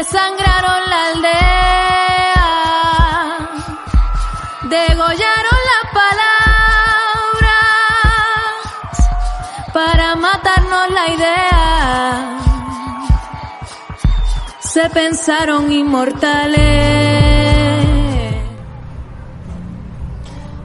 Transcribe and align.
Desangraron 0.00 0.80
la 0.92 1.00
aldea. 1.12 2.46
Degollaron 4.76 5.58
las 5.70 5.84
palabras 6.00 7.42
para 9.74 10.06
matarnos 10.16 10.86
la 10.98 11.04
idea. 11.16 12.38
Se 14.60 14.88
pensaron 14.88 15.70
inmortales. 15.70 17.19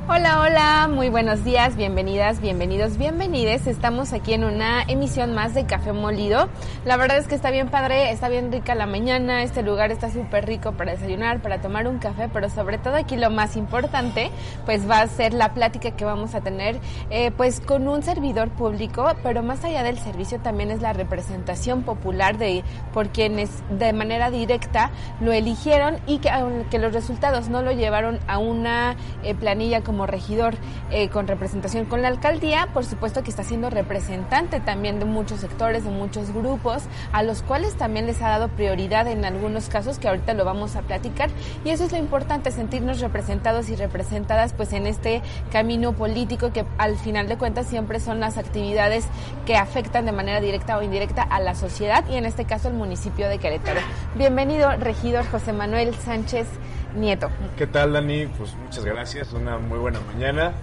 Hola, 0.07 0.39
hola, 0.39 0.87
muy 0.87 1.09
buenos 1.09 1.43
días, 1.43 1.75
bienvenidas, 1.75 2.39
bienvenidos, 2.39 2.95
bienvenides. 2.95 3.65
Estamos 3.65 4.13
aquí 4.13 4.33
en 4.33 4.43
una 4.43 4.83
emisión 4.83 5.33
más 5.33 5.55
de 5.55 5.65
Café 5.65 5.93
Molido. 5.93 6.47
La 6.85 6.95
verdad 6.95 7.17
es 7.17 7.27
que 7.27 7.33
está 7.33 7.49
bien 7.49 7.69
padre, 7.69 8.11
está 8.11 8.29
bien 8.29 8.51
rica 8.51 8.75
la 8.75 8.85
mañana, 8.85 9.41
este 9.41 9.63
lugar 9.63 9.91
está 9.91 10.11
súper 10.11 10.45
rico 10.45 10.73
para 10.73 10.91
desayunar, 10.91 11.41
para 11.41 11.59
tomar 11.59 11.87
un 11.87 11.97
café, 11.97 12.29
pero 12.31 12.51
sobre 12.51 12.77
todo 12.77 12.97
aquí 12.97 13.17
lo 13.17 13.31
más 13.31 13.57
importante, 13.57 14.29
pues 14.67 14.87
va 14.87 14.99
a 14.99 15.07
ser 15.07 15.33
la 15.33 15.55
plática 15.55 15.89
que 15.89 16.05
vamos 16.05 16.35
a 16.35 16.41
tener, 16.41 16.79
eh, 17.09 17.31
pues 17.35 17.59
con 17.59 17.87
un 17.87 18.03
servidor 18.03 18.49
público, 18.49 19.11
pero 19.23 19.41
más 19.41 19.63
allá 19.63 19.81
del 19.81 19.97
servicio 19.97 20.39
también 20.39 20.69
es 20.69 20.83
la 20.83 20.93
representación 20.93 21.81
popular 21.81 22.37
de 22.37 22.63
por 22.93 23.09
quienes 23.09 23.49
de 23.71 23.91
manera 23.91 24.29
directa 24.29 24.91
lo 25.19 25.33
eligieron 25.33 25.97
y 26.05 26.19
que 26.19 26.29
aunque 26.29 26.77
los 26.77 26.93
resultados 26.93 27.49
no 27.49 27.63
lo 27.63 27.71
llevaron 27.71 28.19
a 28.27 28.37
una 28.37 28.95
eh, 29.23 29.33
planilla 29.33 29.81
como 29.81 29.94
como 29.95 30.07
regidor 30.07 30.55
eh, 30.91 31.07
con 31.07 31.25
representación 31.25 31.85
con 31.85 32.01
la 32.01 32.09
alcaldía, 32.09 32.67
por 32.73 32.83
supuesto 32.83 33.23
que 33.23 33.29
está 33.29 33.45
siendo 33.45 33.69
representante 33.69 34.59
también 34.59 34.99
de 34.99 35.05
muchos 35.05 35.39
sectores, 35.39 35.85
de 35.85 35.89
muchos 35.89 36.33
grupos, 36.33 36.83
a 37.13 37.23
los 37.23 37.41
cuales 37.41 37.75
también 37.75 38.05
les 38.05 38.21
ha 38.21 38.27
dado 38.27 38.49
prioridad 38.49 39.07
en 39.07 39.23
algunos 39.23 39.69
casos 39.69 39.97
que 39.97 40.09
ahorita 40.09 40.33
lo 40.33 40.43
vamos 40.43 40.75
a 40.75 40.81
platicar. 40.81 41.29
Y 41.63 41.69
eso 41.69 41.85
es 41.85 41.93
lo 41.93 41.97
importante, 41.97 42.51
sentirnos 42.51 42.99
representados 42.99 43.69
y 43.69 43.77
representadas 43.77 44.51
pues 44.51 44.73
en 44.73 44.85
este 44.85 45.21
camino 45.49 45.93
político 45.93 46.51
que 46.51 46.65
al 46.77 46.97
final 46.97 47.29
de 47.29 47.37
cuentas 47.37 47.67
siempre 47.67 48.01
son 48.01 48.19
las 48.19 48.37
actividades 48.37 49.05
que 49.45 49.55
afectan 49.55 50.05
de 50.05 50.11
manera 50.11 50.41
directa 50.41 50.77
o 50.77 50.81
indirecta 50.81 51.21
a 51.21 51.39
la 51.39 51.55
sociedad 51.55 52.03
y 52.09 52.15
en 52.15 52.25
este 52.25 52.43
caso 52.43 52.67
el 52.67 52.73
municipio 52.73 53.29
de 53.29 53.37
Querétaro. 53.37 53.79
Bienvenido, 54.15 54.75
regidor 54.75 55.25
José 55.31 55.53
Manuel 55.53 55.95
Sánchez 55.95 56.47
Nieto. 56.95 57.29
¿Qué 57.57 57.67
tal, 57.67 57.93
Dani? 57.93 58.27
Pues 58.27 58.55
muchas 58.55 58.85
gracias, 58.85 59.33
una 59.33 59.57
muy 59.57 59.77
buena 59.77 59.99
mañana 59.99 60.53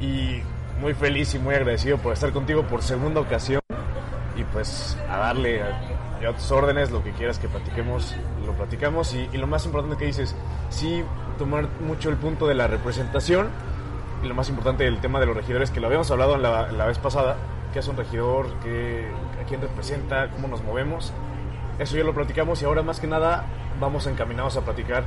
y 0.00 0.40
muy 0.80 0.94
feliz 0.94 1.34
y 1.34 1.38
muy 1.38 1.54
agradecido 1.54 1.98
por 1.98 2.12
estar 2.12 2.32
contigo 2.32 2.62
por 2.62 2.82
segunda 2.82 3.20
ocasión 3.20 3.60
y 4.36 4.42
pues 4.44 4.96
a 5.10 5.18
darle 5.18 5.62
a, 5.62 6.32
tus 6.34 6.50
órdenes 6.50 6.90
lo 6.90 7.04
que 7.04 7.12
quieras 7.12 7.38
que 7.38 7.46
platiquemos, 7.46 8.14
lo 8.44 8.52
platicamos 8.52 9.14
y, 9.14 9.28
lo 9.36 9.46
más 9.46 9.64
importante 9.64 9.96
que 9.96 10.06
dices, 10.06 10.34
sí 10.70 11.04
tomar 11.38 11.68
mucho 11.80 12.08
el 12.08 12.16
punto 12.16 12.46
de 12.46 12.54
la 12.54 12.66
representación 12.66 13.48
y 14.24 14.26
lo 14.26 14.34
más 14.34 14.48
importante 14.48 14.84
del 14.84 14.98
tema 14.98 15.20
de 15.20 15.26
los 15.26 15.36
regidores 15.36 15.70
que 15.70 15.80
lo 15.80 15.86
habíamos 15.86 16.10
hablado 16.10 16.36
la, 16.36 16.72
la 16.72 16.86
vez 16.86 16.98
pasada, 16.98 17.36
qué 17.72 17.78
hace 17.78 17.90
un 17.90 17.96
regidor, 17.96 18.48
qué, 18.62 19.06
a 19.40 19.46
quién 19.46 19.60
representa, 19.60 20.30
cómo 20.30 20.48
nos 20.48 20.64
movemos, 20.64 21.12
eso 21.78 21.96
ya 21.96 22.04
lo 22.04 22.14
platicamos 22.14 22.60
y 22.62 22.64
ahora 22.64 22.82
más 22.82 22.98
que 22.98 23.06
nada 23.06 23.44
vamos 23.78 24.06
encaminados 24.06 24.56
a 24.56 24.62
platicar 24.62 25.04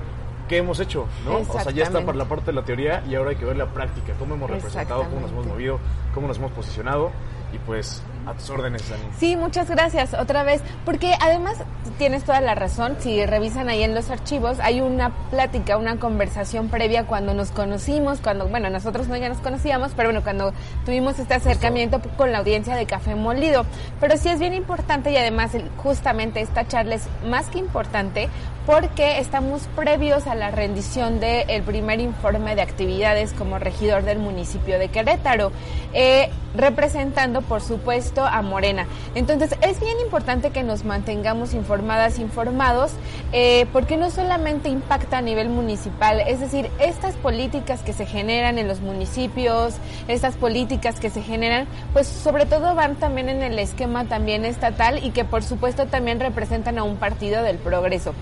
qué 0.50 0.58
hemos 0.58 0.80
hecho, 0.82 1.06
¿no? 1.24 1.38
O 1.38 1.60
sea, 1.62 1.72
ya 1.72 1.84
está 1.84 2.02
por 2.02 2.16
la 2.16 2.26
parte 2.26 2.48
de 2.48 2.54
la 2.54 2.66
teoría 2.66 3.04
y 3.08 3.16
ahora 3.16 3.30
hay 3.30 3.36
que 3.38 3.46
ver 3.46 3.56
la 3.56 3.68
práctica, 3.68 4.14
cómo 4.20 4.36
hemos 4.36 4.50
representado, 4.50 5.04
cómo 5.06 5.22
nos 5.22 5.32
hemos 5.32 5.46
movido, 5.46 5.80
cómo 6.14 6.28
nos 6.28 6.38
hemos 6.38 6.52
posicionado 6.52 7.12
y 7.54 7.58
pues 7.60 8.04
a 8.28 8.34
tus 8.34 8.50
órdenes, 8.50 8.88
Dani. 8.90 9.02
Sí, 9.18 9.36
muchas 9.36 9.70
gracias 9.70 10.14
otra 10.14 10.44
vez, 10.44 10.62
porque 10.86 11.16
además 11.20 11.58
tienes 11.98 12.24
toda 12.24 12.42
la 12.42 12.54
razón, 12.54 12.98
si 13.00 13.26
revisan 13.26 13.70
ahí 13.70 13.84
en 13.84 13.96
los 13.96 14.10
archivos, 14.10 14.60
hay 14.60 14.82
una 14.82 15.10
plática, 15.32 15.78
una 15.78 15.98
conversación 15.98 16.70
previa 16.70 17.08
cuando 17.08 17.34
nos 17.34 17.52
conocimos, 17.52 18.20
cuando, 18.20 18.48
bueno, 18.48 18.70
nosotros 18.70 19.08
no 19.08 19.18
ya 19.18 19.30
nos 19.30 19.40
conocíamos, 19.40 19.94
pero 19.96 20.10
bueno, 20.10 20.24
cuando 20.24 20.54
tuvimos 20.86 21.18
este 21.18 21.34
acercamiento 21.34 22.02
con 22.18 22.31
la 22.31 22.40
audiencia 22.40 22.76
de 22.76 22.86
Café 22.86 23.16
Molido. 23.16 23.66
Pero 24.00 24.18
sí 24.18 24.30
es 24.30 24.40
bien 24.40 24.54
importante 24.54 25.12
y 25.12 25.18
además 25.18 25.52
justamente 25.78 26.42
esta 26.42 26.68
charla 26.68 26.96
es 26.96 27.08
más 27.28 27.48
que 27.48 27.60
importante 27.60 28.30
porque 28.69 29.18
estamos 29.18 29.63
previos 29.75 30.28
a 30.28 30.35
la 30.35 30.52
rendición 30.52 31.19
del 31.19 31.50
el 31.50 31.63
primer 31.63 32.00
informe 32.00 32.53
de 32.56 32.62
actividades 32.62 33.34
como 33.34 33.57
regidor 33.57 34.03
del 34.03 34.19
municipio 34.19 34.78
de 34.78 34.90
Querétaro, 34.90 35.52
eh, 35.91 36.30
representando 36.53 37.41
por 37.41 37.62
supuesto 37.62 38.24
a 38.24 38.44
Morena. 38.44 38.85
Entonces 39.16 39.56
es 39.62 39.80
bien 39.80 40.00
importante 40.00 40.52
que 40.52 40.62
nos 40.62 40.85
mantengamos 40.85 41.56
informadas, 41.56 42.19
informados, 42.19 42.91
eh, 43.31 43.66
porque 43.74 43.97
no 43.97 44.12
solamente 44.12 44.69
impacta 44.69 45.18
a 45.18 45.22
nivel 45.22 45.50
municipal, 45.50 46.19
es 46.19 46.40
decir, 46.40 46.69
estas 46.80 47.16
políticas 47.16 47.81
que 47.81 47.94
se 47.94 48.06
generan 48.06 48.59
en 48.59 48.68
los 48.68 48.81
municipios, 48.81 49.78
estas 50.07 50.36
políticas 50.36 51.00
que 51.00 51.09
se 51.09 51.24
generan, 51.24 51.68
pues 51.91 52.06
sobre 52.06 52.46
todo 52.46 52.75
van 52.75 52.97
también 52.97 53.30
en 53.30 53.41
el 53.41 53.57
esquema 53.57 54.06
también 54.06 54.46
estatal 54.46 55.03
y 55.03 55.09
que 55.09 55.25
por 55.25 55.41
supuesto 55.41 55.88
también 55.88 56.19
representan 56.19 56.78
a 56.78 56.84
un 56.84 56.97
partido 56.97 57.41
del 57.41 57.57
progreso. 57.57 58.13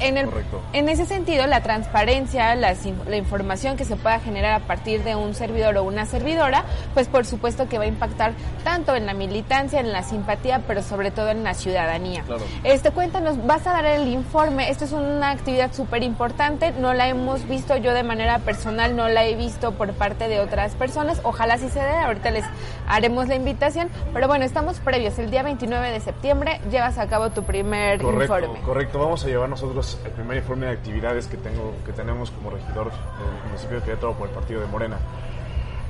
En, 0.00 0.16
el, 0.16 0.28
en 0.72 0.88
ese 0.88 1.06
sentido, 1.06 1.46
la 1.46 1.62
transparencia, 1.62 2.54
la, 2.54 2.74
la 3.08 3.16
información 3.16 3.76
que 3.76 3.84
se 3.84 3.96
pueda 3.96 4.18
generar 4.20 4.52
a 4.52 4.66
partir 4.66 5.02
de 5.04 5.16
un 5.16 5.34
servidor 5.34 5.76
o 5.76 5.84
una 5.84 6.06
servidora, 6.06 6.64
pues 6.94 7.08
por 7.08 7.26
supuesto 7.26 7.68
que 7.68 7.78
va 7.78 7.84
a 7.84 7.88
impactar 7.88 8.32
tanto 8.64 8.94
en 8.94 9.06
la 9.06 9.14
militancia, 9.14 9.80
en 9.80 9.92
la 9.92 10.02
simpatía, 10.02 10.62
pero 10.66 10.82
sobre 10.82 11.10
todo 11.10 11.30
en 11.30 11.44
la 11.44 11.54
ciudadanía. 11.54 12.22
Claro. 12.22 12.42
Este, 12.64 12.90
cuéntanos, 12.90 13.44
vas 13.46 13.66
a 13.66 13.72
dar 13.72 13.86
el 13.86 14.08
informe. 14.08 14.70
Esto 14.70 14.84
es 14.84 14.92
una 14.92 15.30
actividad 15.30 15.72
súper 15.72 16.02
importante. 16.02 16.72
No 16.72 16.94
la 16.94 17.08
hemos 17.08 17.46
visto 17.48 17.76
yo 17.76 17.92
de 17.94 18.02
manera 18.02 18.38
personal, 18.40 18.96
no 18.96 19.08
la 19.08 19.24
he 19.24 19.36
visto 19.36 19.72
por 19.72 19.92
parte 19.92 20.28
de 20.28 20.40
otras 20.40 20.74
personas. 20.74 21.20
Ojalá 21.22 21.58
sí 21.58 21.68
se 21.68 21.80
dé. 21.80 21.96
Ahorita 21.96 22.30
les 22.30 22.44
haremos 22.88 23.28
la 23.28 23.34
invitación. 23.34 23.88
Pero 24.12 24.28
bueno, 24.28 24.44
estamos 24.44 24.78
previos. 24.80 25.18
El 25.18 25.30
día 25.30 25.42
29 25.42 25.90
de 25.90 26.00
septiembre 26.00 26.60
llevas 26.70 26.98
a 26.98 27.06
cabo 27.06 27.30
tu 27.30 27.42
primer 27.42 28.00
correcto, 28.00 28.38
informe. 28.38 28.60
Correcto. 28.60 28.98
Vamos 28.98 29.24
a 29.24 29.28
llevar 29.28 29.45
nosotros 29.48 29.98
el 30.04 30.12
primer 30.12 30.38
informe 30.38 30.66
de 30.66 30.72
actividades 30.72 31.26
que 31.26 31.36
tengo, 31.36 31.74
que 31.84 31.92
tenemos 31.92 32.30
como 32.30 32.50
regidor 32.50 32.90
del 32.90 33.48
municipio 33.48 33.78
de 33.78 33.84
Querétaro 33.84 34.14
por 34.14 34.28
el 34.28 34.34
partido 34.34 34.60
de 34.60 34.66
Morena. 34.66 34.98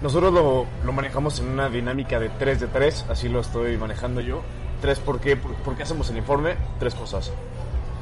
Nosotros 0.02 0.32
lo, 0.32 0.66
lo, 0.84 0.92
manejamos 0.92 1.40
en 1.40 1.48
una 1.48 1.68
dinámica 1.70 2.20
de 2.20 2.28
3 2.28 2.60
de 2.60 2.66
3, 2.66 3.06
así 3.08 3.28
lo 3.28 3.40
estoy 3.40 3.76
manejando 3.78 4.20
yo. 4.20 4.42
Tres, 4.80 4.98
¿por 4.98 5.20
qué? 5.20 5.36
¿Por 5.36 5.74
qué 5.74 5.84
hacemos 5.84 6.10
el 6.10 6.18
informe? 6.18 6.54
Tres 6.78 6.94
cosas. 6.94 7.32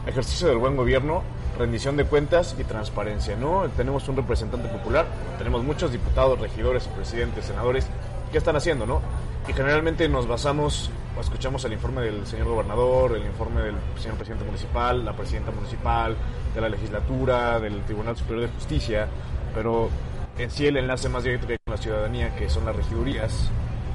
Ejercicio 0.06 0.48
del 0.48 0.58
buen 0.58 0.76
gobierno, 0.76 1.22
rendición 1.56 1.96
de 1.96 2.04
cuentas 2.04 2.56
y 2.58 2.64
transparencia, 2.64 3.36
¿no? 3.36 3.68
Tenemos 3.76 4.08
un 4.08 4.16
representante 4.16 4.68
popular, 4.68 5.06
tenemos 5.38 5.62
muchos 5.62 5.92
diputados, 5.92 6.38
regidores, 6.40 6.88
presidentes, 6.88 7.44
senadores. 7.44 7.86
¿Qué 8.32 8.38
están 8.38 8.56
haciendo, 8.56 8.86
no? 8.86 9.00
Y 9.46 9.52
generalmente 9.52 10.08
nos 10.08 10.26
basamos, 10.26 10.90
o 11.16 11.20
escuchamos 11.20 11.64
el 11.64 11.74
informe 11.74 12.00
del 12.00 12.26
señor 12.26 12.48
gobernador, 12.48 13.16
el 13.16 13.26
informe 13.26 13.60
del 13.62 13.74
señor 13.98 14.16
presidente 14.16 14.44
municipal, 14.44 15.04
la 15.04 15.12
presidenta 15.12 15.50
municipal, 15.50 16.16
de 16.54 16.60
la 16.60 16.68
legislatura, 16.68 17.60
del 17.60 17.82
Tribunal 17.82 18.16
Superior 18.16 18.48
de 18.48 18.54
Justicia, 18.54 19.06
pero 19.54 19.90
en 20.38 20.50
sí 20.50 20.66
el 20.66 20.78
enlace 20.78 21.08
más 21.10 21.24
directo 21.24 21.46
que 21.46 21.52
hay 21.54 21.58
con 21.64 21.74
la 21.74 21.80
ciudadanía, 21.80 22.34
que 22.36 22.48
son 22.48 22.64
las 22.64 22.74
regidurías, 22.74 23.50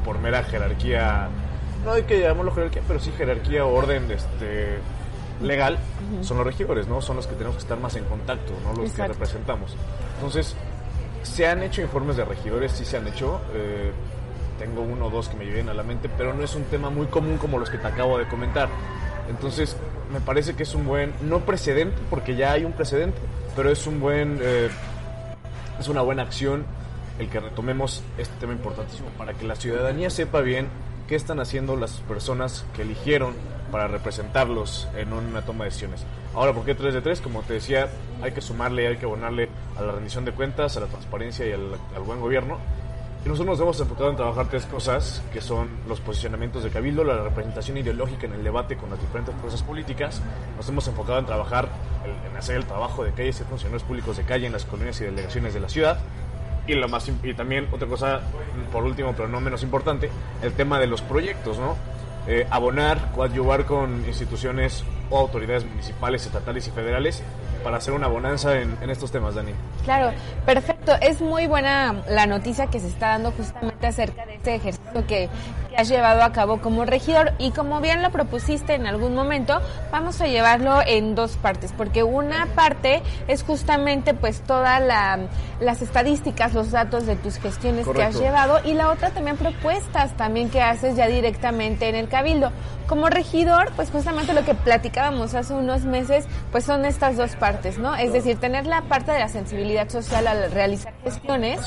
por 0.05 0.19
mera 0.19 0.43
jerarquía, 0.43 1.29
no 1.83 1.93
hay 1.93 2.03
que 2.03 2.19
llamarlo 2.19 2.51
jerarquía, 2.53 2.83
pero 2.87 2.99
sí 2.99 3.11
jerarquía 3.17 3.65
o 3.65 3.73
orden 3.73 4.07
de 4.07 4.15
este, 4.15 4.77
legal, 5.41 5.75
uh 5.75 6.19
-huh. 6.19 6.23
son 6.23 6.37
los 6.37 6.45
regidores, 6.45 6.87
¿no? 6.87 7.01
Son 7.01 7.15
los 7.15 7.25
que 7.25 7.33
tenemos 7.33 7.55
que 7.55 7.63
estar 7.63 7.79
más 7.79 7.95
en 7.95 8.03
contacto, 8.05 8.53
¿no? 8.63 8.73
Los 8.73 8.91
Exacto. 8.91 9.03
que 9.03 9.07
representamos. 9.13 9.75
Entonces, 10.15 10.55
se 11.23 11.47
han 11.47 11.63
hecho 11.63 11.81
informes 11.81 12.17
de 12.17 12.25
regidores, 12.25 12.71
sí 12.71 12.85
se 12.85 12.97
han 12.97 13.07
hecho. 13.07 13.41
Eh, 13.53 13.91
tengo 14.59 14.81
uno 14.81 15.07
o 15.07 15.09
dos 15.09 15.29
que 15.29 15.37
me 15.37 15.45
vienen 15.45 15.69
a 15.69 15.73
la 15.73 15.83
mente, 15.83 16.09
pero 16.15 16.33
no 16.33 16.43
es 16.43 16.53
un 16.53 16.63
tema 16.65 16.89
muy 16.89 17.07
común 17.07 17.37
como 17.37 17.57
los 17.57 17.69
que 17.69 17.77
te 17.77 17.87
acabo 17.87 18.19
de 18.19 18.27
comentar. 18.27 18.69
Entonces, 19.29 19.77
me 20.11 20.19
parece 20.19 20.55
que 20.55 20.63
es 20.63 20.75
un 20.75 20.85
buen, 20.85 21.13
no 21.21 21.39
precedente, 21.39 21.97
porque 22.09 22.35
ya 22.35 22.51
hay 22.51 22.65
un 22.65 22.73
precedente, 22.73 23.17
pero 23.55 23.71
es 23.71 23.87
un 23.87 23.99
buen, 23.99 24.39
eh, 24.41 24.69
es 25.79 25.87
una 25.87 26.01
buena 26.01 26.23
acción 26.23 26.65
el 27.19 27.29
que 27.29 27.39
retomemos 27.39 28.03
este 28.17 28.33
tema 28.39 28.53
importantísimo 28.53 29.09
para 29.17 29.33
que 29.33 29.45
la 29.45 29.55
ciudadanía 29.55 30.09
sepa 30.09 30.41
bien 30.41 30.67
qué 31.07 31.15
están 31.15 31.39
haciendo 31.39 31.75
las 31.75 31.99
personas 32.01 32.65
que 32.75 32.83
eligieron 32.83 33.33
para 33.71 33.87
representarlos 33.87 34.87
en 34.95 35.13
una 35.13 35.41
toma 35.41 35.65
de 35.65 35.69
decisiones. 35.69 36.05
Ahora, 36.33 36.53
¿por 36.53 36.65
qué 36.65 36.75
3 36.75 36.93
de 36.93 37.01
3? 37.01 37.21
Como 37.21 37.41
te 37.41 37.53
decía, 37.53 37.89
hay 38.21 38.31
que 38.31 38.41
sumarle, 38.41 38.87
hay 38.87 38.97
que 38.97 39.05
abonarle 39.05 39.49
a 39.77 39.81
la 39.81 39.91
rendición 39.91 40.25
de 40.25 40.31
cuentas, 40.31 40.77
a 40.77 40.79
la 40.79 40.87
transparencia 40.87 41.45
y 41.45 41.51
al 41.51 42.03
buen 42.05 42.19
gobierno. 42.19 42.57
Y 43.25 43.27
nosotros 43.27 43.47
nos 43.47 43.59
hemos 43.59 43.79
enfocado 43.81 44.09
en 44.09 44.15
trabajar 44.15 44.47
tres 44.47 44.65
cosas, 44.65 45.21
que 45.33 45.41
son 45.41 45.67
los 45.87 45.99
posicionamientos 45.99 46.63
de 46.63 46.69
Cabildo, 46.69 47.03
la 47.03 47.21
representación 47.21 47.77
ideológica 47.77 48.27
en 48.27 48.33
el 48.33 48.43
debate 48.43 48.77
con 48.77 48.89
las 48.89 48.99
diferentes 48.99 49.35
fuerzas 49.35 49.61
políticas. 49.61 50.21
Nos 50.55 50.69
hemos 50.69 50.87
enfocado 50.87 51.19
en 51.19 51.25
trabajar, 51.25 51.67
en 52.29 52.37
hacer 52.37 52.55
el 52.55 52.65
trabajo 52.65 53.03
de 53.03 53.11
calle 53.11 53.29
y 53.29 53.33
funcionarios 53.33 53.83
públicos 53.83 54.15
de 54.15 54.23
calle 54.23 54.45
en 54.47 54.53
las 54.53 54.63
colonias 54.63 55.01
y 55.01 55.03
delegaciones 55.03 55.53
de 55.53 55.59
la 55.59 55.67
ciudad. 55.67 55.99
Y, 56.65 56.75
lo 56.75 56.87
más, 56.87 57.11
y 57.23 57.33
también 57.33 57.67
otra 57.71 57.87
cosa, 57.87 58.21
por 58.71 58.85
último, 58.85 59.13
pero 59.13 59.27
no 59.27 59.41
menos 59.41 59.63
importante, 59.63 60.09
el 60.41 60.53
tema 60.53 60.79
de 60.79 60.87
los 60.87 61.01
proyectos, 61.01 61.57
¿no? 61.59 61.75
Eh, 62.27 62.45
abonar, 62.49 63.11
coadyuvar 63.15 63.65
con 63.65 64.05
instituciones 64.05 64.83
o 65.09 65.17
autoridades 65.17 65.65
municipales, 65.65 66.25
estatales 66.25 66.67
y 66.67 66.71
federales 66.71 67.23
para 67.63 67.77
hacer 67.77 67.93
una 67.93 68.07
bonanza 68.07 68.59
en, 68.59 68.77
en, 68.81 68.89
estos 68.89 69.11
temas, 69.11 69.35
Dani. 69.35 69.51
Claro, 69.83 70.15
perfecto. 70.45 70.78
Es 70.95 71.21
muy 71.21 71.47
buena 71.47 72.03
la 72.09 72.25
noticia 72.25 72.67
que 72.67 72.79
se 72.79 72.87
está 72.87 73.09
dando 73.09 73.31
justamente 73.31 73.87
acerca 73.87 74.25
de 74.25 74.35
este 74.35 74.55
ejercicio 74.55 75.05
que, 75.07 75.29
has 75.79 75.87
llevado 75.87 76.23
a 76.23 76.31
cabo 76.33 76.59
como 76.59 76.83
regidor 76.83 77.33
y 77.39 77.51
como 77.51 77.79
bien 77.79 78.01
lo 78.01 78.11
propusiste 78.11 78.75
en 78.75 78.85
algún 78.85 79.15
momento, 79.15 79.61
vamos 79.91 80.19
a 80.19 80.27
llevarlo 80.27 80.81
en 80.85 81.15
dos 81.15 81.37
partes, 81.37 81.73
porque 81.75 82.03
una 82.03 82.47
parte 82.47 83.01
es 83.27 83.43
justamente 83.43 84.13
pues 84.13 84.41
todas 84.41 84.81
la, 84.81 85.19
las 85.61 85.81
estadísticas, 85.81 86.53
los 86.53 86.71
datos 86.71 87.05
de 87.05 87.15
tus 87.15 87.37
gestiones 87.37 87.85
Correcto. 87.85 88.11
que 88.11 88.17
has 88.17 88.21
llevado 88.21 88.59
y 88.65 88.73
la 88.73 88.89
otra 88.89 89.11
también 89.11 89.37
propuestas 89.37 90.15
también 90.17 90.49
que 90.49 90.61
haces 90.61 90.97
ya 90.97 91.07
directamente 91.07 91.87
en 91.87 91.95
el 91.95 92.09
cabildo. 92.09 92.51
Como 92.87 93.07
regidor, 93.07 93.71
pues 93.75 93.91
justamente 93.91 94.33
lo 94.33 94.43
que 94.43 94.55
platicábamos 94.55 95.35
hace 95.35 95.53
unos 95.53 95.83
meses, 95.83 96.25
pues 96.51 96.63
son 96.63 96.85
estas 96.85 97.17
dos 97.17 97.35
partes, 97.35 97.77
¿no? 97.77 97.95
Es 97.95 98.11
decir, 98.13 98.39
tener 98.39 98.65
la 98.65 98.81
parte 98.81 99.11
de 99.11 99.19
la 99.19 99.29
sensibilidad 99.29 99.87
social 99.89 100.25
al 100.25 100.51
realizar 100.51 100.91
gestiones, 101.03 101.59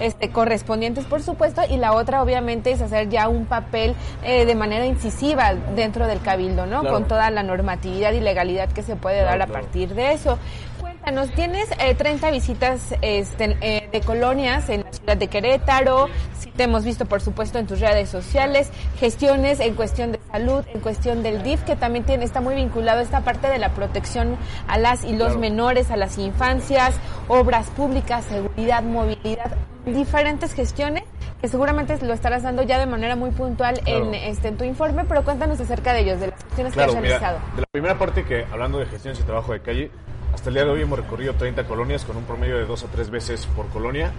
este, 0.00 0.28
correspondientes 0.28 1.06
por 1.06 1.22
supuesto, 1.22 1.62
y 1.68 1.78
la 1.78 1.94
otra 1.94 2.22
obviamente 2.22 2.72
es 2.72 2.82
hacer 2.82 3.08
ya 3.08 3.28
un 3.28 3.46
papel 3.60 3.94
eh, 4.22 4.44
de 4.44 4.54
manera 4.54 4.84
incisiva 4.86 5.54
dentro 5.74 6.06
del 6.06 6.20
cabildo, 6.20 6.66
¿no? 6.66 6.80
Claro. 6.80 6.94
Con 6.94 7.08
toda 7.08 7.30
la 7.30 7.42
normatividad 7.42 8.12
y 8.12 8.20
legalidad 8.20 8.68
que 8.70 8.82
se 8.82 8.96
puede 8.96 9.16
Claro, 9.20 9.30
dar 9.38 9.42
a 9.42 9.46
claro. 9.46 9.62
partir 9.62 9.94
de 9.94 10.12
eso. 10.12 10.38
Cuéntanos, 10.80 11.30
tienes 11.34 11.68
eh, 11.78 11.94
30 11.94 12.30
visitas 12.30 12.94
este, 13.00 13.56
eh, 13.60 13.88
de 13.90 14.00
colonias 14.02 14.68
en 14.68 14.82
la 14.82 14.92
ciudad 14.92 15.16
de 15.16 15.28
Querétaro, 15.28 16.08
sí 16.38 16.50
te 16.54 16.64
hemos 16.64 16.84
visto 16.84 17.06
por 17.06 17.20
supuesto 17.20 17.58
en 17.58 17.66
tus 17.66 17.80
redes 17.80 18.08
sociales, 18.10 18.70
gestiones 18.98 19.60
en 19.60 19.74
cuestión 19.74 20.12
de 20.12 20.20
salud, 20.30 20.64
en 20.74 20.80
cuestión 20.80 21.22
del 21.22 21.42
DIF, 21.42 21.62
que 21.62 21.76
también 21.76 22.04
tiene, 22.04 22.24
está 22.24 22.40
muy 22.40 22.54
vinculado 22.56 23.00
a 23.00 23.02
esta 23.02 23.20
parte 23.20 23.48
de 23.48 23.58
la 23.58 23.70
protección 23.70 24.36
a 24.66 24.78
las 24.78 25.04
y 25.04 25.16
los 25.16 25.36
menores, 25.38 25.90
a 25.90 25.96
las 25.96 26.18
infancias, 26.18 26.94
obras 27.28 27.68
públicas, 27.70 28.24
seguridad, 28.24 28.82
movilidad, 28.82 29.52
diferentes 29.86 30.52
gestiones 30.54 31.04
que 31.40 31.48
seguramente 31.48 31.98
lo 32.04 32.14
estarás 32.14 32.42
dando 32.42 32.62
ya 32.62 32.78
de 32.78 32.86
manera 32.86 33.14
muy 33.16 33.30
puntual 33.30 33.78
en, 33.86 34.10
Claro. 34.10 34.12
este, 34.14 34.48
en 34.48 34.56
tu 34.56 34.64
informe, 34.64 35.04
pero 35.06 35.22
cuéntanos 35.24 35.60
acerca 35.60 35.92
de 35.92 36.00
ellos, 36.00 36.20
de 36.20 36.28
las 36.28 36.42
gestiones 36.44 36.72
Claro, 36.72 36.92
que 36.92 36.98
has 36.98 37.02
mira, 37.02 37.18
realizado. 37.18 37.38
de 37.54 37.60
la 37.60 37.66
primera 37.70 37.98
parte 37.98 38.24
que, 38.24 38.44
hablando 38.50 38.78
de 38.78 38.86
gestiones 38.86 39.20
y 39.20 39.22
trabajo 39.22 39.52
de 39.52 39.60
calle, 39.60 39.90
hasta 40.34 40.48
el 40.48 40.54
día 40.54 40.64
de 40.64 40.70
hoy 40.70 40.82
hemos 40.82 40.98
recorrido 40.98 41.34
30 41.34 41.64
colonias 41.66 42.04
con 42.04 42.16
un 42.16 42.24
promedio 42.24 42.56
de 42.58 42.64
dos 42.66 42.84
a 42.84 42.86
tres 42.88 43.10
veces 43.10 43.46
por 43.54 43.66
colonia. 43.68 44.12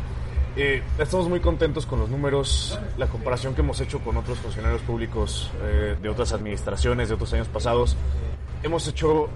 Eh, 0.55 0.81
estamos 0.97 1.29
muy 1.29 1.39
contentos 1.39 1.85
con 1.85 1.99
los 1.99 2.09
números, 2.09 2.79
la 2.97 3.05
comparación 3.07 3.53
que 3.53 3.61
hemos 3.61 3.79
hecho 3.81 3.99
con 3.99 4.17
otros 4.17 4.39
funcionarios 4.39 4.81
públicos 4.81 5.51
eh, 5.63 5.95
de 6.01 6.09
otras 6.09 6.33
administraciones, 6.33 7.09
de 7.09 7.15
otros 7.15 7.31
años 7.33 7.47
pasados. 7.47 7.95
Hemos 8.63 8.87
hecho, 8.87 9.27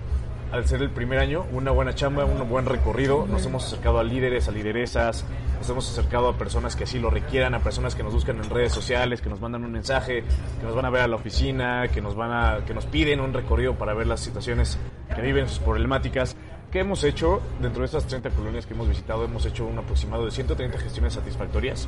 al 0.52 0.68
ser 0.68 0.82
el 0.82 0.90
primer 0.90 1.20
año, 1.20 1.46
una 1.52 1.72
buena 1.72 1.94
chamba, 1.96 2.26
un 2.26 2.48
buen 2.50 2.66
recorrido. 2.66 3.26
Nos 3.28 3.46
hemos 3.46 3.66
acercado 3.66 4.00
a 4.00 4.04
líderes, 4.04 4.48
a 4.48 4.52
lideresas, 4.52 5.26
nos 5.58 5.70
hemos 5.70 5.90
acercado 5.90 6.28
a 6.28 6.38
personas 6.38 6.76
que 6.76 6.84
así 6.84 7.00
lo 7.00 7.10
requieran, 7.10 7.54
a 7.54 7.60
personas 7.60 7.96
que 7.96 8.04
nos 8.04 8.14
buscan 8.14 8.38
en 8.38 8.50
redes 8.50 8.74
sociales, 8.74 9.22
que 9.22 9.30
nos 9.30 9.40
mandan 9.40 9.64
un 9.64 9.72
mensaje, 9.72 10.24
que 10.60 10.66
nos 10.66 10.76
van 10.76 10.86
a 10.86 10.90
ver 10.90 11.04
a 11.04 11.08
la 11.08 11.16
oficina, 11.16 11.88
que 11.88 12.02
nos 12.02 12.16
van 12.16 12.32
a, 12.32 12.66
que 12.66 12.74
nos 12.74 12.86
piden 12.86 13.22
un 13.22 13.34
recorrido 13.34 13.76
para 13.76 13.94
ver 13.94 14.08
las 14.08 14.20
situaciones 14.20 14.78
que 15.16 15.22
viven, 15.22 15.48
sus 15.48 15.60
problemáticas. 15.60 16.36
¿Qué 16.72 16.80
hemos 16.80 17.04
hecho? 17.04 17.42
Dentro 17.62 17.82
de 17.82 17.86
estas 17.86 18.06
30 18.08 18.30
colonias 18.32 18.66
que 18.66 18.74
hemos 18.74 18.88
visitado, 18.88 19.26
hemos 19.26 19.46
hecho 19.46 19.66
un 19.66 19.78
aproximado 19.78 20.26
de 20.26 20.32
130 20.32 20.78
gestiones 20.80 21.14
satisfactorias. 21.14 21.88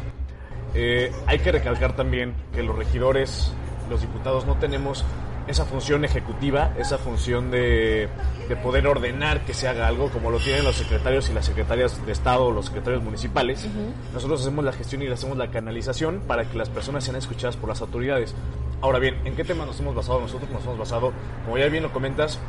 Eh, 0.74 1.12
hay 1.26 1.40
que 1.40 1.52
recalcar 1.52 1.96
también 1.96 2.34
que 2.54 2.64
los 2.64 2.78
regidores, 2.78 3.54
los 3.90 4.02
diputados, 4.02 4.46
no 4.46 4.56
tenemos 4.56 5.06
esa 5.48 5.66
función 5.66 6.06
ejecutiva, 6.06 6.74
esa 6.78 6.98
función 6.98 7.52
de, 7.52 8.08
de 8.48 8.56
poder 8.56 8.88
ordenar 8.88 9.42
que 9.46 9.54
se 9.54 9.68
haga 9.68 9.88
algo, 9.88 10.10
como 10.10 10.32
lo 10.32 10.40
tienen 10.40 10.64
los 10.64 10.76
secretarios 10.76 11.30
y 11.30 11.34
las 11.34 11.46
secretarias 11.46 12.06
de 12.06 12.12
Estado 12.12 12.46
o 12.46 12.52
los 12.52 12.66
secretarios 12.66 13.04
municipales. 13.04 13.68
Nosotros 14.14 14.42
hacemos 14.42 14.64
la 14.64 14.74
gestión 14.74 15.02
y 15.02 15.08
hacemos 15.08 15.38
la 15.38 15.52
canalización 15.52 16.22
para 16.28 16.46
que 16.46 16.58
las 16.58 16.70
personas 16.70 17.04
sean 17.04 17.18
escuchadas 17.18 17.58
por 17.58 17.70
las 17.70 17.82
autoridades. 17.82 18.36
Ahora 18.82 19.00
bien, 19.00 19.16
¿en 19.26 19.36
qué 19.36 19.44
temas 19.44 19.68
nos 19.68 19.80
hemos 19.80 19.96
basado 19.96 20.20
nosotros? 20.20 20.50
Nos 20.52 20.64
hemos 20.64 20.78
basado, 20.78 21.14
como 21.46 21.58
ya 21.58 21.68
bien 21.68 21.84
lo 21.84 21.92
comentas, 21.92 22.40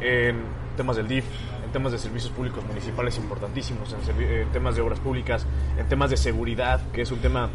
en 0.00 0.42
temas 0.76 0.96
del 0.96 1.08
DIF, 1.08 1.24
en 1.64 1.72
temas 1.72 1.92
de 1.92 1.98
servicios 1.98 2.32
públicos 2.32 2.64
municipales 2.64 3.18
importantísimos, 3.18 3.94
en 3.94 4.48
temas 4.52 4.74
de 4.76 4.80
obras 4.80 5.00
públicas, 5.00 5.46
en 5.76 5.86
temas 5.86 6.10
de 6.10 6.16
seguridad, 6.16 6.80
que 6.92 7.02
es 7.02 7.10
un 7.10 7.18
tema 7.18 7.50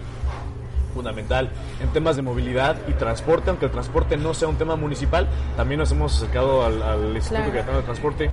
fundamental, 0.93 1.49
en 1.81 1.89
temas 1.89 2.15
de 2.15 2.21
movilidad 2.21 2.77
y 2.87 2.93
transporte, 2.93 3.49
aunque 3.49 3.65
el 3.65 3.71
transporte 3.71 4.17
no 4.17 4.33
sea 4.33 4.47
un 4.47 4.57
tema 4.57 4.75
municipal, 4.75 5.27
también 5.57 5.79
nos 5.79 5.91
hemos 5.91 6.15
acercado 6.15 6.65
al, 6.65 6.81
al 6.81 7.15
Instituto 7.15 7.35
Claro. 7.35 7.51
Queretano 7.51 7.77
de 7.77 7.83
Transporte 7.83 8.31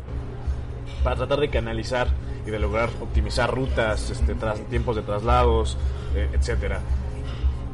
para 1.03 1.17
tratar 1.17 1.41
de 1.41 1.49
canalizar 1.49 2.09
y 2.47 2.51
de 2.51 2.59
lograr 2.59 2.91
optimizar 3.01 3.53
rutas, 3.55 4.11
este, 4.11 4.35
tras, 4.35 4.61
tiempos 4.67 4.97
de 4.97 5.03
traslados, 5.03 5.77
eh, 6.15 6.29
etcétera. 6.33 6.81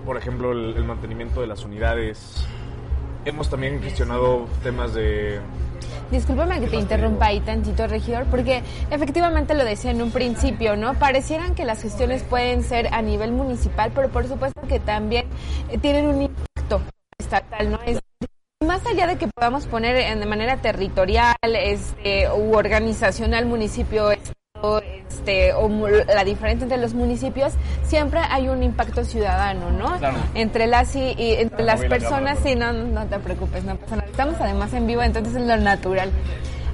Por 0.04 0.16
ejemplo, 0.16 0.52
el, 0.52 0.76
el 0.76 0.84
mantenimiento 0.84 1.40
de 1.40 1.46
las 1.48 1.64
unidades. 1.64 2.46
Hemos 3.24 3.50
también 3.50 3.82
gestionado 3.82 4.46
temas 4.62 4.94
de 4.94 5.40
Discúlpame 6.10 6.60
que 6.60 6.68
te 6.68 6.76
interrumpa 6.76 7.26
ahí 7.26 7.40
tantito, 7.40 7.86
regidor, 7.86 8.24
porque 8.26 8.62
efectivamente 8.90 9.54
lo 9.54 9.64
decía 9.64 9.90
en 9.90 10.02
un 10.02 10.10
principio, 10.10 10.76
¿no? 10.76 10.94
Parecieran 10.94 11.54
que 11.54 11.64
las 11.64 11.82
gestiones 11.82 12.22
pueden 12.22 12.62
ser 12.62 12.88
a 12.92 13.02
nivel 13.02 13.32
municipal, 13.32 13.90
pero 13.94 14.08
por 14.08 14.26
supuesto 14.28 14.60
que 14.68 14.80
también 14.80 15.26
eh, 15.68 15.78
tienen 15.78 16.06
un 16.06 16.22
impacto 16.22 16.80
estatal, 17.18 17.70
¿no? 17.70 17.80
Es 17.86 17.98
más 18.64 18.86
allá 18.86 19.06
de 19.06 19.16
que 19.16 19.28
podamos 19.28 19.66
poner 19.66 20.18
de 20.18 20.26
manera 20.26 20.56
territorial 20.56 21.36
este, 21.42 22.28
u 22.30 22.54
organizacional 22.54 23.46
municipio 23.46 24.10
estado, 24.56 24.82
este, 25.08 25.52
o 25.54 25.68
la 25.68 26.24
diferencia 26.24 26.64
entre 26.64 26.78
los 26.78 26.94
municipios, 26.94 27.52
siempre 27.84 28.20
hay 28.30 28.48
un 28.48 28.62
impacto 28.62 29.04
ciudadano, 29.04 29.70
¿no? 29.70 29.98
Claro. 29.98 30.18
Entre 30.34 30.66
las 30.66 30.94
y, 30.96 31.14
y 31.16 31.34
entre 31.34 31.64
las 31.64 31.80
muy 31.80 31.88
bien, 31.88 32.00
personas, 32.00 32.38
sí, 32.42 32.54
no, 32.54 32.72
no 32.72 33.06
te 33.06 33.18
preocupes, 33.18 33.64
no 33.64 33.76
pasa 33.76 33.96
nada. 33.96 34.08
Estamos 34.08 34.36
además 34.40 34.72
en 34.72 34.86
vivo, 34.86 35.02
entonces 35.02 35.34
es 35.34 35.46
lo 35.46 35.56
natural. 35.56 36.10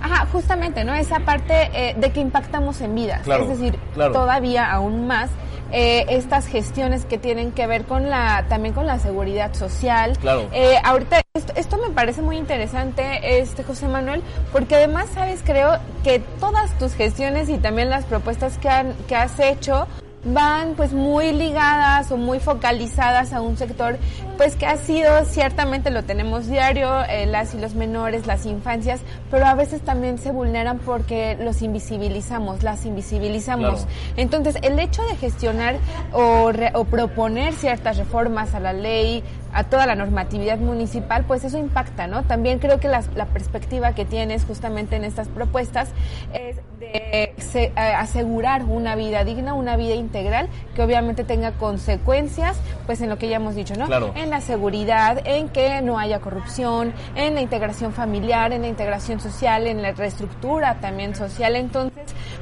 Ajá, 0.00 0.26
justamente, 0.32 0.84
¿no? 0.84 0.94
Esa 0.94 1.20
parte 1.20 1.70
eh, 1.74 1.94
de 1.96 2.10
que 2.10 2.20
impactamos 2.20 2.80
en 2.80 2.94
vidas. 2.94 3.22
Claro, 3.22 3.44
es 3.44 3.50
decir, 3.50 3.78
claro. 3.94 4.12
todavía 4.12 4.70
aún 4.70 5.06
más 5.06 5.30
eh, 5.70 6.06
estas 6.08 6.46
gestiones 6.46 7.04
que 7.04 7.18
tienen 7.18 7.52
que 7.52 7.66
ver 7.66 7.84
con 7.84 8.10
la 8.10 8.46
también 8.48 8.74
con 8.74 8.86
la 8.86 8.98
seguridad 8.98 9.54
social. 9.54 10.18
Claro. 10.18 10.48
Eh, 10.52 10.76
ahorita 10.84 11.22
esto, 11.34 11.52
esto 11.56 11.78
me 11.78 11.90
parece 11.90 12.20
muy 12.20 12.36
interesante, 12.36 13.40
este 13.40 13.62
José 13.64 13.88
Manuel, 13.88 14.22
porque 14.52 14.74
además 14.74 15.08
sabes, 15.14 15.42
creo 15.44 15.78
que 16.04 16.18
todas 16.40 16.76
tus 16.78 16.94
gestiones 16.94 17.48
y 17.48 17.58
también 17.58 17.88
las 17.88 18.04
propuestas 18.04 18.58
que, 18.58 18.68
han, 18.68 18.94
que 19.08 19.16
has 19.16 19.38
hecho 19.40 19.86
van 20.24 20.74
pues 20.76 20.92
muy 20.92 21.32
ligadas 21.32 22.12
o 22.12 22.16
muy 22.16 22.38
focalizadas 22.38 23.32
a 23.32 23.40
un 23.40 23.56
sector 23.56 23.98
pues 24.38 24.54
que 24.54 24.66
ha 24.66 24.76
sido 24.76 25.24
ciertamente 25.24 25.90
lo 25.90 26.04
tenemos 26.04 26.46
diario 26.46 27.02
eh, 27.08 27.26
las 27.26 27.54
y 27.54 27.58
los 27.58 27.74
menores 27.74 28.26
las 28.28 28.46
infancias 28.46 29.00
pero 29.32 29.46
a 29.46 29.54
veces 29.54 29.80
también 29.82 30.18
se 30.18 30.30
vulneran 30.30 30.78
porque 30.78 31.36
los 31.40 31.60
invisibilizamos 31.62 32.62
las 32.62 32.86
invisibilizamos 32.86 33.80
Claro. 33.80 33.88
entonces 34.16 34.56
el 34.62 34.78
hecho 34.78 35.02
de 35.06 35.16
gestionar 35.16 35.76
o, 36.12 36.52
re- 36.52 36.70
o 36.74 36.84
proponer 36.84 37.52
ciertas 37.54 37.96
reformas 37.96 38.54
a 38.54 38.60
la 38.60 38.72
ley 38.72 39.24
a 39.52 39.64
toda 39.64 39.86
la 39.86 39.94
normatividad 39.94 40.58
municipal, 40.58 41.24
pues 41.26 41.44
eso 41.44 41.58
impacta, 41.58 42.06
¿no? 42.06 42.22
También 42.22 42.58
creo 42.58 42.80
que 42.80 42.88
las- 42.88 43.08
la 43.14 43.26
perspectiva 43.26 43.94
que 43.94 44.04
tienes 44.04 44.44
justamente 44.44 44.96
en 44.96 45.04
estas 45.04 45.28
propuestas 45.28 45.88
es 46.32 46.56
de 46.80 47.34
se- 47.38 47.64
eh, 47.66 47.72
asegurar 47.76 48.64
una 48.64 48.96
vida 48.96 49.24
digna, 49.24 49.54
una 49.54 49.76
vida 49.76 49.94
integral, 49.94 50.48
que 50.74 50.82
obviamente 50.82 51.22
tenga 51.24 51.52
consecuencias, 51.52 52.56
pues 52.86 53.00
en 53.00 53.08
lo 53.08 53.18
que 53.18 53.28
ya 53.28 53.36
hemos 53.36 53.54
dicho, 53.54 53.74
¿no? 53.76 53.86
Claro. 53.86 54.12
En 54.16 54.30
la 54.30 54.40
seguridad, 54.40 55.20
en 55.24 55.48
que 55.48 55.80
no 55.82 55.98
haya 55.98 56.20
corrupción, 56.20 56.92
en 57.14 57.34
la 57.34 57.40
integración 57.40 57.92
familiar, 57.92 58.52
en 58.52 58.62
la 58.62 58.68
integración 58.68 59.20
social, 59.20 59.66
en 59.66 59.82
la 59.82 59.92
reestructura 59.92 60.76
también 60.80 61.14
social. 61.14 61.56
Entonces, 61.56 61.92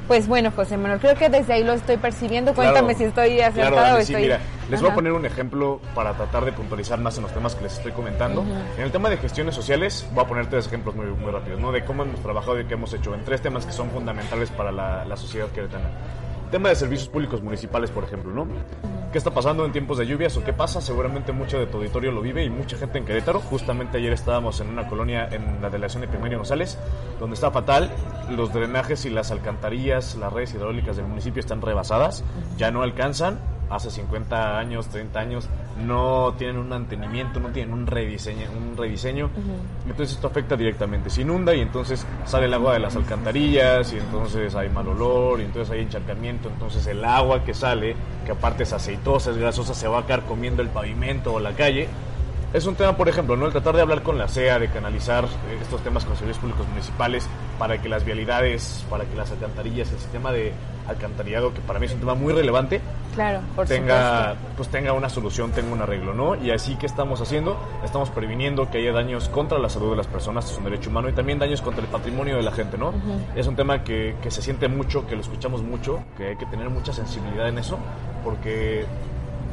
Pues 0.07 0.27
bueno, 0.27 0.51
José 0.53 0.75
Manuel, 0.77 0.99
creo 0.99 1.15
que 1.15 1.29
desde 1.29 1.53
ahí 1.53 1.63
lo 1.63 1.73
estoy 1.73 1.95
percibiendo. 1.95 2.53
Cuéntame 2.53 2.95
Claro. 2.95 2.97
si 2.97 3.03
estoy 3.05 3.37
Claro, 3.53 3.75
Dani, 3.77 3.91
o 3.95 3.97
estoy... 3.99 4.21
mira, 4.23 4.39
les 4.71 4.81
voy 4.81 4.89
a 4.89 4.95
poner 4.95 5.11
un 5.11 5.25
ejemplo 5.25 5.81
para 5.93 6.13
tratar 6.13 6.45
de 6.45 6.53
puntualizar 6.53 6.97
más 6.97 7.17
en 7.17 7.23
los 7.23 7.33
temas 7.33 7.55
que 7.55 7.63
les 7.63 7.73
estoy 7.73 7.91
comentando. 7.91 8.45
En 8.77 8.83
el 8.83 8.89
tema 8.89 9.09
de 9.09 9.17
gestiones 9.17 9.53
sociales, 9.53 10.07
voy 10.13 10.23
a 10.23 10.27
poner 10.27 10.47
tres 10.47 10.67
ejemplos 10.67 10.95
muy, 10.95 11.07
muy 11.07 11.29
rápidos, 11.29 11.59
¿no? 11.59 11.73
De 11.73 11.83
cómo 11.83 12.03
hemos 12.03 12.21
trabajado 12.21 12.57
y 12.57 12.63
qué 12.63 12.75
hemos 12.75 12.93
hecho 12.93 13.13
en 13.13 13.25
tres 13.25 13.41
temas 13.41 13.65
que 13.65 13.73
son 13.73 13.89
fundamentales 13.89 14.49
para 14.49 14.71
la, 14.71 15.03
la 15.03 15.17
sociedad 15.17 15.47
queretana. 15.47 15.89
Tema 16.51 16.69
de 16.69 16.75
servicios 16.75 17.09
públicos 17.09 17.41
municipales, 17.41 17.91
por 17.91 18.05
ejemplo, 18.05 18.31
¿no? 18.33 18.47
¿Qué 19.11 19.17
está 19.17 19.31
pasando 19.31 19.65
en 19.65 19.73
tiempos 19.73 19.97
de 19.97 20.07
lluvias 20.07 20.37
o 20.37 20.43
qué 20.43 20.53
pasa? 20.53 20.79
Seguramente 20.79 21.33
mucho 21.33 21.59
de 21.59 21.65
tu 21.65 21.77
auditorio 21.77 22.13
lo 22.13 22.21
vive 22.21 22.45
y 22.45 22.49
mucha 22.49 22.77
gente 22.77 22.97
en 22.97 23.03
Querétaro. 23.03 23.41
Justamente 23.41 23.97
ayer 23.97 24.13
estábamos 24.13 24.61
en 24.61 24.69
una 24.69 24.87
colonia 24.87 25.27
en 25.29 25.61
la 25.61 25.69
delegación 25.69 25.99
de 25.99 26.07
Primario 26.07 26.37
González, 26.37 26.77
donde 27.19 27.33
está 27.33 27.51
fatal. 27.51 27.91
Los 28.29 28.53
drenajes 28.53 29.03
y 29.03 29.09
las 29.09 29.31
alcantarillas, 29.31 30.15
las 30.15 30.31
redes 30.31 30.53
hidráulicas 30.53 30.95
del 30.95 31.07
municipio 31.07 31.41
están 31.41 31.61
rebasadas, 31.61 32.23
ya 32.57 32.71
no 32.71 32.83
alcanzan. 32.83 33.37
Hace 33.71 33.89
50 33.89 34.59
años, 34.59 34.87
30 34.89 35.19
años, 35.19 35.49
no 35.85 36.33
tienen 36.37 36.57
un 36.57 36.69
mantenimiento, 36.69 37.39
no 37.39 37.49
tienen 37.49 37.73
un 37.73 37.87
rediseño. 37.87 38.47
Un 38.51 38.77
rediseño. 38.77 39.29
Entonces 39.87 40.15
esto 40.15 40.27
afecta 40.27 40.55
directamente. 40.55 41.09
Se 41.09 41.21
inunda 41.21 41.55
y 41.55 41.61
entonces 41.61 42.05
sale 42.25 42.45
el 42.45 42.53
agua 42.53 42.73
de 42.73 42.79
las 42.79 42.95
alcantarillas 42.95 43.93
y 43.93 43.97
entonces 43.97 44.53
hay 44.55 44.69
mal 44.69 44.87
olor 44.87 45.39
y 45.39 45.45
entonces 45.45 45.71
hay 45.73 45.81
encharcamiento. 45.81 46.49
Entonces 46.49 46.85
el 46.87 47.03
agua 47.05 47.43
que 47.43 47.53
sale, 47.53 47.95
que 48.25 48.33
aparte 48.33 48.63
es 48.63 48.73
aceitosa, 48.73 49.31
es 49.31 49.37
grasosa, 49.37 49.73
se 49.73 49.87
va 49.87 49.99
a 49.99 50.05
quedar 50.05 50.23
comiendo 50.23 50.61
el 50.61 50.69
pavimento 50.69 51.33
o 51.33 51.39
la 51.39 51.53
calle. 51.53 51.87
Es 52.53 52.65
un 52.65 52.75
tema, 52.75 52.97
por 52.97 53.07
ejemplo, 53.07 53.37
¿no? 53.37 53.45
El 53.45 53.53
tratar 53.53 53.75
de 53.75 53.81
hablar 53.81 54.01
con 54.03 54.17
la 54.17 54.27
CEA, 54.27 54.59
de 54.59 54.67
canalizar 54.67 55.23
eh, 55.23 55.57
estos 55.61 55.81
temas 55.81 56.03
con 56.03 56.17
servicios 56.17 56.39
públicos 56.39 56.67
municipales 56.67 57.25
para 57.57 57.81
que 57.81 57.87
las 57.87 58.03
vialidades, 58.03 58.85
para 58.89 59.05
que 59.05 59.15
las 59.15 59.31
alcantarillas, 59.31 59.89
el 59.93 59.99
sistema 59.99 60.33
de 60.33 60.51
alcantarillado, 60.85 61.53
que 61.53 61.61
para 61.61 61.79
mí 61.79 61.85
es 61.85 61.93
un 61.93 61.99
tema 62.01 62.13
muy 62.13 62.33
relevante, 62.33 62.81
Claro, 63.15 63.39
por 63.55 63.67
tenga, 63.67 64.31
supuesto. 64.31 64.47
pues 64.57 64.69
tenga 64.69 64.91
una 64.93 65.07
solución, 65.07 65.51
tenga 65.51 65.71
un 65.73 65.81
arreglo, 65.81 66.13
¿no? 66.13 66.35
Y 66.35 66.51
así 66.51 66.75
que 66.75 66.85
estamos 66.87 67.21
haciendo, 67.21 67.57
estamos 67.85 68.09
previniendo 68.09 68.69
que 68.69 68.79
haya 68.79 68.91
daños 68.91 69.29
contra 69.29 69.57
la 69.57 69.69
salud 69.69 69.91
de 69.91 69.97
las 69.97 70.07
personas, 70.07 70.49
es 70.51 70.57
un 70.57 70.65
derecho 70.65 70.89
humano, 70.89 71.07
y 71.07 71.13
también 71.13 71.39
daños 71.39 71.61
contra 71.61 71.81
el 71.83 71.89
patrimonio 71.89 72.35
de 72.35 72.43
la 72.43 72.51
gente, 72.51 72.77
¿no? 72.77 72.93
Es 73.35 73.47
un 73.47 73.55
tema 73.55 73.83
que, 73.85 74.15
que 74.21 74.29
se 74.29 74.41
siente 74.41 74.67
mucho, 74.67 75.07
que 75.07 75.15
lo 75.15 75.21
escuchamos 75.21 75.61
mucho, 75.61 76.01
que 76.17 76.27
hay 76.29 76.35
que 76.35 76.45
tener 76.47 76.69
mucha 76.69 76.91
sensibilidad 76.91 77.47
en 77.47 77.59
eso, 77.59 77.77
porque 78.25 78.85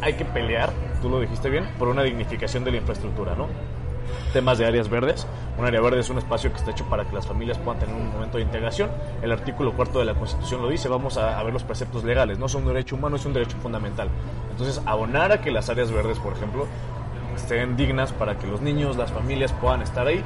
hay 0.00 0.14
que 0.14 0.24
pelear, 0.24 0.70
tú 1.02 1.08
lo 1.08 1.20
dijiste 1.20 1.50
bien, 1.50 1.68
por 1.78 1.88
una 1.88 2.02
dignificación 2.02 2.64
de 2.64 2.72
la 2.72 2.76
infraestructura, 2.78 3.34
¿no? 3.34 3.48
temas 4.32 4.58
de 4.58 4.66
áreas 4.66 4.88
verdes. 4.88 5.26
Un 5.58 5.64
área 5.64 5.80
verde 5.80 6.00
es 6.00 6.10
un 6.10 6.18
espacio 6.18 6.50
que 6.50 6.58
está 6.58 6.70
hecho 6.70 6.84
para 6.86 7.04
que 7.04 7.14
las 7.14 7.26
familias 7.26 7.58
puedan 7.58 7.80
tener 7.80 7.94
un 7.94 8.10
momento 8.10 8.38
de 8.38 8.44
integración. 8.44 8.90
El 9.22 9.32
artículo 9.32 9.72
cuarto 9.74 9.98
de 9.98 10.04
la 10.04 10.14
Constitución 10.14 10.62
lo 10.62 10.68
dice, 10.68 10.88
vamos 10.88 11.16
a, 11.16 11.42
ver 11.42 11.52
los 11.52 11.64
preceptos 11.64 12.04
legales. 12.04 12.38
No 12.38 12.48
son 12.48 12.62
un 12.62 12.68
derecho 12.68 12.96
humano, 12.96 13.16
es 13.16 13.24
un 13.26 13.32
derecho 13.32 13.56
fundamental. 13.58 14.08
Entonces, 14.50 14.82
abonar 14.86 15.32
a 15.32 15.40
que 15.40 15.50
las 15.50 15.68
áreas 15.68 15.90
verdes, 15.90 16.18
por 16.18 16.34
ejemplo, 16.34 16.66
estén 17.34 17.76
dignas 17.76 18.12
para 18.12 18.38
que 18.38 18.46
los 18.46 18.60
niños, 18.60 18.96
las 18.96 19.12
familias 19.12 19.52
puedan 19.52 19.82
estar 19.82 20.06
ahí. 20.06 20.22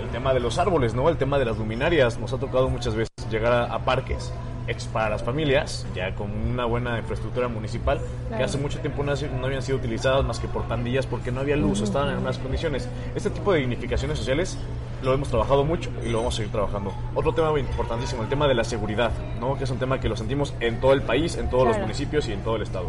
El 0.00 0.08
tema 0.08 0.32
de 0.32 0.40
los 0.40 0.58
árboles, 0.58 0.94
¿no? 0.94 1.08
El 1.08 1.18
tema 1.18 1.38
de 1.38 1.44
las 1.44 1.58
luminarias. 1.58 2.18
Nos 2.18 2.32
ha 2.32 2.38
tocado 2.38 2.70
muchas 2.70 2.94
veces 2.94 3.10
llegar 3.30 3.70
a 3.70 3.78
parques 3.80 4.32
ex 4.70 4.86
para 4.86 5.10
las 5.10 5.22
familias, 5.22 5.86
ya 5.94 6.14
con 6.14 6.30
una 6.30 6.64
buena 6.64 6.98
infraestructura 6.98 7.48
municipal, 7.48 8.00
que 8.36 8.42
hace 8.42 8.56
mucho 8.56 8.78
tiempo 8.80 9.02
no, 9.02 9.12
no 9.14 9.46
habían 9.46 9.62
sido 9.62 9.78
utilizadas 9.78 10.24
más 10.24 10.38
que 10.38 10.48
por 10.48 10.64
pandillas 10.64 11.06
porque 11.06 11.32
no 11.32 11.40
había 11.40 11.56
luz, 11.56 11.80
estaban 11.80 12.10
en 12.10 12.18
unas 12.18 12.38
condiciones. 12.38 12.88
Este 13.14 13.30
tipo 13.30 13.52
de 13.52 13.60
dignificaciones 13.60 14.18
sociales 14.18 14.56
lo 15.02 15.14
hemos 15.14 15.28
trabajado 15.28 15.64
mucho 15.64 15.90
y 16.04 16.08
lo 16.10 16.18
vamos 16.18 16.34
a 16.34 16.36
seguir 16.38 16.52
trabajando. 16.52 16.92
Otro 17.14 17.32
tema 17.32 17.58
importantísimo, 17.58 18.22
el 18.22 18.28
tema 18.28 18.46
de 18.48 18.54
la 18.54 18.64
seguridad, 18.64 19.10
¿no? 19.40 19.56
que 19.56 19.64
es 19.64 19.70
un 19.70 19.78
tema 19.78 20.00
que 20.00 20.08
lo 20.08 20.16
sentimos 20.16 20.54
en 20.60 20.80
todo 20.80 20.92
el 20.92 21.02
país, 21.02 21.36
en 21.36 21.48
todos 21.48 21.64
los 21.64 21.70
Claro. 21.76 21.86
municipios 21.86 22.28
y 22.28 22.32
en 22.32 22.42
todo 22.42 22.56
el 22.56 22.62
estado. 22.62 22.86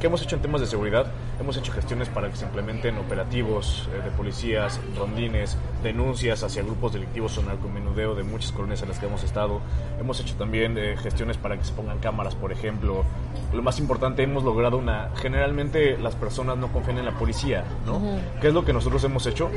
¿Qué 0.00 0.06
hemos 0.06 0.22
hecho 0.22 0.36
en 0.36 0.40
temas 0.40 0.62
de 0.62 0.66
seguridad? 0.66 1.12
Hemos 1.38 1.58
hecho 1.58 1.72
gestiones 1.72 2.08
para 2.08 2.30
que 2.30 2.36
se 2.36 2.46
implementen 2.46 2.96
operativos 2.96 3.86
eh, 3.92 4.02
de 4.02 4.10
policías, 4.12 4.80
rondines, 4.96 5.58
denuncias 5.82 6.42
hacia 6.42 6.62
grupos 6.62 6.94
delictivos 6.94 7.36
o 7.36 7.42
narcomenudeo 7.42 8.14
de 8.14 8.22
muchas 8.22 8.50
colonias 8.52 8.80
en 8.80 8.88
las 8.88 8.98
que 8.98 9.04
hemos 9.06 9.22
estado. 9.24 9.60
Hemos 10.00 10.18
hecho 10.20 10.36
también 10.36 10.78
eh, 10.78 10.96
gestiones 10.96 11.36
para 11.36 11.58
que 11.58 11.64
se 11.64 11.72
pongan 11.74 11.98
cámaras, 11.98 12.34
por 12.34 12.50
ejemplo. 12.50 13.04
Lo 13.52 13.60
más 13.62 13.78
importante, 13.78 14.22
hemos 14.22 14.42
logrado 14.42 14.78
una... 14.78 15.10
Generalmente 15.16 15.98
las 15.98 16.14
personas 16.14 16.56
no 16.56 16.68
confían 16.72 16.96
en 16.96 17.04
la 17.04 17.12
policía, 17.18 17.64
¿no? 17.84 18.00
¿Qué 18.40 18.48
es 18.48 18.54
lo 18.54 18.64
que 18.64 18.72
nosotros 18.72 19.04
hemos 19.04 19.26
hecho? 19.26 19.50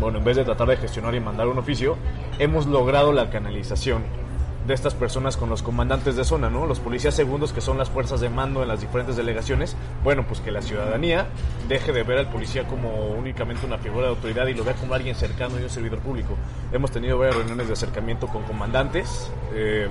Bueno, 0.00 0.18
en 0.18 0.24
vez 0.24 0.36
de 0.36 0.44
tratar 0.44 0.68
de 0.68 0.76
gestionar 0.76 1.14
y 1.14 1.20
mandar 1.20 1.48
un 1.48 1.58
oficio, 1.58 1.96
hemos 2.38 2.66
logrado 2.66 3.12
la 3.12 3.30
canalización 3.30 4.02
de 4.66 4.74
estas 4.74 4.94
personas 4.94 5.36
con 5.36 5.50
los 5.50 5.62
comandantes 5.62 6.16
de 6.16 6.24
zona, 6.24 6.48
¿no? 6.48 6.66
Los 6.66 6.80
policías 6.80 7.14
segundos 7.14 7.52
que 7.52 7.60
son 7.60 7.76
las 7.76 7.90
fuerzas 7.90 8.20
de 8.20 8.30
mando 8.30 8.62
en 8.62 8.68
las 8.68 8.80
diferentes 8.80 9.16
delegaciones. 9.16 9.76
Bueno, 10.02 10.24
pues 10.26 10.40
que 10.40 10.50
la 10.50 10.62
ciudadanía 10.62 11.26
deje 11.68 11.92
de 11.92 12.02
ver 12.02 12.18
al 12.18 12.28
policía 12.30 12.66
como 12.66 13.08
únicamente 13.08 13.66
una 13.66 13.78
figura 13.78 14.06
de 14.06 14.10
autoridad 14.10 14.46
y 14.46 14.54
lo 14.54 14.64
vea 14.64 14.74
como 14.74 14.94
alguien 14.94 15.14
cercano 15.14 15.58
y 15.60 15.64
un 15.64 15.70
servidor 15.70 15.98
público. 15.98 16.34
Hemos 16.72 16.90
tenido 16.90 17.18
varias 17.18 17.36
reuniones 17.36 17.66
de 17.66 17.74
acercamiento 17.74 18.26
con 18.26 18.42
comandantes, 18.44 19.30
eh, 19.52 19.88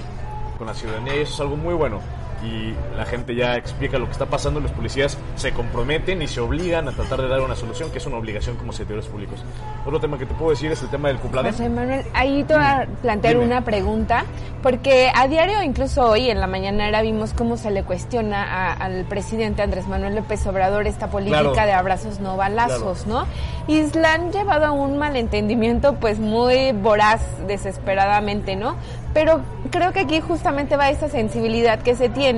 con 0.58 0.68
la 0.68 0.74
ciudadanía 0.74 1.18
y 1.18 1.20
eso 1.20 1.34
es 1.34 1.40
algo 1.42 1.56
muy 1.56 1.76
bueno. 1.76 2.00
Y 2.44 2.76
la 2.98 3.06
gente 3.06 3.36
ya 3.36 3.56
explica 3.56 3.98
lo 3.98 4.06
que 4.06 4.12
está 4.12 4.26
pasando, 4.26 4.60
los 4.60 4.72
policías 4.72 5.18
se 5.36 5.52
comprometen 5.54 6.22
y 6.22 6.28
se 6.28 6.42
obligan 6.42 6.88
a 6.90 6.92
tratar 6.92 7.22
de 7.22 7.28
dar 7.30 7.40
una 7.42 7.56
solución, 7.56 7.90
que 7.92 8.00
es 8.00 8.06
una 8.06 8.18
obligación 8.18 8.58
como 8.58 8.74
servidores 8.74 9.06
públicos. 9.08 9.42
Otro 9.86 10.00
tema 10.00 10.18
que 10.18 10.26
te 10.26 10.34
puedo 10.34 10.52
decir 10.52 10.72
es 10.72 10.82
el 10.82 10.90
tema 10.90 11.08
del 11.08 11.18
cumpleaños. 11.20 11.56
José 11.56 11.70
Manuel, 11.70 12.04
ahí 12.14 12.44
te 12.44 12.54
voy 12.56 12.64
a 12.64 12.88
plantear 13.02 13.36
Dime. 13.36 13.46
una 13.46 13.62
pregunta, 13.62 14.26
porque 14.62 15.10
a 15.16 15.28
diario, 15.28 15.64
incluso 15.64 16.06
hoy 16.10 16.30
en 16.30 16.40
la 16.42 16.48
mañanera, 16.48 17.02
vimos 17.02 17.34
cómo 17.34 17.56
se 17.56 17.72
le 17.72 17.84
cuestiona 17.84 18.44
a- 18.44 18.74
al 18.74 19.06
presidente 19.06 19.62
Andrés 19.62 19.88
Manuel 19.88 20.16
López 20.16 20.46
Obrador 20.46 20.86
esta 20.88 21.08
política 21.08 21.42
Claro. 21.54 21.66
de 21.66 21.72
abrazos 21.74 22.20
no 22.20 22.36
balazos, 22.36 23.08
¿no? 23.08 23.26
Y 23.68 23.84
la 23.98 24.16
han 24.16 24.32
llevado 24.34 24.66
a 24.66 24.72
un 24.72 24.98
malentendimiento 24.98 25.94
pues 25.96 26.20
muy 26.20 26.74
voraz, 26.74 27.22
desesperadamente, 27.48 28.56
¿no? 28.56 28.76
Pero 29.14 29.42
creo 29.70 29.94
que 29.94 30.00
aquí 30.02 30.22
justamente 30.22 30.76
va 30.76 30.90
esa 30.90 31.08
sensibilidad 31.08 31.80
que 31.80 31.96
se 31.96 32.10
tiene 32.10 32.33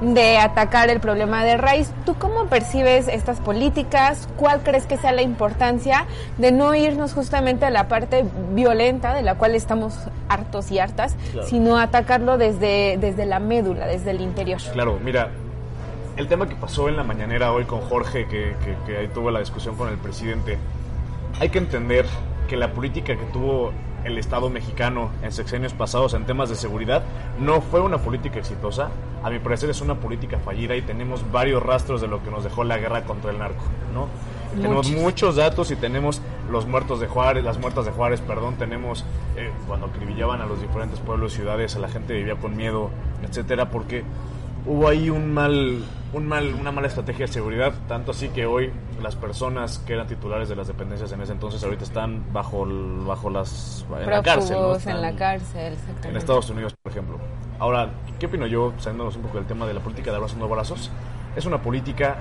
de 0.00 0.38
atacar 0.38 0.88
el 0.90 1.00
problema 1.00 1.44
de 1.44 1.56
raíz. 1.56 1.90
¿Tú 2.06 2.14
cómo 2.14 2.46
percibes 2.46 3.08
estas 3.08 3.40
políticas? 3.40 4.28
¿Cuál 4.36 4.62
crees 4.62 4.86
que 4.86 4.96
sea 4.96 5.12
la 5.12 5.22
importancia 5.22 6.06
de 6.38 6.52
no 6.52 6.74
irnos 6.74 7.12
justamente 7.14 7.64
a 7.66 7.70
la 7.70 7.88
parte 7.88 8.24
violenta 8.52 9.14
de 9.14 9.22
la 9.22 9.34
cual 9.34 9.54
estamos 9.54 9.94
hartos 10.28 10.70
y 10.70 10.78
hartas, 10.78 11.16
Claro. 11.32 11.46
sino 11.48 11.78
atacarlo 11.78 12.38
desde, 12.38 12.96
desde 12.98 13.26
la 13.26 13.38
médula, 13.40 13.86
desde 13.86 14.10
el 14.12 14.20
interior? 14.20 14.60
Claro, 14.72 14.98
mira, 15.04 15.30
el 16.16 16.28
tema 16.28 16.48
que 16.48 16.54
pasó 16.56 16.88
en 16.88 16.96
la 16.96 17.04
mañanera 17.04 17.52
hoy 17.52 17.64
con 17.64 17.80
Jorge, 17.80 18.26
que, 18.26 18.54
que, 18.64 18.76
que 18.86 18.98
ahí 18.98 19.08
tuvo 19.08 19.30
la 19.30 19.40
discusión 19.40 19.76
con 19.76 19.88
el 19.88 19.96
presidente, 19.98 20.58
hay 21.40 21.48
que 21.48 21.58
entender 21.58 22.06
que 22.48 22.56
la 22.56 22.72
política 22.72 23.16
que 23.16 23.24
tuvo 23.32 23.72
el 24.04 24.18
Estado 24.18 24.50
mexicano 24.50 25.10
en 25.22 25.32
sexenios 25.32 25.72
pasados 25.72 26.14
en 26.14 26.24
temas 26.24 26.48
de 26.48 26.56
seguridad 26.56 27.02
no 27.38 27.60
fue 27.60 27.80
una 27.80 27.98
política 27.98 28.38
exitosa. 28.38 28.90
A 29.22 29.30
mi 29.30 29.38
parecer 29.38 29.70
es 29.70 29.80
una 29.80 29.96
política 29.96 30.38
fallida 30.38 30.76
y 30.76 30.82
tenemos 30.82 31.30
varios 31.30 31.62
rastros 31.62 32.00
de 32.00 32.08
lo 32.08 32.22
que 32.22 32.30
nos 32.30 32.44
dejó 32.44 32.64
la 32.64 32.78
guerra 32.78 33.04
contra 33.04 33.30
el 33.30 33.38
narco, 33.38 33.64
¿no? 33.94 34.08
Tenemos 34.54 34.88
Muchos. 34.88 35.02
muchos 35.02 35.36
datos 35.36 35.70
y 35.70 35.76
tenemos 35.76 36.20
los 36.50 36.66
muertos 36.66 37.00
de 37.00 37.06
Juárez, 37.06 37.42
las 37.42 37.58
muertas 37.58 37.86
de 37.86 37.90
Juárez, 37.90 38.20
perdón, 38.20 38.56
tenemos 38.56 39.04
eh, 39.36 39.50
cuando 39.66 39.86
acribillaban 39.86 40.42
a 40.42 40.46
los 40.46 40.60
diferentes 40.60 41.00
pueblos, 41.00 41.32
ciudades, 41.32 41.74
a 41.76 41.78
la 41.78 41.88
gente 41.88 42.12
vivía 42.12 42.36
con 42.36 42.54
miedo, 42.54 42.90
etcétera, 43.26 43.70
porque 43.70 44.04
hubo 44.66 44.88
ahí 44.88 45.10
un 45.10 45.32
mal, 45.32 45.82
un 46.12 46.26
mal, 46.26 46.54
una 46.54 46.70
mala 46.72 46.88
estrategia 46.88 47.26
de 47.26 47.32
seguridad, 47.32 47.72
tanto 47.88 48.12
así 48.12 48.28
que 48.28 48.46
hoy 48.46 48.72
las 49.02 49.16
personas 49.16 49.78
que 49.80 49.94
eran 49.94 50.06
titulares 50.06 50.48
de 50.48 50.56
las 50.56 50.68
dependencias 50.68 51.10
en 51.12 51.20
ese 51.20 51.32
entonces 51.32 51.62
ahorita 51.64 51.84
están 51.84 52.32
bajo, 52.32 52.66
bajo 53.06 53.30
las 53.30 53.84
en 54.00 54.10
la 54.10 54.22
cárcel, 54.22 54.52
¿no? 54.52 54.58
Prófugos 54.58 54.86
en 54.86 55.02
la 55.02 55.16
cárcel, 55.16 55.72
exactamente. 55.72 56.08
en 56.08 56.16
Estados 56.16 56.50
Unidos, 56.50 56.74
por 56.80 56.92
ejemplo. 56.92 57.18
Ahora, 57.58 57.90
¿qué 58.18 58.26
opino 58.26 58.46
yo, 58.46 58.72
saliéndonos 58.78 59.16
un 59.16 59.22
poco 59.22 59.38
del 59.38 59.46
tema 59.46 59.66
de 59.66 59.74
la 59.74 59.80
política 59.80 60.10
de 60.10 60.16
abrazos 60.16 60.38
no 60.38 60.48
balazos? 60.48 60.90
Es 61.36 61.46
una 61.46 61.62
política, 61.62 62.16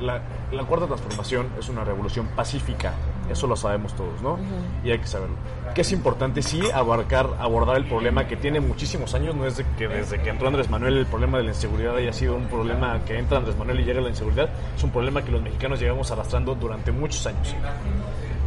la, 0.00 0.20
la 0.52 0.64
cuarta 0.64 0.86
transformación 0.86 1.46
es 1.58 1.68
una 1.68 1.84
revolución 1.84 2.26
pacífica, 2.34 2.92
eso 3.30 3.46
lo 3.46 3.56
sabemos 3.56 3.94
todos, 3.94 4.20
¿no? 4.22 4.38
Y 4.84 4.90
hay 4.90 4.98
que 4.98 5.06
saberlo. 5.06 5.36
Que 5.74 5.82
es 5.82 5.92
importante, 5.92 6.42
sí, 6.42 6.60
abarcar, 6.72 7.28
abordar 7.38 7.76
el 7.76 7.84
problema 7.84 8.26
que 8.26 8.36
tiene 8.36 8.60
muchísimos 8.60 9.14
años, 9.14 9.34
no 9.34 9.46
es 9.46 9.56
de 9.56 9.64
que 9.76 9.88
desde 9.88 10.20
que 10.20 10.30
entró 10.30 10.48
Andrés 10.48 10.70
Manuel 10.70 10.96
el 10.96 11.06
problema 11.06 11.38
de 11.38 11.44
la 11.44 11.50
inseguridad 11.50 11.96
haya 11.96 12.12
sido 12.12 12.36
un 12.36 12.46
problema 12.46 13.00
que 13.04 13.18
entra 13.18 13.38
Andrés 13.38 13.56
Manuel 13.56 13.80
y 13.80 13.84
llega 13.84 14.00
la 14.00 14.08
inseguridad, 14.08 14.48
es 14.76 14.82
un 14.82 14.90
problema 14.90 15.22
que 15.22 15.32
los 15.32 15.42
mexicanos 15.42 15.80
llevamos 15.80 16.10
arrastrando 16.10 16.54
durante 16.54 16.92
muchos 16.92 17.26
años. 17.26 17.54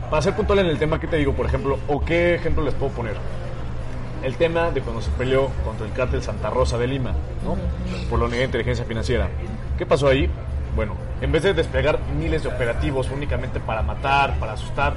Para 0.10 0.22
ser 0.22 0.36
puntual 0.36 0.60
en 0.60 0.68
el 0.68 0.80
tema, 0.80 1.00
¿qué 1.00 1.08
te 1.08 1.18
digo, 1.18 1.34
por 1.34 1.46
ejemplo? 1.46 1.78
¿O 1.88 2.04
qué 2.04 2.36
ejemplo 2.36 2.64
les 2.64 2.74
puedo 2.74 2.92
poner? 2.94 3.16
el 4.24 4.36
tema 4.36 4.72
de 4.72 4.82
cuando 4.82 5.02
se 5.02 5.12
peleó 5.12 5.50
contra 5.64 5.86
el 5.86 5.94
cártel 5.94 6.22
Santa 6.22 6.50
Rosa 6.50 6.78
de 6.78 6.88
Lima, 6.88 7.14
¿no? 7.44 7.56
Por 8.10 8.20
la 8.20 8.26
unidad 8.26 8.40
de 8.40 8.46
inteligencia 8.46 8.86
financiera. 8.86 9.30
¿Qué 9.78 9.86
pasó 9.86 10.08
ahí? 10.08 10.30
Bueno, 10.76 10.96
en 11.22 11.32
vez 11.32 11.44
de 11.44 11.54
desplegar 11.54 12.00
miles 12.18 12.44
de 12.44 12.50
operativos 12.50 13.10
únicamente 13.12 13.60
para 13.60 13.82
matar, 13.82 14.40
para 14.40 14.54
asustar, 14.54 14.96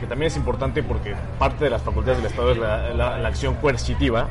que 0.00 0.06
también 0.06 0.28
es 0.28 0.36
importante 0.36 0.82
porque 0.82 1.14
parte 1.38 1.64
de 1.64 1.70
las 1.70 1.82
facultades 1.82 2.18
del 2.18 2.26
Estado 2.30 2.50
es 2.52 2.58
la, 2.58 2.90
la- 2.94 3.18
la 3.18 3.28
acción 3.28 3.54
coercitiva, 3.56 4.26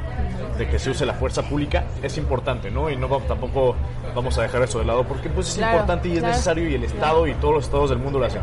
de 0.57 0.67
que 0.67 0.77
se 0.79 0.89
use 0.89 1.05
la 1.05 1.13
fuerza 1.13 1.43
pública, 1.43 1.85
es 2.03 2.17
importante, 2.17 2.69
¿no? 2.69 2.89
Y 2.89 2.97
no 2.97 3.07
va- 3.07 3.19
tampoco 3.19 3.75
vamos 4.13 4.37
a 4.37 4.41
dejar 4.41 4.61
eso 4.63 4.79
de 4.79 4.85
lado 4.85 5.03
porque 5.05 5.29
pues 5.29 5.47
es 5.49 5.55
Claro, 5.55 5.73
importante 5.77 6.09
y 6.09 6.13
es 6.13 6.19
claro. 6.19 6.33
necesario 6.33 6.69
y 6.69 6.73
el 6.75 6.83
Estado 6.83 7.25
y 7.27 7.33
todos 7.35 7.53
los 7.53 7.63
estados 7.65 7.89
del 7.91 7.99
mundo 7.99 8.19
lo 8.19 8.25
hacen. 8.25 8.41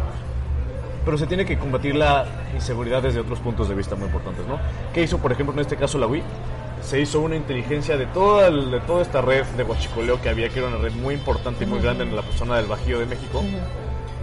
Pero 1.04 1.18
se 1.18 1.26
tiene 1.26 1.44
que 1.44 1.58
combatir 1.58 1.94
la 1.94 2.24
inseguridad 2.54 3.02
desde 3.02 3.20
otros 3.20 3.38
puntos 3.40 3.68
de 3.68 3.74
vista 3.74 3.94
muy 3.94 4.06
importantes, 4.06 4.46
¿no? 4.46 4.58
¿Qué 4.94 5.02
hizo, 5.02 5.18
por 5.18 5.30
ejemplo, 5.30 5.52
en 5.54 5.60
este 5.60 5.76
caso 5.76 5.98
la 5.98 6.06
UI? 6.06 6.22
Se 6.82 7.00
hizo 7.00 7.20
una 7.20 7.36
inteligencia 7.36 7.96
de 7.96 8.06
toda, 8.06 8.46
el- 8.48 8.70
de 8.70 8.80
toda 8.80 9.02
esta 9.02 9.20
red 9.20 9.44
de 9.56 9.64
huachicoleo 9.64 10.20
que 10.20 10.28
había, 10.28 10.48
que 10.48 10.58
era 10.60 10.68
una 10.68 10.78
red 10.78 10.92
muy 10.92 11.14
importante 11.14 11.64
y 11.64 11.66
muy 11.66 11.80
grande 11.80 12.04
en 12.04 12.14
la 12.14 12.22
zona 12.36 12.56
del 12.56 12.66
Bajío 12.66 12.98
de 13.00 13.06
México. 13.06 13.42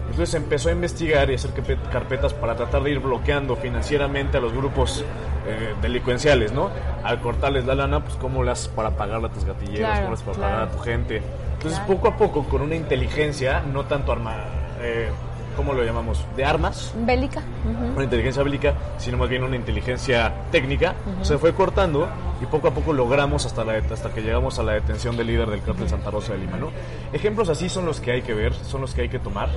Entonces 0.10 0.36
empezó 0.36 0.70
a 0.70 0.72
investigar 0.74 1.30
y 1.30 1.34
a 1.34 1.36
hacer 1.36 1.52
carpe- 1.52 1.78
carpetas 1.92 2.34
para 2.34 2.56
tratar 2.56 2.84
de 2.84 2.92
ir 2.92 3.00
bloqueando 3.00 3.56
financieramente 3.56 4.38
a 4.38 4.42
los 4.42 4.54
grupos 4.54 5.04
eh, 5.46 5.74
delincuenciales, 5.82 6.54
¿no? 6.54 6.70
Al 7.04 7.20
cortarles 7.20 7.66
la 7.66 7.76
lana, 7.76 8.02
pues 8.02 8.16
cómo 8.16 8.44
las 8.44 8.70
para 8.70 8.92
pagarle 8.92 9.28
a 9.28 9.30
tus 9.32 9.44
gatilleros, 9.44 9.80
Claro, 9.80 10.00
cómo 10.02 10.12
las 10.12 10.22
para 10.22 10.38
claro. 10.38 10.54
pagar 10.54 10.68
a 10.68 10.72
tu 10.72 10.80
gente. 10.80 11.22
Entonces 11.56 11.80
Claro. 11.80 11.94
poco 11.96 12.08
a 12.08 12.16
poco, 12.16 12.44
con 12.46 12.62
una 12.62 12.76
inteligencia, 12.76 13.62
no 13.62 13.84
tanto 13.84 14.14
arma, 14.14 14.36
eh, 14.82 15.10
¿cómo 15.58 15.74
lo 15.74 15.84
llamamos? 15.84 16.24
De 16.38 16.46
armas, 16.46 16.94
Bélica. 16.96 17.42
una 17.96 18.04
inteligencia 18.06 18.42
bélica, 18.42 18.74
sino 18.98 19.18
más 19.18 19.28
bien 19.28 19.44
una 19.44 19.58
inteligencia 19.58 20.32
técnica, 20.52 20.94
se 21.24 21.38
fue 21.38 21.52
cortando 21.54 22.08
y 22.44 22.46
poco 22.46 22.68
a 22.68 22.72
poco 22.72 22.92
logramos 22.92 23.46
hasta, 23.46 23.64
la, 23.64 23.78
hasta 23.78 24.14
que 24.14 24.22
llegamos 24.22 24.60
a 24.60 24.64
la 24.64 24.74
detención 24.74 25.16
del 25.16 25.28
líder 25.28 25.50
del 25.50 25.62
cártel 25.62 25.88
Santa 25.88 26.12
Rosa 26.12 26.34
de 26.34 26.40
Lima. 26.40 26.58
¿no? 26.58 26.72
Ejemplos 27.14 27.48
así 27.48 27.70
son 27.70 27.86
los 27.86 28.02
que 28.02 28.12
hay 28.12 28.22
que 28.22 28.34
ver, 28.34 28.54
son 28.54 28.82
los 28.82 28.94
que 28.94 29.04
hay 29.04 29.10
que 29.10 29.20
tomar. 29.20 29.50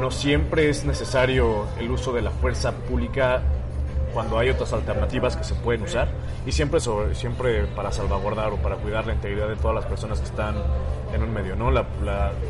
No 0.00 0.12
siempre 0.12 0.68
es 0.68 0.84
necesario 0.84 1.66
el 1.80 1.90
uso 1.90 2.12
de 2.12 2.22
la 2.22 2.30
fuerza 2.30 2.72
pública 2.72 3.42
cuando 4.14 4.38
hay 4.38 4.50
otras 4.50 4.72
alternativas 4.72 5.36
que 5.36 5.44
se 5.44 5.54
pueden 5.54 5.82
usar 5.82 6.08
y 6.46 6.52
siempre 6.52 6.80
siempre 7.14 7.64
para 7.66 7.90
salvaguardar 7.90 8.52
o 8.52 8.56
para 8.56 8.76
cuidar 8.76 9.06
la 9.06 9.14
integridad 9.14 9.48
de 9.48 9.56
todas 9.56 9.74
las 9.74 9.86
personas 9.86 10.20
que 10.20 10.26
están 10.26 10.54
en 11.12 11.22
un 11.22 11.32
medio, 11.32 11.56
¿no? 11.56 11.70
La 11.72 11.84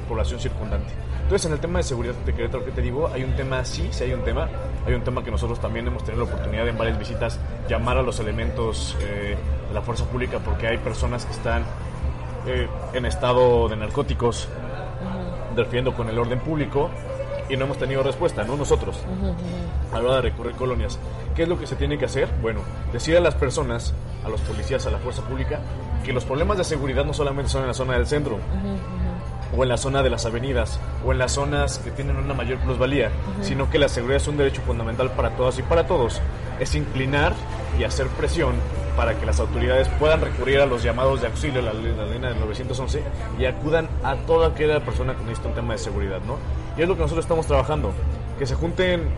población 0.08 0.40
circundante. 0.40 0.92
Entonces, 1.30 1.46
en 1.46 1.52
el 1.52 1.60
tema 1.60 1.78
de 1.78 1.84
seguridad 1.84 2.14
de 2.26 2.34
Querétaro, 2.34 2.64
¿qué 2.64 2.72
te 2.72 2.82
digo? 2.82 3.06
Hay 3.06 3.22
un 3.22 3.36
tema, 3.36 3.64
sí, 3.64 3.86
sí 3.92 4.02
hay 4.02 4.12
un 4.14 4.24
tema. 4.24 4.48
Hay 4.84 4.94
un 4.94 5.04
tema 5.04 5.22
que 5.22 5.30
nosotros 5.30 5.60
también 5.60 5.86
hemos 5.86 6.02
tenido 6.02 6.24
la 6.24 6.28
oportunidad 6.32 6.66
en 6.66 6.76
varias 6.76 6.98
visitas 6.98 7.38
llamar 7.68 7.98
a 7.98 8.02
los 8.02 8.18
elementos 8.18 8.96
eh, 9.00 9.36
de 9.68 9.72
la 9.72 9.80
fuerza 9.80 10.04
pública 10.06 10.40
porque 10.40 10.66
hay 10.66 10.78
personas 10.78 11.24
que 11.26 11.30
están 11.30 11.62
eh, 12.48 12.66
en 12.94 13.06
estado 13.06 13.68
de 13.68 13.76
narcóticos 13.76 14.48
interfiriendo 15.50 15.94
con 15.94 16.08
el 16.08 16.18
orden 16.18 16.40
público 16.40 16.90
y 17.48 17.56
no 17.56 17.66
hemos 17.66 17.78
tenido 17.78 18.02
respuesta, 18.02 18.42
¿no? 18.42 18.56
Nosotros, 18.56 18.98
a 19.92 20.00
la 20.00 20.08
hora 20.08 20.16
de 20.16 20.22
recurrir 20.22 20.56
colonias. 20.56 20.98
¿Qué 21.36 21.44
es 21.44 21.48
lo 21.48 21.60
que 21.60 21.68
se 21.68 21.76
tiene 21.76 21.96
que 21.96 22.06
hacer? 22.06 22.28
Bueno, 22.42 22.62
decir 22.92 23.16
a 23.16 23.20
las 23.20 23.36
personas, 23.36 23.94
a 24.24 24.28
los 24.28 24.40
policías, 24.40 24.84
a 24.84 24.90
la 24.90 24.98
fuerza 24.98 25.22
pública, 25.22 25.60
que 26.04 26.12
los 26.12 26.24
problemas 26.24 26.58
de 26.58 26.64
seguridad 26.64 27.04
no 27.04 27.14
solamente 27.14 27.52
son 27.52 27.62
en 27.62 27.68
la 27.68 27.74
zona 27.74 27.92
del 27.92 28.08
centro, 28.08 28.38
o 29.56 29.62
en 29.62 29.68
la 29.68 29.76
zona 29.76 30.02
de 30.02 30.10
las 30.10 30.26
avenidas, 30.26 30.78
o 31.04 31.12
en 31.12 31.18
las 31.18 31.32
zonas 31.32 31.78
que 31.78 31.90
tienen 31.90 32.16
una 32.16 32.34
mayor 32.34 32.58
plusvalía, 32.58 33.10
sino 33.42 33.68
que 33.70 33.78
la 33.78 33.88
seguridad 33.88 34.18
es 34.22 34.28
un 34.28 34.36
derecho 34.36 34.62
fundamental 34.62 35.10
para 35.12 35.30
todas 35.30 35.58
y 35.58 35.62
para 35.62 35.86
todos. 35.86 36.20
Es 36.60 36.74
inclinar 36.74 37.32
y 37.78 37.84
hacer 37.84 38.06
presión 38.08 38.54
para 38.96 39.14
que 39.18 39.24
las 39.24 39.40
autoridades 39.40 39.88
puedan 39.98 40.20
recurrir 40.20 40.60
a 40.60 40.66
los 40.66 40.82
llamados 40.82 41.20
de 41.20 41.28
auxilio, 41.28 41.62
la, 41.62 41.72
la 41.72 42.06
línea 42.06 42.30
del 42.30 42.40
911, 42.40 43.02
y 43.38 43.44
acudan 43.46 43.88
a 44.04 44.14
toda 44.16 44.48
aquella 44.48 44.80
persona 44.84 45.14
que 45.14 45.22
necesita 45.22 45.48
un 45.48 45.54
tema 45.54 45.72
de 45.72 45.78
seguridad, 45.78 46.20
¿no? 46.26 46.36
Y 46.76 46.82
es 46.82 46.88
lo 46.88 46.94
que 46.96 47.02
nosotros 47.02 47.24
estamos 47.24 47.46
trabajando, 47.46 47.92
que 48.38 48.46
se 48.46 48.54
junten 48.54 49.08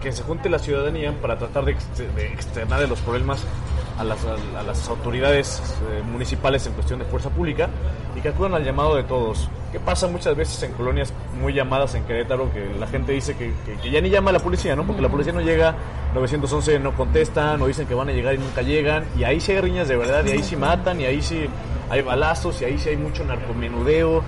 que 0.00 0.12
se 0.12 0.22
junte 0.22 0.50
la 0.50 0.58
ciudadanía 0.58 1.14
para 1.22 1.38
tratar 1.38 1.64
de, 1.64 1.72
ex- 1.72 1.96
de 1.96 2.26
externar 2.26 2.86
los 2.86 3.00
problemas 3.00 3.42
a 3.98 4.04
las, 4.04 4.18
a 4.24 4.62
las 4.62 4.88
autoridades 4.88 5.62
eh, 5.90 6.02
municipales 6.10 6.66
en 6.66 6.72
cuestión 6.72 6.98
de 6.98 7.04
fuerza 7.04 7.30
pública 7.30 7.68
y 8.16 8.20
que 8.20 8.28
acudan 8.28 8.54
al 8.54 8.64
llamado 8.64 8.96
de 8.96 9.04
todos. 9.04 9.48
¿Qué 9.72 9.78
pasa 9.80 10.06
muchas 10.08 10.36
veces 10.36 10.62
en 10.62 10.72
colonias 10.72 11.12
muy 11.40 11.52
llamadas 11.52 11.94
en 11.94 12.04
Querétaro 12.04 12.52
que 12.52 12.74
la 12.78 12.86
gente 12.86 13.12
dice 13.12 13.36
que, 13.36 13.52
que- 13.82 13.90
ya 13.90 14.00
ni 14.00 14.10
llama 14.10 14.30
a 14.30 14.32
la 14.34 14.38
policía, 14.40 14.74
¿no? 14.76 14.84
Porque 14.84 15.02
la 15.02 15.08
policía 15.08 15.32
no 15.32 15.40
llega, 15.40 15.74
911 16.14 16.78
no 16.80 16.94
contestan 16.94 17.60
o 17.62 17.66
dicen 17.66 17.86
que 17.86 17.94
van 17.94 18.08
a 18.08 18.12
llegar 18.12 18.34
y 18.34 18.38
nunca 18.38 18.62
llegan 18.62 19.04
y 19.18 19.24
ahí 19.24 19.40
sí 19.40 19.52
hay 19.52 19.60
riñas 19.60 19.88
de 19.88 19.96
verdad 19.96 20.24
y 20.24 20.30
ahí 20.30 20.42
sí 20.42 20.56
matan 20.56 21.00
y 21.00 21.04
ahí 21.04 21.22
sí 21.22 21.46
hay 21.90 22.02
balazos 22.02 22.60
y 22.62 22.64
ahí 22.64 22.78
sí 22.78 22.88
hay 22.90 22.96
mucho 22.96 23.24
narcomenudeo. 23.24 24.22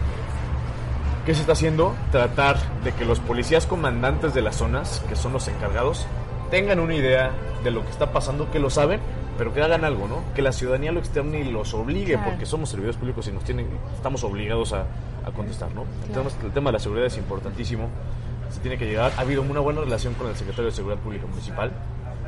¿Qué 1.24 1.34
se 1.34 1.40
está 1.40 1.52
haciendo? 1.54 1.92
Tratar 2.12 2.56
de 2.84 2.92
que 2.92 3.04
los 3.04 3.18
policías 3.18 3.66
comandantes 3.66 4.32
de 4.32 4.42
las 4.42 4.56
zonas, 4.56 5.02
que 5.08 5.16
son 5.16 5.32
los 5.32 5.48
encargados, 5.48 6.06
tengan 6.52 6.78
una 6.78 6.94
idea 6.94 7.32
de 7.64 7.72
lo 7.72 7.82
que 7.84 7.90
está 7.90 8.12
pasando, 8.12 8.48
que 8.52 8.60
lo 8.60 8.70
saben, 8.70 9.00
pero 9.38 9.52
que 9.54 9.62
hagan 9.62 9.84
algo, 9.84 10.08
¿no? 10.08 10.22
Que 10.34 10.42
la 10.42 10.52
ciudadanía 10.52 10.92
lo 10.92 11.00
externe 11.00 11.40
y 11.40 11.50
los 11.50 11.74
obligue, 11.74 12.14
Claro. 12.14 12.30
porque 12.30 12.46
somos 12.46 12.68
servidores 12.68 12.96
públicos 12.96 13.26
y 13.28 13.32
nos 13.32 13.44
tienen, 13.44 13.68
estamos 13.94 14.24
obligados 14.24 14.72
a, 14.72 14.82
a 15.26 15.30
contestar, 15.34 15.72
¿no? 15.74 15.84
El, 16.06 16.12
tema, 16.12 16.30
el 16.44 16.52
tema 16.52 16.68
de 16.70 16.72
la 16.74 16.78
seguridad 16.78 17.06
es 17.06 17.16
importantísimo, 17.18 17.88
se 18.50 18.60
tiene 18.60 18.78
que 18.78 18.86
llegar. 18.86 19.12
Ha 19.16 19.20
habido 19.20 19.42
una 19.42 19.60
buena 19.60 19.80
relación 19.80 20.14
con 20.14 20.28
el 20.28 20.36
secretario 20.36 20.66
de 20.66 20.72
Seguridad 20.72 21.00
Pública 21.00 21.26
Municipal, 21.26 21.72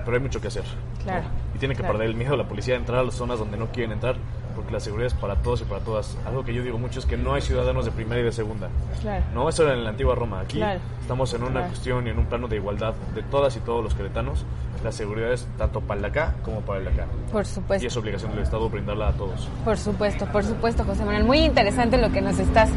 pero 0.04 0.16
hay 0.16 0.22
mucho 0.22 0.40
que 0.40 0.48
hacer. 0.48 0.64
¿no? 0.64 1.04
Claro. 1.04 1.24
Y 1.54 1.58
tiene 1.58 1.74
que 1.74 1.80
Claro. 1.80 1.94
perder 1.94 2.10
el 2.10 2.16
miedo 2.16 2.34
a 2.34 2.36
la 2.36 2.48
policía 2.48 2.74
de 2.74 2.80
entrar 2.80 2.98
a 2.98 3.02
las 3.04 3.14
zonas 3.14 3.38
donde 3.38 3.56
no 3.56 3.68
quieren 3.68 3.92
entrar, 3.92 4.16
porque 4.58 4.72
la 4.72 4.80
seguridad 4.80 5.06
es 5.06 5.14
para 5.14 5.36
todos 5.36 5.60
y 5.60 5.64
para 5.64 5.80
todas. 5.84 6.16
Algo 6.26 6.44
que 6.44 6.52
yo 6.52 6.62
digo 6.64 6.78
mucho 6.78 6.98
es 6.98 7.06
que 7.06 7.16
no 7.16 7.32
hay 7.34 7.42
ciudadanos 7.42 7.84
de 7.84 7.92
primera 7.92 8.20
y 8.20 8.24
de 8.24 8.32
segunda. 8.32 8.68
Claro. 9.00 9.24
No, 9.32 9.48
eso 9.48 9.62
era 9.62 9.74
en 9.74 9.84
la 9.84 9.90
antigua 9.90 10.16
Roma. 10.16 10.40
Aquí 10.40 10.56
Claro. 10.56 10.80
estamos 11.00 11.32
en 11.34 11.42
una 11.42 11.50
Claro. 11.52 11.66
cuestión 11.68 12.06
y 12.08 12.10
en 12.10 12.18
un 12.18 12.26
plano 12.26 12.48
de 12.48 12.56
igualdad 12.56 12.94
de 13.14 13.22
todas 13.22 13.56
y 13.56 13.60
todos 13.60 13.84
los 13.84 13.94
queretanos. 13.94 14.44
La 14.82 14.90
seguridad 14.92 15.32
es 15.32 15.46
tanto 15.58 15.80
para 15.80 15.96
el 15.98 16.02
de 16.02 16.08
acá 16.08 16.34
como 16.44 16.60
para 16.62 16.78
el 16.80 16.84
de 16.86 16.90
acá. 16.92 17.06
Por 17.32 17.42
Y 17.42 17.46
supuesto. 17.46 17.86
es 17.86 17.96
obligación 17.96 18.30
del 18.32 18.40
Estado 18.42 18.68
brindarla 18.68 19.08
a 19.08 19.12
todos. 19.12 19.48
Por 19.64 19.76
supuesto, 19.78 20.26
por 20.26 20.44
supuesto, 20.44 20.84
José 20.84 21.04
Manuel. 21.04 21.24
Muy 21.24 21.38
interesante 21.38 21.96
lo 21.98 22.10
que 22.10 22.20
nos 22.20 22.38
estás 22.40 22.70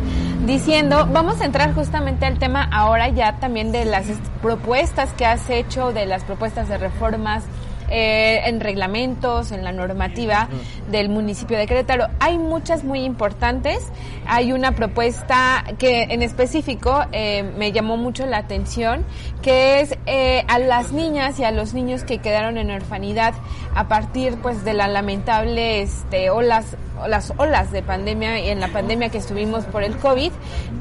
diciendo. 0.45 1.07
Vamos 1.11 1.41
a 1.41 1.45
entrar 1.45 1.73
justamente 1.73 2.25
al 2.25 2.39
tema 2.39 2.63
ahora 2.71 3.09
ya 3.09 3.37
también 3.39 3.71
de 3.71 3.85
las 3.85 4.09
est- 4.09 4.25
propuestas 4.41 5.13
que 5.13 5.25
has 5.25 5.49
hecho, 5.49 5.93
de 5.93 6.05
las 6.05 6.23
propuestas 6.23 6.67
de 6.69 6.77
reformas 6.77 7.43
eh, 7.91 8.41
en 8.45 8.61
reglamentos, 8.61 9.51
en 9.51 9.63
la 9.63 9.73
normativa 9.73 10.47
del 10.89 11.09
municipio 11.09 11.57
de 11.57 11.67
Querétaro. 11.67 12.07
Hay 12.19 12.37
muchas 12.37 12.83
muy 12.83 13.03
importantes. 13.03 13.91
Hay 14.25 14.53
una 14.53 14.71
propuesta 14.71 15.65
que 15.77 16.03
en 16.03 16.21
específico 16.21 17.03
eh, 17.11 17.43
me 17.43 17.73
llamó 17.73 17.97
mucho 17.97 18.25
la 18.25 18.37
atención, 18.37 19.05
que 19.41 19.81
es 19.81 19.97
eh, 20.05 20.45
a 20.47 20.57
las 20.59 20.93
niñas 20.93 21.37
y 21.39 21.43
a 21.43 21.51
los 21.51 21.73
niños 21.73 22.03
que 22.03 22.19
quedaron 22.19 22.57
en 22.57 22.71
orfanidad 22.71 23.33
a 23.75 23.87
partir 23.87 24.37
pues 24.41 24.63
de 24.63 24.73
la 24.73 24.87
lamentable 24.87 25.81
este, 25.81 26.29
olas 26.29 26.77
las 27.07 27.33
olas 27.37 27.71
de 27.71 27.81
pandemia 27.81 28.39
y 28.39 28.49
en 28.49 28.59
la 28.59 28.67
pandemia 28.67 29.09
que 29.09 29.17
estuvimos 29.17 29.65
por 29.65 29.83
el 29.83 29.97
COVID, 29.97 30.31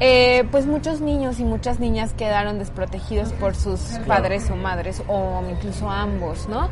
eh, 0.00 0.44
pues 0.50 0.66
muchos 0.66 1.00
niños 1.00 1.40
y 1.40 1.44
muchas 1.44 1.80
niñas 1.80 2.12
quedaron 2.12 2.58
desprotegidos 2.58 3.32
por 3.32 3.54
sus 3.54 3.80
padres 4.06 4.50
o 4.50 4.56
madres 4.56 5.02
o 5.08 5.42
incluso 5.50 5.90
ambos, 5.90 6.48
¿no? 6.48 6.68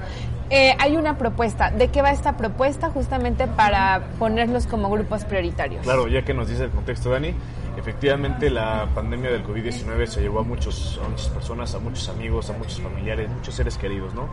Eh, 0.51 0.75
hay 0.79 0.97
una 0.97 1.19
propuesta. 1.19 1.71
¿De 1.71 1.89
qué 1.89 2.01
va 2.01 2.11
esta 2.11 2.37
propuesta? 2.37 2.91
Justamente 2.91 3.47
para 3.47 4.03
ponerlos 4.19 4.67
como 4.67 4.91
grupos 4.91 5.25
prioritarios. 5.25 5.83
Claro, 5.83 6.09
ya 6.09 6.23
que 6.25 6.33
nos 6.33 6.49
dice 6.49 6.65
el 6.65 6.71
contexto, 6.71 7.11
Dani, 7.11 7.35
efectivamente 7.77 8.49
la 8.49 8.89
pandemia 8.95 9.31
del 9.31 9.45
COVID-19 9.45 10.07
se 10.07 10.23
llevó 10.23 10.41
a, 10.41 10.43
muchos, 10.45 10.99
a 11.05 11.09
muchas 11.09 11.29
personas, 11.29 11.75
a 11.75 11.79
muchos 11.79 12.09
amigos, 12.09 12.49
a 12.49 12.55
muchos 12.55 12.81
familiares, 12.81 13.29
muchos 13.29 13.55
seres 13.55 13.77
queridos, 13.77 14.15
¿no? 14.15 14.29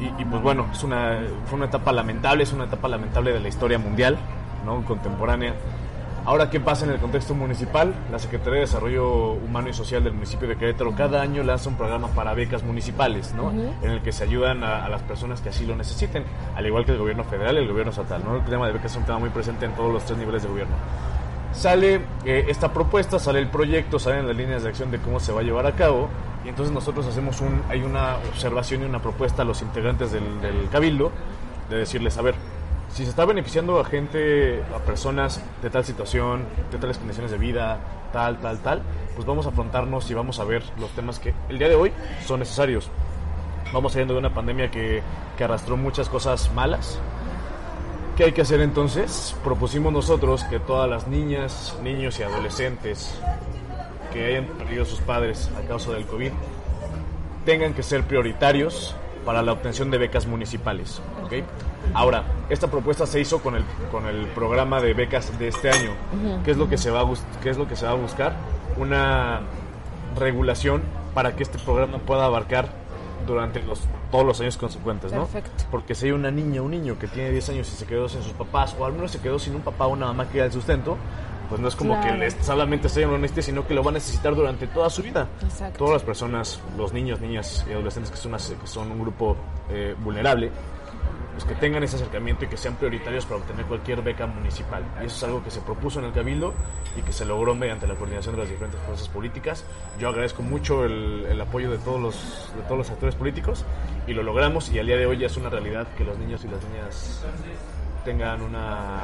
Y, 0.00 0.22
y, 0.22 0.24
pues 0.24 0.42
bueno, 0.42 0.66
es 0.72 0.82
una, 0.82 1.20
fue 1.44 1.58
una 1.58 1.66
etapa 1.66 1.92
lamentable, 1.92 2.42
es 2.42 2.52
una 2.52 2.64
etapa 2.64 2.88
lamentable 2.88 3.32
de 3.32 3.40
la 3.40 3.48
historia 3.48 3.78
mundial, 3.78 4.18
¿no? 4.64 4.84
Contemporánea. 4.84 5.54
Ahora, 6.26 6.50
¿qué 6.50 6.60
pasa 6.60 6.84
en 6.84 6.90
el 6.90 6.98
contexto 6.98 7.34
municipal? 7.34 7.94
La 8.12 8.18
Secretaría 8.18 8.56
de 8.56 8.60
Desarrollo 8.60 9.32
Humano 9.32 9.70
y 9.70 9.72
Social 9.72 10.04
del 10.04 10.12
municipio 10.12 10.46
de 10.46 10.56
Querétaro 10.56 10.94
cada 10.94 11.22
año 11.22 11.42
lanza 11.42 11.70
un 11.70 11.76
programa 11.76 12.08
para 12.08 12.34
becas 12.34 12.62
municipales, 12.62 13.32
¿no? 13.34 13.50
En 13.50 13.90
el 13.90 14.02
que 14.02 14.12
se 14.12 14.24
ayudan 14.24 14.62
a, 14.62 14.84
a 14.84 14.88
las 14.90 15.02
personas 15.02 15.40
que 15.40 15.48
así 15.48 15.64
lo 15.64 15.74
necesiten, 15.76 16.24
al 16.54 16.66
igual 16.66 16.84
que 16.84 16.92
el 16.92 16.98
gobierno 16.98 17.24
federal 17.24 17.56
y 17.56 17.60
el 17.60 17.68
gobierno 17.68 17.90
estatal, 17.90 18.22
¿no? 18.22 18.36
El 18.36 18.44
tema 18.44 18.66
de 18.66 18.74
becas 18.74 18.92
es 18.92 18.98
un 18.98 19.04
tema 19.04 19.18
muy 19.18 19.30
presente 19.30 19.64
en 19.64 19.72
todos 19.72 19.92
los 19.92 20.04
tres 20.04 20.18
niveles 20.18 20.42
de 20.42 20.48
gobierno. 20.50 20.74
Sale 21.52 22.02
eh, 22.26 22.44
esta 22.48 22.72
propuesta, 22.72 23.18
sale 23.18 23.38
el 23.38 23.48
proyecto, 23.48 23.98
salen 23.98 24.28
las 24.28 24.36
líneas 24.36 24.62
de 24.62 24.68
acción 24.68 24.90
de 24.90 24.98
cómo 24.98 25.20
se 25.20 25.32
va 25.32 25.40
a 25.40 25.42
llevar 25.42 25.66
a 25.66 25.72
cabo 25.72 26.08
y 26.44 26.48
entonces 26.50 26.72
nosotros 26.72 27.06
hacemos 27.06 27.40
un, 27.40 27.62
hay 27.70 27.82
una 27.82 28.16
observación 28.30 28.82
y 28.82 28.84
una 28.84 29.00
propuesta 29.00 29.42
a 29.42 29.44
los 29.46 29.62
integrantes 29.62 30.12
del, 30.12 30.40
del 30.42 30.68
cabildo 30.70 31.12
de 31.70 31.78
decirles, 31.78 32.18
a 32.18 32.22
ver, 32.22 32.34
si 32.92 33.04
se 33.04 33.10
está 33.10 33.24
beneficiando 33.24 33.78
a 33.80 33.84
gente, 33.84 34.62
a 34.74 34.78
personas 34.78 35.42
de 35.62 35.70
tal 35.70 35.84
situación, 35.84 36.44
de 36.70 36.78
tales 36.78 36.98
condiciones 36.98 37.30
de 37.30 37.38
vida, 37.38 37.78
tal, 38.12 38.38
tal, 38.40 38.58
tal, 38.58 38.82
pues 39.14 39.26
vamos 39.26 39.46
a 39.46 39.50
afrontarnos 39.50 40.10
y 40.10 40.14
vamos 40.14 40.40
a 40.40 40.44
ver 40.44 40.62
los 40.78 40.90
temas 40.90 41.18
que 41.18 41.34
el 41.48 41.58
día 41.58 41.68
de 41.68 41.74
hoy 41.74 41.92
son 42.26 42.40
necesarios. 42.40 42.90
Vamos 43.72 43.92
saliendo 43.92 44.14
de 44.14 44.20
una 44.20 44.34
pandemia 44.34 44.70
que, 44.70 45.02
que 45.36 45.44
arrastró 45.44 45.76
muchas 45.76 46.08
cosas 46.08 46.52
malas, 46.52 47.00
¿Qué 48.20 48.24
hay 48.26 48.32
que 48.32 48.42
hacer 48.42 48.60
entonces? 48.60 49.34
Propusimos 49.42 49.94
nosotros 49.94 50.44
que 50.44 50.60
todas 50.60 50.90
las 50.90 51.08
niñas, 51.08 51.74
niños 51.82 52.20
y 52.20 52.22
adolescentes 52.22 53.18
que 54.12 54.26
hayan 54.26 54.44
perdido 54.44 54.84
sus 54.84 55.00
padres 55.00 55.50
a 55.56 55.66
causa 55.66 55.92
del 55.92 56.04
COVID 56.04 56.30
tengan 57.46 57.72
que 57.72 57.82
ser 57.82 58.04
prioritarios 58.04 58.94
para 59.24 59.42
la 59.42 59.52
obtención 59.52 59.90
de 59.90 59.98
becas 59.98 60.26
municipales. 60.26 61.00
¿ok? 61.24 61.44
Ahora, 61.94 62.24
esta 62.48 62.68
propuesta 62.70 63.06
se 63.06 63.20
hizo 63.20 63.40
con 63.40 63.56
el, 63.56 63.64
con 63.90 64.06
el 64.06 64.26
programa 64.28 64.80
de 64.80 64.94
becas 64.94 65.38
de 65.38 65.48
este 65.48 65.70
año. 65.70 65.90
¿Qué, 66.44 66.52
es 66.52 66.56
lo 66.56 66.68
que 66.68 66.78
se 66.78 66.90
va 66.90 67.00
a 67.00 67.08
¿Qué 67.42 67.50
es 67.50 67.58
lo 67.58 67.66
que 67.68 67.76
se 67.76 67.86
va 67.86 67.92
a 67.92 67.96
buscar? 67.96 68.34
Una 68.76 69.40
regulación 70.16 70.82
para 71.14 71.36
que 71.36 71.42
este 71.42 71.58
programa 71.58 71.98
pueda 71.98 72.24
abarcar 72.24 72.68
durante 73.26 73.62
los, 73.62 73.80
todos 74.10 74.24
los 74.24 74.40
años 74.40 74.56
consecuentes, 74.56 75.12
¿no? 75.12 75.26
Perfecto. 75.26 75.64
Porque 75.70 75.94
si 75.94 76.06
hay 76.06 76.12
una 76.12 76.30
niña 76.30 76.62
o 76.62 76.64
un 76.64 76.70
niño 76.70 76.98
que 76.98 77.06
tiene 77.06 77.30
10 77.30 77.50
años 77.50 77.72
y 77.72 77.76
se 77.76 77.86
quedó 77.86 78.08
sin 78.08 78.22
sus 78.22 78.32
papás, 78.32 78.74
o 78.78 78.84
al 78.84 78.92
menos 78.92 79.10
se 79.10 79.20
quedó 79.20 79.38
sin 79.38 79.54
un 79.54 79.62
papá 79.62 79.86
o 79.86 79.90
una 79.90 80.06
mamá 80.06 80.28
que 80.28 80.38
da 80.38 80.46
el 80.46 80.52
sustento, 80.52 80.96
pues 81.50 81.60
no 81.60 81.68
es 81.68 81.76
como 81.76 82.00
Claro. 82.00 82.18
que 82.20 82.30
solamente 82.30 82.88
se 82.88 83.02
lo 83.02 83.18
necesite, 83.18 83.42
sino 83.42 83.66
que 83.66 83.74
lo 83.74 83.82
va 83.82 83.90
a 83.90 83.94
necesitar 83.94 84.34
durante 84.34 84.66
toda 84.68 84.88
su 84.88 85.02
vida. 85.02 85.28
Exacto. 85.42 85.78
Todas 85.78 85.94
las 85.94 86.02
personas, 86.04 86.60
los 86.78 86.92
niños, 86.94 87.20
niñas 87.20 87.66
y 87.68 87.72
adolescentes 87.72 88.10
que 88.10 88.16
son, 88.16 88.32
que 88.32 88.66
son 88.66 88.90
un 88.92 89.00
grupo 89.00 89.36
eh, 89.68 89.94
vulnerable, 90.02 90.50
pues 91.32 91.44
que 91.44 91.54
tengan 91.54 91.82
ese 91.82 91.96
acercamiento 91.96 92.44
y 92.44 92.48
que 92.48 92.56
sean 92.56 92.76
prioritarios 92.76 93.24
para 93.24 93.40
obtener 93.40 93.64
cualquier 93.66 94.02
beca 94.02 94.26
municipal. 94.26 94.84
Y 95.02 95.06
eso 95.06 95.16
es 95.16 95.22
algo 95.24 95.42
que 95.42 95.50
se 95.50 95.60
propuso 95.60 95.98
en 95.98 96.06
el 96.06 96.12
Cabildo 96.12 96.54
y 96.96 97.02
que 97.02 97.12
se 97.12 97.24
logró 97.24 97.54
mediante 97.54 97.86
la 97.86 97.94
coordinación 97.94 98.34
de 98.36 98.42
las 98.42 98.50
diferentes 98.50 98.80
fuerzas 98.82 99.08
políticas. 99.08 99.64
Yo 99.98 100.08
agradezco 100.08 100.42
mucho 100.42 100.84
el, 100.84 101.26
el 101.30 101.40
apoyo 101.40 101.70
de 101.70 101.78
todos, 101.78 102.00
los, 102.00 102.52
de 102.56 102.62
todos 102.62 102.78
los 102.78 102.90
actores 102.90 103.14
políticos 103.14 103.64
y 104.06 104.12
lo 104.12 104.22
logramos 104.22 104.70
y 104.70 104.78
al 104.78 104.86
día 104.86 104.96
de 104.96 105.06
hoy 105.06 105.18
ya 105.18 105.26
es 105.26 105.36
una 105.36 105.48
realidad 105.50 105.86
que 105.96 106.04
los 106.04 106.18
niños 106.18 106.44
y 106.44 106.48
las 106.48 106.62
niñas 106.64 107.24
tengan 108.04 108.42
una 108.42 109.00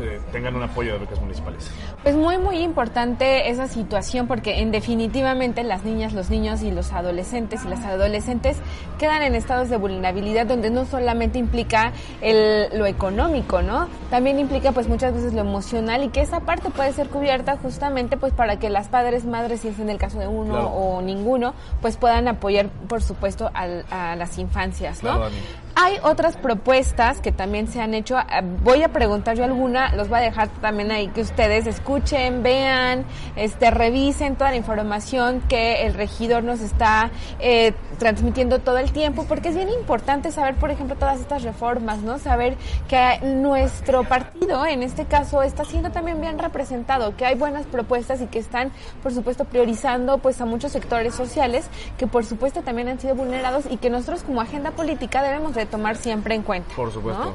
eh, 0.00 0.18
tengan 0.32 0.54
un 0.56 0.62
apoyo 0.62 0.94
de 0.94 0.98
becas 1.00 1.20
municipales. 1.20 1.68
Pues 2.02 2.14
muy, 2.14 2.38
muy 2.38 2.58
importante 2.60 3.50
esa 3.50 3.66
situación 3.68 4.26
porque 4.26 4.60
en 4.60 4.70
definitivamente 4.70 5.62
las 5.62 5.84
niñas, 5.84 6.14
los 6.14 6.30
niños 6.30 6.62
y 6.62 6.70
los 6.70 6.92
adolescentes 6.92 7.64
y 7.66 7.68
las 7.68 7.84
adolescentes 7.84 8.56
quedan 8.98 9.22
en 9.22 9.34
estados 9.34 9.68
de 9.68 9.76
vulnerabilidad 9.76 10.46
donde 10.46 10.70
no 10.70 10.86
solamente 10.86 11.38
implica 11.38 11.92
el, 12.22 12.68
lo 12.78 12.86
económico, 12.86 13.60
¿no? 13.60 13.88
También 14.10 14.38
implica 14.38 14.72
pues 14.72 14.88
muchas 14.88 15.12
veces 15.12 15.34
lo 15.34 15.40
emocional 15.42 16.02
y 16.04 16.08
que 16.08 16.22
esa 16.22 16.40
parte 16.40 16.70
puede 16.70 16.92
ser 16.94 17.08
cubierta 17.10 17.58
justamente 17.58 18.16
pues 18.16 18.32
para 18.32 18.58
que 18.58 18.70
las 18.70 18.88
padres, 18.88 19.26
madres, 19.26 19.60
si 19.60 19.68
es 19.68 19.78
en 19.80 19.90
el 19.90 19.98
caso 19.98 20.18
de 20.18 20.28
uno 20.28 20.52
Claro. 20.54 20.68
o 20.68 21.02
ninguno, 21.02 21.52
pues 21.82 21.96
puedan 21.98 22.26
apoyar 22.28 22.68
por 22.88 23.02
supuesto 23.02 23.50
al- 23.52 23.84
a 23.90 24.16
las 24.16 24.38
infancias, 24.38 25.02
¿no? 25.02 25.16
Claro. 25.16 25.34
Hay 25.74 25.98
otras 26.02 26.36
propuestas 26.36 27.20
que 27.20 27.32
también 27.32 27.68
se 27.68 27.80
han 27.80 27.94
hecho. 27.94 28.18
Eh, 28.18 28.42
Voy 28.62 28.82
a 28.82 28.88
preguntar 28.88 29.36
yo 29.36 29.44
alguna, 29.44 29.94
los 29.94 30.08
voy 30.08 30.18
a 30.18 30.22
dejar 30.22 30.48
también 30.60 30.90
ahí 30.90 31.08
que 31.08 31.22
ustedes 31.22 31.66
escuchen, 31.66 32.42
vean, 32.42 33.04
este, 33.36 33.70
revisen 33.70 34.36
toda 34.36 34.50
la 34.50 34.56
información 34.56 35.42
que 35.48 35.86
el 35.86 35.94
regidor 35.94 36.42
nos 36.44 36.60
está 36.60 37.10
eh, 37.38 37.72
transmitiendo 37.98 38.58
todo 38.58 38.78
el 38.78 38.92
tiempo, 38.92 39.24
porque 39.26 39.50
es 39.50 39.56
bien 39.56 39.68
importante 39.68 40.30
saber, 40.32 40.56
por 40.56 40.70
ejemplo, 40.70 40.96
todas 40.96 41.20
estas 41.20 41.42
reformas, 41.42 41.98
¿no? 41.98 42.18
Saber 42.18 42.56
que 42.88 43.20
nuestro 43.22 44.04
partido, 44.04 44.66
en 44.66 44.82
este 44.82 45.06
caso, 45.06 45.42
está 45.42 45.64
siendo 45.64 45.90
también 45.90 46.20
bien 46.20 46.38
representado, 46.38 47.16
que 47.16 47.24
hay 47.24 47.36
buenas 47.36 47.66
propuestas 47.66 48.20
y 48.20 48.26
que 48.26 48.38
están, 48.38 48.72
por 49.02 49.12
supuesto, 49.12 49.44
priorizando 49.44 50.18
pues 50.18 50.40
a 50.40 50.44
muchos 50.44 50.72
sectores 50.72 51.14
sociales 51.14 51.66
que, 51.96 52.06
por 52.06 52.24
supuesto, 52.24 52.62
también 52.62 52.88
han 52.88 53.00
sido 53.00 53.14
vulnerados 53.14 53.64
y 53.70 53.76
que 53.76 53.90
nosotros 53.90 54.22
como 54.22 54.40
agenda 54.40 54.72
política 54.72 55.22
debemos 55.22 55.54
de 55.54 55.59
tomar 55.66 55.96
siempre 55.96 56.34
en 56.34 56.42
cuenta. 56.42 56.74
Por 56.74 56.92
supuesto. 56.92 57.24
¿no? 57.24 57.34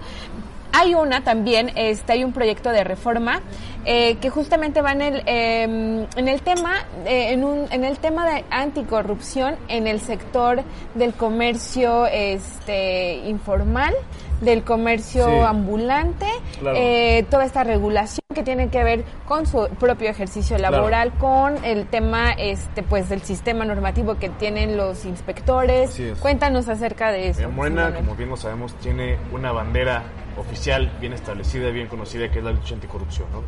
Hay 0.78 0.94
una 0.94 1.24
también, 1.24 1.72
este, 1.76 2.12
hay 2.12 2.26
un 2.26 2.34
proyecto 2.34 2.70
de 2.70 2.84
reforma 2.84 3.40
eh, 3.86 4.18
que 4.18 4.30
justamente 4.30 4.82
va 4.82 4.92
en 4.92 5.02
el, 5.02 5.24
eh, 5.26 5.64
en 5.64 6.28
el 6.28 6.42
tema, 6.42 6.86
eh, 7.06 7.32
en, 7.32 7.46
un, 7.46 7.72
en 7.72 7.86
el 7.86 7.98
tema 8.00 8.30
de 8.30 8.44
anticorrupción 8.50 9.56
en 9.70 9.88
el 9.88 10.02
sector 10.02 10.64
del 10.96 11.14
comercio, 11.14 12.08
este, 12.08 13.18
informal, 13.28 13.94
del 14.41 14.63
comercio 14.63 15.26
Sí. 15.26 15.39
ambulante, 15.45 16.26
Claro. 16.60 16.78
eh, 16.80 17.26
toda 17.30 17.45
esta 17.45 17.63
regulación 17.63 18.19
que 18.34 18.43
tiene 18.43 18.69
que 18.69 18.84
ver 18.84 19.04
con 19.28 19.45
su 19.45 19.67
propio 19.80 20.10
ejercicio 20.10 20.58
Claro. 20.58 20.76
laboral, 20.78 21.13
con 21.17 21.63
el 21.63 21.88
tema, 21.88 22.34
este, 22.34 22.84
pues, 22.84 23.08
del 23.10 23.21
sistema 23.21 23.63
normativo 23.65 24.15
que 24.15 24.30
tienen 24.30 24.76
los 24.78 25.06
inspectores. 25.06 26.00
Cuéntanos 26.19 26.67
acerca 26.67 27.12
de 27.12 27.30
eso. 27.30 27.50
Morena, 27.50 27.84
Manuel. 27.86 28.04
como 28.04 28.15
bien 28.15 28.30
lo 28.30 28.38
sabemos, 28.38 28.74
tiene 28.76 29.17
una 29.32 29.52
bandera 29.52 30.04
oficial 30.38 30.91
bien 31.00 31.13
establecida, 31.13 31.69
bien 31.69 31.88
conocida, 31.88 32.30
que 32.30 32.39
es 32.39 32.43
la 32.45 32.52
lucha 32.52 32.76
anticorrupción. 32.76 33.28
¿no? 33.32 33.41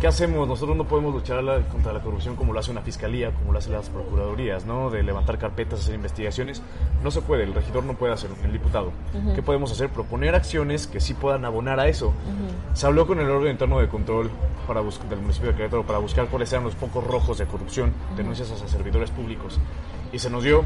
¿Qué 0.00 0.06
hacemos? 0.06 0.46
Nosotros 0.46 0.76
no 0.76 0.84
podemos 0.84 1.12
luchar 1.12 1.42
la- 1.42 1.60
contra 1.62 1.92
la 1.92 2.00
corrupción 2.00 2.36
como 2.36 2.52
lo 2.52 2.60
hace 2.60 2.70
una 2.70 2.82
fiscalía, 2.82 3.32
como 3.32 3.52
lo 3.52 3.58
hacen 3.58 3.72
las 3.72 3.88
procuradurías, 3.88 4.64
¿no? 4.64 4.90
De 4.90 5.02
levantar 5.02 5.38
carpetas, 5.38 5.80
hacer 5.80 5.96
investigaciones. 5.96 6.62
No 7.02 7.10
se 7.10 7.20
puede, 7.20 7.42
el 7.42 7.52
regidor 7.52 7.82
no 7.82 7.94
puede 7.94 8.12
hacerlo, 8.12 8.36
el 8.44 8.52
diputado. 8.52 8.92
¿Qué 9.34 9.42
podemos 9.42 9.72
hacer? 9.72 9.88
Proponer 9.90 10.36
acciones 10.36 10.86
que 10.86 11.00
sí 11.00 11.14
puedan 11.14 11.44
abonar 11.44 11.80
a 11.80 11.88
eso. 11.88 12.12
Se 12.74 12.86
habló 12.86 13.08
con 13.08 13.18
el 13.18 13.28
órgano 13.28 13.50
interno 13.50 13.80
de 13.80 13.88
control 13.88 14.30
para 14.68 14.82
del 14.82 15.20
municipio 15.20 15.50
de 15.50 15.56
Querétaro 15.56 15.82
para 15.84 15.98
buscar 15.98 16.26
cuáles 16.28 16.52
eran 16.52 16.62
los 16.64 16.76
focos 16.76 17.04
rojos 17.04 17.38
de 17.38 17.46
corrupción, 17.46 17.92
denuncias 18.16 18.52
hacia 18.52 18.68
servidores 18.68 19.10
públicos. 19.10 19.58
Y 20.12 20.20
se 20.20 20.30
nos 20.30 20.44
dio 20.44 20.62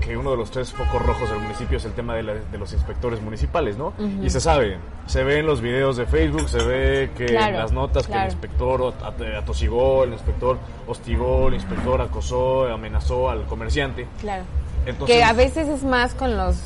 que 0.00 0.16
uno 0.16 0.30
de 0.32 0.36
los 0.36 0.50
tres 0.50 0.72
focos 0.72 1.00
rojos 1.04 1.28
del 1.30 1.40
municipio 1.40 1.76
es 1.78 1.84
el 1.84 1.92
tema 1.92 2.14
de, 2.14 2.22
la- 2.22 2.34
de 2.34 2.58
los 2.58 2.72
inspectores 2.72 3.20
municipales, 3.20 3.76
¿no? 3.76 3.92
Y 4.22 4.30
se 4.30 4.40
sabe, 4.40 4.78
se 5.06 5.24
ve 5.24 5.40
en 5.40 5.46
los 5.46 5.60
videos 5.60 5.96
de 5.96 6.06
Facebook, 6.06 6.48
se 6.48 6.62
ve 6.64 7.10
que 7.16 7.26
Claro, 7.26 7.54
en 7.56 7.60
las 7.62 7.72
notas 7.72 8.06
que 8.06 8.12
el 8.12 8.18
inspector 8.32 8.94
at- 9.02 9.20
atosigó, 9.38 10.04
el 10.04 10.12
inspector 10.12 10.58
hostigó, 10.86 11.48
el 11.48 11.54
inspector 11.54 12.00
acosó, 12.00 12.66
amenazó 12.72 13.28
al 13.30 13.44
comerciante. 13.46 14.06
Claro. 14.20 14.44
Entonces, 14.86 15.16
que 15.16 15.22
a 15.22 15.32
veces 15.32 15.68
es 15.68 15.84
más 15.84 16.14
con 16.14 16.36
los 16.36 16.56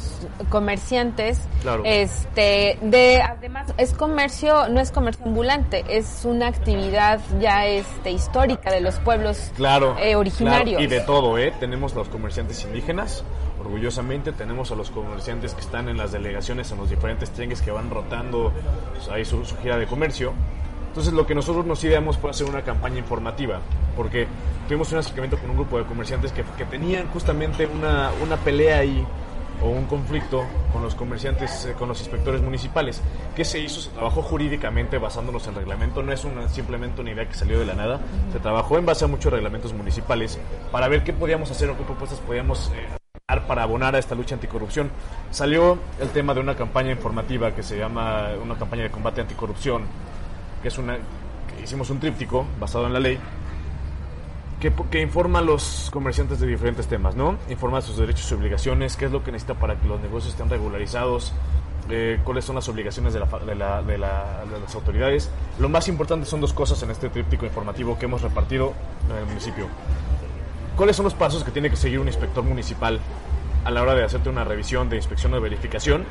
comerciantes. 0.49 1.41
Claro. 1.63 1.83
Este, 1.85 2.79
de 2.83 3.21
además 3.23 3.73
es 3.79 3.93
comercio, 3.93 4.69
no 4.69 4.81
es 4.81 4.91
comercio 4.93 5.25
ambulante, 5.27 5.85
es 5.89 6.25
una 6.25 6.47
actividad 6.49 7.21
ya 7.41 7.67
este 7.67 8.11
histórica 8.11 8.71
de 8.71 8.81
los 8.81 8.99
pueblos 9.01 9.51
Claro, 9.57 9.97
eh, 9.99 10.15
originarios. 10.15 10.79
claro, 10.79 10.85
y 10.85 10.87
de 10.87 11.01
todo, 11.01 11.39
¿eh? 11.39 11.53
Tenemos 11.59 11.95
los 11.95 12.09
comerciantes 12.09 12.63
indígenas, 12.65 13.25
orgullosamente, 13.61 14.33
tenemos 14.33 14.71
a 14.71 14.75
los 14.75 14.91
comerciantes 14.91 15.55
que 15.55 15.61
están 15.61 15.89
en 15.89 15.97
las 15.97 16.13
delegaciones, 16.13 16.71
en 16.73 16.79
los 16.79 16.91
diferentes 16.91 17.31
tianguis 17.31 17.61
que 17.63 17.71
van 17.71 17.91
rotando 17.91 18.53
pues, 18.95 19.09
ahí 19.09 19.25
su, 19.25 19.45
su 19.45 19.57
gira 19.59 19.77
de 19.79 19.87
comercio. 19.87 20.33
Entonces, 20.93 21.15
lo 21.15 21.27
que 21.27 21.35
nosotros 21.35 21.65
nos 21.65 21.83
ideamos 21.85 22.19
fue 22.19 22.29
hacer 22.29 22.47
una 22.47 22.61
campaña 22.61 22.99
informativa, 22.99 23.61
porque 23.97 24.27
tuvimos 24.69 24.93
un 24.93 24.99
acercamiento 24.99 25.39
con 25.39 25.49
un 25.49 25.57
grupo 25.57 25.79
de 25.79 25.85
comerciantes 25.85 26.33
que, 26.33 26.45
que 26.59 26.67
tenían 26.67 27.07
justamente 27.09 27.67
una, 27.67 28.11
una 28.23 28.37
pelea 28.37 28.81
ahí 28.81 29.03
o 29.63 29.71
un 29.71 29.87
conflicto 29.87 30.45
con 30.71 30.83
los 30.83 30.95
comerciantes, 30.95 31.65
eh, 31.65 31.73
con 31.79 31.89
los 31.89 31.99
inspectores 32.01 32.43
municipales. 32.43 33.01
¿Qué 33.35 33.43
se 33.43 33.59
hizo? 33.59 33.81
Se 33.81 33.89
trabajó 33.89 34.21
jurídicamente 34.21 34.99
basándonos 34.99 35.47
en 35.47 35.55
reglamento, 35.55 36.03
no 36.03 36.13
es 36.13 36.25
una, 36.25 36.47
simplemente 36.51 37.01
una 37.01 37.13
idea 37.13 37.27
que 37.27 37.33
salió 37.37 37.59
de 37.59 37.65
la 37.65 37.73
nada, 37.73 37.99
se 38.31 38.39
trabajó 38.39 38.77
en 38.77 38.85
base 38.85 39.07
a 39.07 39.09
muchos 39.09 39.33
reglamentos 39.33 39.73
municipales 39.73 40.39
para 40.71 40.89
ver 40.89 41.05
qué 41.05 41.15
podíamos 41.15 41.51
hacer 41.51 41.71
o 41.71 41.79
qué 41.79 41.85
propuestas 41.85 42.21
podíamos 42.21 42.71
eh, 42.77 43.41
para 43.49 43.63
abonar 43.63 43.97
a 43.97 43.99
esta 43.99 44.15
lucha 44.15 44.35
anticorrupción. 44.35 44.91
Salió 45.31 45.79
el 46.03 46.11
tema 46.11 46.35
de 46.35 46.41
una 46.41 46.55
campaña 46.55 46.91
informativa 46.91 47.55
que 47.55 47.63
se 47.63 47.79
llama 47.79 48.29
una 48.43 48.57
campaña 48.57 48.83
de 48.83 48.91
combate 48.91 49.23
anticorrupción, 49.23 49.85
que 50.63 50.69
es 50.69 50.79
una 50.79 50.97
que 50.97 51.63
hicimos 51.65 51.91
un 51.91 51.99
tríptico 52.01 52.47
basado 52.61 52.87
en 52.87 52.93
la 52.93 53.01
ley 53.01 53.19
que, 54.61 54.73
que 54.91 55.01
informa 55.03 55.41
a 55.41 55.43
los 55.43 55.91
comerciantes 55.93 56.39
de 56.39 56.47
diferentes 56.47 56.87
temas, 56.87 57.17
¿no? 57.17 57.37
Informa 57.51 57.81
sus 57.81 57.97
derechos 57.97 58.31
y 58.31 58.35
obligaciones, 58.35 58.97
qué 58.97 59.07
es 59.07 59.11
lo 59.13 59.25
que 59.25 59.33
necesita 59.33 59.55
para 59.59 59.75
que 59.77 59.89
los 59.89 60.01
negocios 60.01 60.33
estén 60.35 60.49
regularizados, 60.49 61.33
eh, 61.91 62.21
cuáles 62.23 62.45
son 62.45 62.55
las 62.55 62.69
obligaciones 62.69 63.13
de, 63.13 63.19
la 63.21 63.27
de 63.27 63.55
la- 63.57 63.83
de 63.83 63.99
la- 63.99 64.45
de 64.51 64.61
las 64.61 64.73
autoridades. 64.77 65.31
Lo 65.59 65.69
más 65.69 65.89
importante 65.89 66.27
son 66.27 66.41
dos 66.41 66.53
cosas 66.53 66.81
en 66.85 66.93
este 66.93 67.09
tríptico 67.09 67.45
informativo 67.45 67.99
que 67.99 68.05
hemos 68.05 68.23
repartido 68.23 68.73
en 69.11 69.17
el 69.17 69.27
municipio. 69.27 69.67
¿Cuáles 70.77 70.95
son 70.95 71.05
los 71.05 71.15
pasos 71.15 71.43
que 71.43 71.51
tiene 71.51 71.69
que 71.69 71.77
seguir 71.77 71.99
un 71.99 72.07
inspector 72.07 72.45
municipal 72.45 73.01
a 73.65 73.71
la 73.73 73.83
hora 73.83 73.95
de 73.95 74.05
hacerte 74.05 74.29
una 74.29 74.45
revisión 74.45 74.89
de 74.89 74.97
inspección 74.97 75.33
o 75.33 75.37
de 75.37 75.43
verificación? 75.43 76.05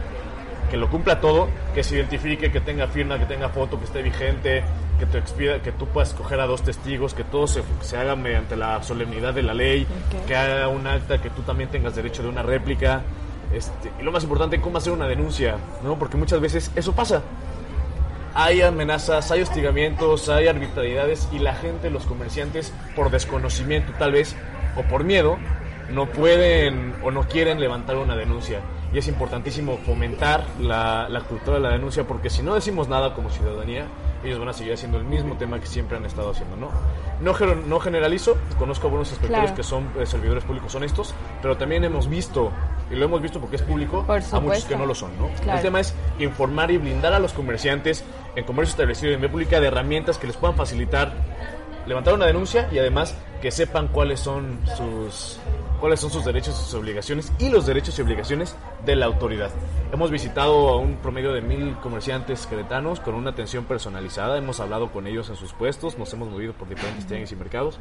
Que 0.71 0.77
lo 0.77 0.89
cumpla 0.89 1.19
todo, 1.19 1.49
que 1.75 1.83
se 1.83 1.95
identifique, 1.95 2.51
que 2.51 2.61
tenga 2.61 2.87
firma, 2.87 3.19
que 3.19 3.25
tenga 3.25 3.49
foto, 3.49 3.77
que 3.77 3.85
esté 3.85 4.01
vigente, 4.01 4.63
que, 4.97 5.05
te 5.05 5.17
expida, 5.17 5.61
que 5.61 5.71
tú 5.73 5.85
puedas 5.85 6.09
escoger 6.09 6.39
a 6.39 6.47
dos 6.47 6.63
testigos, 6.63 7.13
que 7.13 7.23
todo 7.23 7.45
se, 7.45 7.61
se 7.81 7.97
haga 7.97 8.15
mediante 8.15 8.55
la 8.55 8.81
solemnidad 8.81 9.33
de 9.33 9.43
la 9.43 9.53
ley, 9.53 9.85
que 10.25 10.35
haga 10.35 10.69
un 10.69 10.87
acta, 10.87 11.21
que 11.21 11.29
tú 11.29 11.41
también 11.41 11.69
tengas 11.69 11.95
derecho 11.95 12.23
de 12.23 12.29
una 12.29 12.41
réplica. 12.41 13.03
Este, 13.53 13.91
y 13.99 14.03
lo 14.03 14.11
más 14.13 14.23
importante, 14.23 14.59
cómo 14.61 14.77
hacer 14.77 14.93
una 14.93 15.07
denuncia, 15.07 15.57
¿no? 15.83 15.99
Porque 15.99 16.15
muchas 16.15 16.39
veces 16.39 16.71
eso 16.75 16.93
pasa 16.93 17.21
hay 18.33 18.61
amenazas, 18.61 19.31
hay 19.31 19.41
hostigamientos, 19.41 20.29
hay 20.29 20.47
arbitrariedades 20.47 21.27
y 21.31 21.39
la 21.39 21.53
gente, 21.53 21.89
los 21.89 22.05
comerciantes, 22.05 22.73
por 22.95 23.11
desconocimiento 23.11 23.93
tal 23.97 24.13
vez 24.13 24.35
o 24.75 24.83
por 24.83 25.03
miedo, 25.03 25.37
no 25.93 26.05
pueden 26.07 26.95
o 27.03 27.11
no 27.11 27.23
quieren 27.27 27.59
levantar 27.59 27.97
una 27.97 28.15
denuncia. 28.15 28.59
y 28.93 28.97
es 28.97 29.07
importantísimo 29.07 29.77
fomentar 29.85 30.43
la, 30.59 31.07
la 31.09 31.21
cultura 31.21 31.55
de 31.57 31.63
la 31.63 31.69
denuncia 31.69 32.03
porque 32.05 32.29
si 32.29 32.41
no 32.43 32.55
decimos 32.55 32.89
nada 32.89 33.13
como 33.13 33.29
ciudadanía, 33.29 33.85
ellos 34.23 34.37
van 34.37 34.49
a 34.49 34.53
seguir 34.53 34.73
haciendo 34.73 34.97
el 34.97 35.05
mismo 35.05 35.35
tema 35.37 35.59
que 35.59 35.65
siempre 35.65 35.97
han 35.97 36.05
estado 36.05 36.29
haciendo, 36.31 36.55
¿no? 36.57 36.69
No, 37.21 37.33
no 37.67 37.79
generalizo, 37.79 38.37
conozco 38.59 38.87
a 38.87 38.89
buenos 38.89 39.09
inspectores 39.09 39.51
Claro. 39.51 39.55
que 39.55 39.63
son 39.63 39.89
eh, 39.99 40.05
servidores 40.05 40.43
públicos 40.43 40.75
honestos, 40.75 41.15
pero 41.41 41.55
también 41.57 41.83
hemos 41.85 42.07
visto, 42.09 42.51
y 42.91 42.95
lo 42.95 43.05
hemos 43.05 43.21
visto 43.21 43.39
porque 43.39 43.55
es 43.55 43.61
público, 43.61 44.05
a 44.07 44.39
muchos 44.41 44.65
que 44.65 44.75
no 44.75 44.85
lo 44.85 44.93
son, 44.93 45.17
¿no? 45.17 45.27
Claro. 45.41 45.57
El 45.59 45.63
tema 45.63 45.79
es 45.79 45.95
informar 46.19 46.69
y 46.71 46.77
blindar 46.77 47.13
a 47.13 47.19
los 47.19 47.31
comerciantes 47.33 48.03
en 48.35 48.43
comercio 48.43 48.71
establecido 48.71 49.11
y 49.11 49.15
en 49.15 49.21
vía 49.21 49.31
pública 49.31 49.59
de 49.61 49.67
herramientas 49.67 50.17
que 50.17 50.27
les 50.27 50.35
puedan 50.35 50.55
facilitar 50.57 51.13
levantar 51.87 52.13
una 52.13 52.25
denuncia 52.27 52.67
y 52.71 52.77
además 52.77 53.15
que 53.41 53.49
sepan 53.49 53.87
cuáles 53.87 54.19
son 54.19 54.59
sus 54.77 55.39
cuáles 55.81 55.99
son 55.99 56.11
sus 56.11 56.23
derechos 56.23 56.55
y 56.57 56.63
sus 56.63 56.73
obligaciones 56.75 57.33
y 57.39 57.49
los 57.49 57.65
derechos 57.65 57.97
y 57.97 58.03
obligaciones 58.03 58.55
de 58.85 58.95
la 58.95 59.07
autoridad. 59.07 59.49
Hemos 59.91 60.11
visitado 60.11 60.69
a 60.69 60.77
un 60.77 60.97
promedio 60.97 61.33
de 61.33 61.41
mil 61.41 61.75
comerciantes 61.77 62.45
queretanos 62.45 62.99
con 62.99 63.15
una 63.15 63.31
atención 63.31 63.65
personalizada, 63.65 64.37
hemos 64.37 64.59
hablado 64.59 64.91
con 64.91 65.07
ellos 65.07 65.29
en 65.29 65.35
sus 65.35 65.53
puestos, 65.53 65.97
nos 65.97 66.13
hemos 66.13 66.29
movido 66.29 66.53
por 66.53 66.69
diferentes 66.69 67.07
tianguis 67.07 67.31
y 67.31 67.35
mercados 67.35 67.79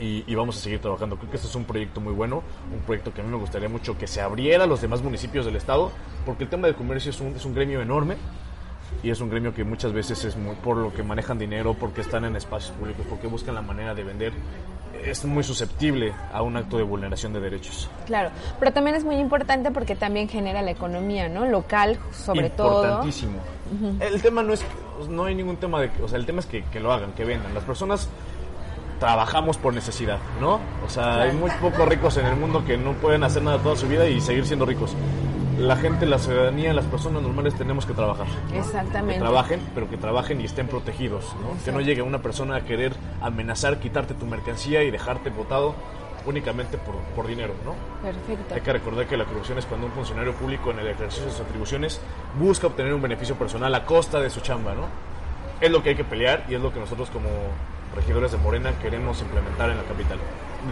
y, 0.00 0.24
y 0.26 0.34
vamos 0.34 0.56
a 0.56 0.60
seguir 0.60 0.80
trabajando. 0.80 1.16
Creo 1.16 1.30
que 1.30 1.36
este 1.36 1.48
es 1.48 1.54
un 1.54 1.64
proyecto 1.64 2.00
muy 2.00 2.14
bueno, 2.14 2.42
un 2.72 2.80
proyecto 2.80 3.12
que 3.12 3.20
a 3.20 3.24
mí 3.24 3.30
me 3.30 3.36
gustaría 3.36 3.68
mucho 3.68 3.98
que 3.98 4.06
se 4.06 4.22
abriera 4.22 4.64
a 4.64 4.66
los 4.66 4.80
demás 4.80 5.02
municipios 5.02 5.44
del 5.44 5.56
estado, 5.56 5.92
porque 6.24 6.44
el 6.44 6.50
tema 6.50 6.68
del 6.68 6.74
comercio 6.74 7.10
es 7.10 7.20
un, 7.20 7.36
es 7.36 7.44
un 7.44 7.54
gremio 7.54 7.82
enorme 7.82 8.16
y 9.02 9.10
es 9.10 9.20
un 9.20 9.30
gremio 9.30 9.54
que 9.54 9.64
muchas 9.64 9.92
veces 9.92 10.24
es 10.24 10.36
muy 10.36 10.56
por 10.56 10.76
lo 10.76 10.92
que 10.92 11.02
manejan 11.02 11.38
dinero, 11.38 11.74
porque 11.74 12.00
están 12.00 12.24
en 12.24 12.36
espacios 12.36 12.76
públicos, 12.76 13.06
porque 13.08 13.26
buscan 13.26 13.54
la 13.54 13.62
manera 13.62 13.94
de 13.94 14.04
vender. 14.04 14.32
Es 15.04 15.24
muy 15.24 15.44
susceptible 15.44 16.12
a 16.32 16.42
un 16.42 16.56
acto 16.56 16.76
de 16.76 16.82
vulneración 16.82 17.32
de 17.32 17.40
derechos. 17.40 17.88
Claro, 18.06 18.30
pero 18.58 18.72
también 18.72 18.96
es 18.96 19.04
muy 19.04 19.16
importante 19.16 19.70
porque 19.70 19.94
también 19.94 20.28
genera 20.28 20.60
la 20.60 20.72
economía, 20.72 21.28
¿no? 21.28 21.46
Local, 21.46 21.98
sobre 22.12 22.50
todo. 22.50 22.84
Importantísimo. 22.84 23.38
El 24.00 24.20
tema 24.20 24.42
no 24.42 24.54
es, 24.54 24.64
no 25.08 25.24
hay 25.24 25.36
ningún 25.36 25.56
tema 25.56 25.80
de, 25.80 25.90
o 26.02 26.08
sea, 26.08 26.18
el 26.18 26.26
tema 26.26 26.40
es 26.40 26.46
que, 26.46 26.64
que 26.64 26.80
lo 26.80 26.92
hagan, 26.92 27.12
que 27.12 27.24
vendan. 27.24 27.54
Las 27.54 27.64
personas 27.64 28.08
trabajamos 28.98 29.56
por 29.56 29.72
necesidad, 29.72 30.18
¿no? 30.40 30.58
O 30.84 30.88
sea, 30.88 31.22
hay 31.22 31.32
muy 31.32 31.50
pocos 31.60 31.86
ricos 31.88 32.16
en 32.16 32.26
el 32.26 32.36
mundo 32.36 32.64
que 32.64 32.76
no 32.76 32.92
pueden 32.94 33.22
hacer 33.22 33.42
nada 33.42 33.58
toda 33.58 33.76
su 33.76 33.86
vida 33.88 34.08
y 34.08 34.20
seguir 34.20 34.46
siendo 34.46 34.66
ricos. 34.66 34.94
La 35.58 35.76
gente, 35.76 36.06
la 36.06 36.18
ciudadanía, 36.18 36.72
las 36.72 36.84
personas 36.84 37.20
normales 37.22 37.54
tenemos 37.54 37.84
que 37.84 37.92
trabajar. 37.92 38.26
Que 38.50 38.58
Exactamente. 38.58 39.18
trabajen, 39.18 39.60
pero 39.74 39.90
que 39.90 39.96
trabajen 39.96 40.40
y 40.40 40.44
estén 40.44 40.68
protegidos, 40.68 41.24
¿no? 41.42 41.62
Que 41.64 41.72
no 41.72 41.80
llegue 41.80 42.00
una 42.02 42.20
persona 42.20 42.56
a 42.56 42.60
querer 42.64 42.92
amenazar, 43.20 43.78
quitarte 43.80 44.14
tu 44.14 44.24
mercancía 44.26 44.84
y 44.84 44.90
dejarte 44.90 45.30
botado 45.30 45.74
únicamente 46.26 46.78
por, 46.78 46.94
por 47.16 47.26
dinero, 47.26 47.54
¿no? 47.64 47.74
Perfecto. 48.02 48.54
Hay 48.54 48.60
que 48.60 48.72
recordar 48.72 49.06
que 49.06 49.16
la 49.16 49.24
corrupción 49.24 49.58
es 49.58 49.66
cuando 49.66 49.86
un 49.86 49.92
funcionario 49.92 50.32
público 50.34 50.70
en 50.70 50.78
el 50.78 50.88
ejercicio 50.88 51.24
de 51.24 51.32
sus 51.32 51.40
atribuciones 51.40 52.00
busca 52.38 52.66
obtener 52.68 52.94
un 52.94 53.02
beneficio 53.02 53.34
personal 53.34 53.74
a 53.74 53.84
costa 53.84 54.20
de 54.20 54.30
su 54.30 54.40
chamba, 54.40 54.74
¿no? 54.74 54.86
Es 55.60 55.70
lo 55.72 55.82
que 55.82 55.90
hay 55.90 55.96
que 55.96 56.04
pelear 56.04 56.44
y 56.48 56.54
es 56.54 56.60
lo 56.60 56.72
que 56.72 56.78
nosotros 56.78 57.10
como 57.10 57.28
regidores 57.96 58.30
de 58.30 58.38
Morena 58.38 58.72
queremos 58.80 59.20
implementar 59.22 59.70
en 59.70 59.78
la 59.78 59.82
capital. 59.84 60.18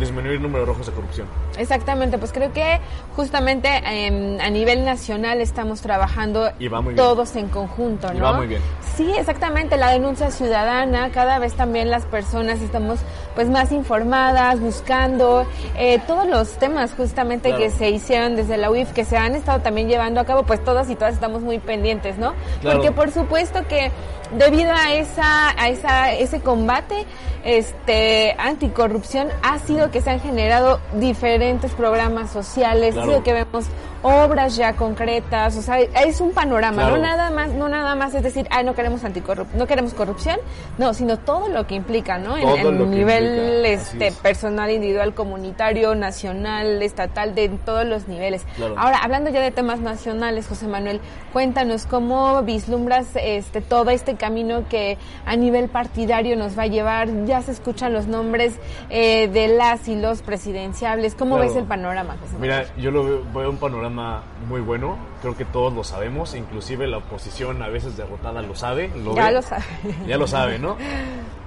Disminuir 0.01 0.35
el 0.37 0.43
número 0.43 0.61
de 0.61 0.67
rojos 0.67 0.87
de 0.87 0.93
corrupción. 0.93 1.27
Exactamente, 1.59 2.19
pues 2.19 2.33
creo 2.33 2.53
que 2.53 2.81
justamente 3.15 3.69
em, 3.87 4.39
a 4.41 4.51
nivel 4.51 4.85
nacional 4.85 5.41
estamos 5.41 5.81
trabajando 5.81 6.51
Y 6.59 6.69
va 6.69 6.81
muy 6.81 6.95
bien. 6.95 7.05
todos 7.07 7.37
en 7.37 7.49
conjunto, 7.49 8.09
¿no? 8.13 8.19
Y 8.19 8.21
va 8.21 8.33
muy 8.33 8.47
bien. 8.49 8.61
Sí, 8.97 9.11
exactamente, 9.17 9.77
la 9.77 9.91
denuncia 9.93 10.31
ciudadana, 10.31 11.11
cada 11.13 11.39
vez 11.39 11.55
también 11.55 11.91
las 11.91 12.05
personas 12.05 12.61
estamos 12.61 12.99
pues 13.37 13.49
más 13.49 13.71
informadas, 13.71 14.59
buscando 14.59 15.47
eh, 15.77 16.01
todos 16.09 16.27
los 16.27 16.53
temas 16.59 16.93
justamente 16.97 17.51
Claro. 17.51 17.63
que 17.63 17.71
se 17.71 17.91
hicieron 17.91 18.35
desde 18.35 18.57
la 18.57 18.71
UIF, 18.71 18.93
que 18.93 19.05
se 19.05 19.17
han 19.17 19.37
estado 19.37 19.61
también 19.61 19.89
llevando 19.89 20.21
a 20.21 20.25
cabo, 20.25 20.43
pues 20.43 20.65
todos 20.65 20.91
y 20.91 20.97
todas 20.97 21.15
estamos 21.15 21.43
muy 21.43 21.59
pendientes, 21.61 22.19
¿no? 22.19 22.33
Claro. 22.63 22.79
Porque 22.79 22.93
por 22.93 23.13
supuesto 23.13 23.61
que 23.69 23.93
debido 24.37 24.73
a 24.73 24.93
esa 24.95 25.51
a 25.51 25.69
esa 25.69 26.13
ese 26.13 26.41
combate 26.41 27.05
este 27.45 28.35
anticorrupción 28.39 29.29
ha 29.43 29.59
sido 29.61 29.91
que 29.93 30.01
se 30.01 30.11
han 30.11 30.19
generado 30.21 30.81
diferentes 30.95 31.71
programas 31.73 32.31
sociales, 32.33 32.95
Claro. 32.95 33.07
ha 33.07 33.11
sido 33.13 33.23
que 33.23 33.33
vemos 33.33 33.67
obras 34.03 34.57
ya 34.57 34.75
concretas, 34.75 35.57
o 35.57 35.63
sea, 35.63 35.79
es 35.81 36.21
un 36.21 36.33
panorama, 36.33 36.83
Claro. 36.83 36.97
no 36.97 37.03
nada 37.03 37.31
más, 37.31 37.51
no 37.51 37.69
nada 37.69 37.95
más 37.95 38.15
es 38.15 38.23
decir, 38.23 38.47
ah, 38.51 38.63
no 38.63 38.75
queremos 38.75 39.03
anticorrup 39.05 39.47
no 39.55 39.67
queremos 39.67 39.95
corrupción, 39.95 40.39
no, 40.79 40.95
sino 40.95 41.19
todo 41.19 41.49
lo 41.49 41.67
que 41.67 41.75
implica, 41.75 42.19
¿no? 42.19 42.37
En, 42.37 42.43
Todo 42.45 42.71
en 42.71 42.79
que 42.79 42.85
nivel 42.97 43.65
este 43.67 44.09
es. 44.09 44.15
personal, 44.17 44.71
individual, 44.71 45.15
comunitario, 45.15 45.95
nacional, 45.95 46.83
estatal, 46.83 47.35
de 47.35 47.49
todos 47.49 47.85
los 47.87 48.09
niveles. 48.09 48.45
Claro. 48.57 48.75
Ahora, 48.79 48.99
hablando 48.99 49.31
ya 49.31 49.41
de 49.41 49.51
temas 49.51 49.81
nacionales, 49.81 50.47
José 50.47 50.67
Manuel, 50.69 51.01
cuéntanos 51.33 51.87
cómo 51.87 52.43
vislumbras 52.43 53.09
este 53.17 53.61
todo 53.61 53.91
este 53.91 54.17
camino 54.17 54.65
que 54.69 54.99
a 55.25 55.37
nivel 55.37 55.69
partidario 55.69 56.37
nos 56.37 56.59
va 56.59 56.65
a 56.65 56.67
llevar. 56.67 57.09
Ya 57.27 57.43
se 57.43 57.53
escuchan 57.53 57.93
los 57.93 58.07
nombres 58.07 58.55
eh, 58.91 59.29
de 59.29 59.49
las 59.49 59.89
y 59.89 59.97
los 59.97 60.23
presidenciables. 60.23 61.15
¿Cómo 61.15 61.37
Claro. 61.37 61.49
ves 61.51 61.57
el 61.59 61.65
panorama, 61.67 62.17
José 62.21 62.33
Manuel? 62.35 62.51
Mira, 62.51 62.65
yo 62.83 62.91
lo 62.91 63.05
veo, 63.05 63.23
veo 63.35 63.51
un 63.51 63.57
panorama 63.59 63.86
muy 63.91 64.61
bueno, 64.61 64.97
creo 65.23 65.37
que 65.37 65.45
todos 65.45 65.73
lo 65.73 65.85
sabemos, 65.85 66.35
inclusive 66.35 66.87
la 66.87 66.99
oposición 66.99 67.63
a 67.63 67.69
veces 67.69 67.97
derrotada 67.97 68.43
lo 68.43 68.55
sabe. 68.55 68.89
Lo 69.05 69.15
ya 69.15 69.27
ve. 69.27 69.33
lo 69.33 69.43
sabes. 69.43 69.65
Ya 70.07 70.17
lo 70.19 70.27
sabe, 70.27 70.59
¿no? 70.59 70.77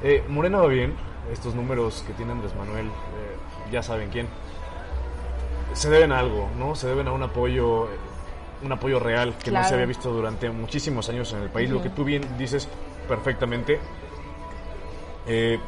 Eh, 0.04 0.24
Morena 0.30 0.60
va 0.60 0.68
bien, 0.68 0.94
estos 1.32 1.56
números 1.56 2.04
que 2.08 2.14
tiene 2.14 2.32
Andrés 2.32 2.56
Manuel, 2.56 2.88
eh, 2.88 2.92
ya 3.72 3.84
saben 3.84 4.10
quién. 4.10 4.28
Se 5.74 5.90
deben 5.90 6.12
a 6.12 6.20
algo, 6.20 6.50
¿no? 6.58 6.76
Se 6.76 6.88
deben 6.88 7.08
a 7.08 7.12
un 7.12 7.22
apoyo, 7.24 7.86
eh, 7.86 7.98
un 8.64 8.72
apoyo 8.72 9.00
real 9.00 9.34
que 9.38 9.52
no 9.52 9.56
Claro. 9.58 9.68
se 9.68 9.74
había 9.76 9.86
visto 9.86 10.12
durante 10.12 10.50
muchísimos 10.50 11.08
años 11.10 11.32
en 11.34 11.44
el 11.44 11.50
país. 11.50 11.70
Lo 11.70 11.82
que 11.82 11.90
tú 11.90 12.04
bien 12.04 12.24
dices 12.38 12.68
perfectamente. 13.08 13.80
Eh, 15.28 15.60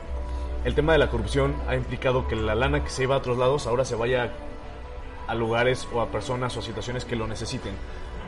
el 0.66 0.76
tema 0.76 0.94
de 0.94 1.00
la 1.00 1.10
corrupción 1.10 1.56
ha 1.68 1.76
implicado 1.76 2.28
que 2.28 2.36
la 2.36 2.56
lana 2.56 2.84
que 2.84 2.90
se 2.90 3.04
iba 3.04 3.16
a 3.16 3.18
otros 3.20 3.38
lados 3.38 3.68
ahora 3.68 3.86
se 3.86 3.96
vaya 3.96 4.32
a 5.28 5.36
lugares 5.36 5.88
o 5.94 6.02
a 6.02 6.08
personas 6.08 6.56
o 6.58 6.60
a 6.60 6.64
situaciones 6.64 7.06
que 7.06 7.16
lo 7.16 7.28
necesiten. 7.28 7.74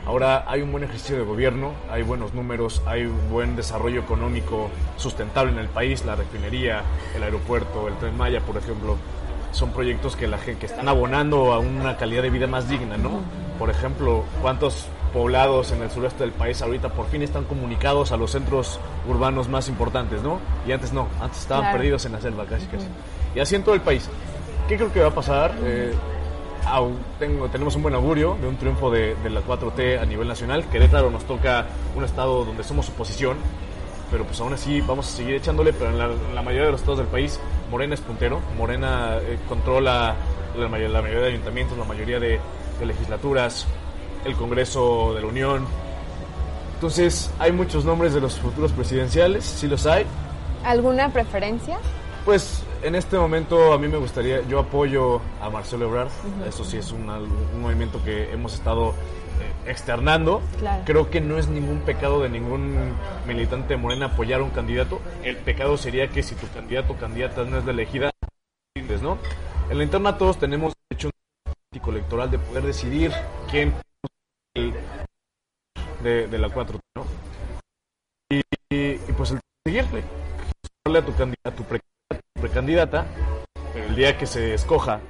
Ahora 0.06 0.44
hay 0.46 0.60
un 0.60 0.70
buen 0.70 0.84
ejercicio 0.84 1.16
de 1.16 1.22
gobierno, 1.24 1.72
hay 1.90 2.02
buenos 2.02 2.34
números, 2.34 2.82
hay 2.86 3.04
un 3.06 3.30
buen 3.30 3.56
desarrollo 3.56 4.00
económico 4.00 4.68
sustentable 4.98 5.52
en 5.52 5.58
el 5.58 5.68
país, 5.68 6.04
la 6.04 6.14
refinería, 6.14 6.82
el 7.16 7.22
aeropuerto, 7.22 7.88
el 7.88 7.94
tren 7.96 8.16
Maya, 8.16 8.40
por 8.40 8.56
ejemplo, 8.58 8.96
son 9.52 9.70
proyectos 9.70 10.14
que 10.16 10.26
la 10.26 10.36
gente 10.36 10.60
que 10.60 10.66
están 10.66 10.88
abonando 10.88 11.52
a 11.54 11.58
una 11.58 11.96
calidad 11.96 12.22
de 12.22 12.28
vida 12.30 12.46
más 12.46 12.68
digna, 12.68 12.98
¿no? 12.98 13.20
Por 13.58 13.70
ejemplo, 13.70 14.24
cuántos 14.42 14.86
poblados 15.14 15.70
en 15.70 15.80
el 15.80 15.90
sureste 15.90 16.24
del 16.24 16.32
país 16.32 16.60
ahorita 16.60 16.88
por 16.90 17.06
fin 17.06 17.22
están 17.22 17.44
comunicados 17.44 18.10
a 18.12 18.16
los 18.16 18.32
centros 18.32 18.80
urbanos 19.08 19.48
más 19.48 19.68
importantes, 19.68 20.22
¿no? 20.22 20.38
Y 20.66 20.72
antes 20.72 20.92
no, 20.92 21.06
antes 21.20 21.38
estaban 21.40 21.62
Claro. 21.64 21.78
perdidos 21.78 22.04
en 22.04 22.12
la 22.12 22.20
selva 22.20 22.44
casi 22.46 22.66
casi. 22.66 22.86
Y 23.34 23.40
así 23.40 23.54
en 23.54 23.62
todo 23.62 23.74
el 23.76 23.80
país. 23.80 24.10
¿Qué 24.68 24.76
creo 24.76 24.92
que 24.92 25.00
va 25.00 25.08
a 25.08 25.14
pasar? 25.14 25.54
Eh, 25.62 25.94
tengo, 27.18 27.48
tenemos 27.48 27.76
un 27.76 27.82
buen 27.82 27.94
augurio 27.94 28.36
de 28.40 28.48
un 28.48 28.56
triunfo 28.56 28.90
de, 28.90 29.14
de 29.16 29.30
la 29.30 29.40
4T 29.42 30.00
a 30.00 30.04
nivel 30.06 30.28
nacional. 30.28 30.64
Querétaro 30.70 31.10
nos 31.10 31.24
toca 31.24 31.66
un 31.94 32.04
estado 32.04 32.44
donde 32.44 32.64
somos 32.64 32.88
oposición, 32.88 33.36
pero 34.10 34.24
pues 34.24 34.40
aún 34.40 34.52
así 34.52 34.80
vamos 34.80 35.06
a 35.08 35.16
seguir 35.16 35.34
echándole, 35.34 35.72
pero 35.72 35.90
en 35.90 35.98
la, 35.98 36.06
en 36.06 36.34
la 36.34 36.42
mayoría 36.42 36.66
de 36.66 36.72
los 36.72 36.80
estados 36.80 36.98
del 36.98 37.08
país 37.08 37.38
Morena 37.70 37.94
es 37.94 38.00
puntero, 38.00 38.40
Morena 38.56 39.16
eh, 39.20 39.38
controla 39.48 40.14
la, 40.56 40.68
may- 40.68 40.88
la 40.88 41.00
mayoría 41.02 41.22
de 41.24 41.28
ayuntamientos, 41.30 41.76
la 41.78 41.84
mayoría 41.84 42.20
de, 42.20 42.38
de 42.78 42.86
legislaturas, 42.86 43.66
el 44.24 44.34
Congreso 44.36 45.12
de 45.14 45.20
la 45.22 45.26
Unión. 45.26 45.66
Entonces 46.74 47.30
hay 47.38 47.52
muchos 47.52 47.84
nombres 47.84 48.14
de 48.14 48.20
los 48.20 48.38
futuros 48.38 48.72
presidenciales, 48.72 49.44
sí 49.44 49.66
los 49.66 49.86
hay, 49.86 50.04
¿Alguna 50.64 51.10
preferencia? 51.10 51.78
pues 52.24 52.62
en 52.84 52.94
este 52.94 53.16
momento 53.18 53.72
a 53.72 53.78
mí 53.78 53.88
me 53.88 53.96
gustaría, 53.96 54.42
yo 54.46 54.58
apoyo 54.60 55.20
a 55.40 55.50
Marcelo 55.50 55.86
Ebrard, 55.86 56.10
eso 56.46 56.64
sí 56.64 56.76
es 56.76 56.92
un, 56.92 57.08
un 57.08 57.60
movimiento 57.60 58.02
que 58.04 58.30
hemos 58.32 58.54
estado 58.54 58.90
eh, 59.40 59.70
externando. 59.70 60.42
Claro. 60.58 60.82
Creo 60.84 61.10
que 61.10 61.20
no 61.20 61.38
es 61.38 61.48
ningún 61.48 61.80
pecado 61.80 62.20
de 62.22 62.28
ningún 62.28 62.94
militante 63.26 63.74
de 63.74 63.76
Morena 63.78 64.06
apoyar 64.06 64.40
a 64.40 64.44
un 64.44 64.50
candidato. 64.50 65.00
El 65.22 65.36
pecado 65.38 65.76
sería 65.76 66.08
que 66.08 66.22
si 66.22 66.34
tu 66.34 66.46
candidato 66.48 66.92
o 66.92 66.96
candidata 66.96 67.44
no 67.44 67.58
es 67.58 67.64
la 67.64 67.72
elegida, 67.72 68.10
¿no? 69.02 69.18
En 69.70 69.78
la 69.78 69.84
interna 69.84 70.18
todos 70.18 70.38
tenemos 70.38 70.74
derecho 70.90 71.10
político 71.70 71.90
electoral 71.90 72.30
de 72.30 72.38
poder 72.38 72.64
decidir 72.64 73.12
quién 73.50 73.74
el- 74.54 74.74
de, 76.02 76.28
de 76.28 76.38
la 76.38 76.50
4 76.50 76.78
¿no? 76.94 77.06
Y, 78.30 78.42
pues 79.16 79.30
el 79.30 79.40
seguirle 79.66 80.02
darle 80.84 80.98
a 80.98 81.02
tu, 81.06 81.12
a 81.44 81.50
tu 81.50 81.64
pre- 81.64 81.80
precandidata, 82.48 83.06
el 83.74 83.96
día 83.96 84.18
que 84.18 84.26
se 84.26 84.52
escoja, 84.52 85.00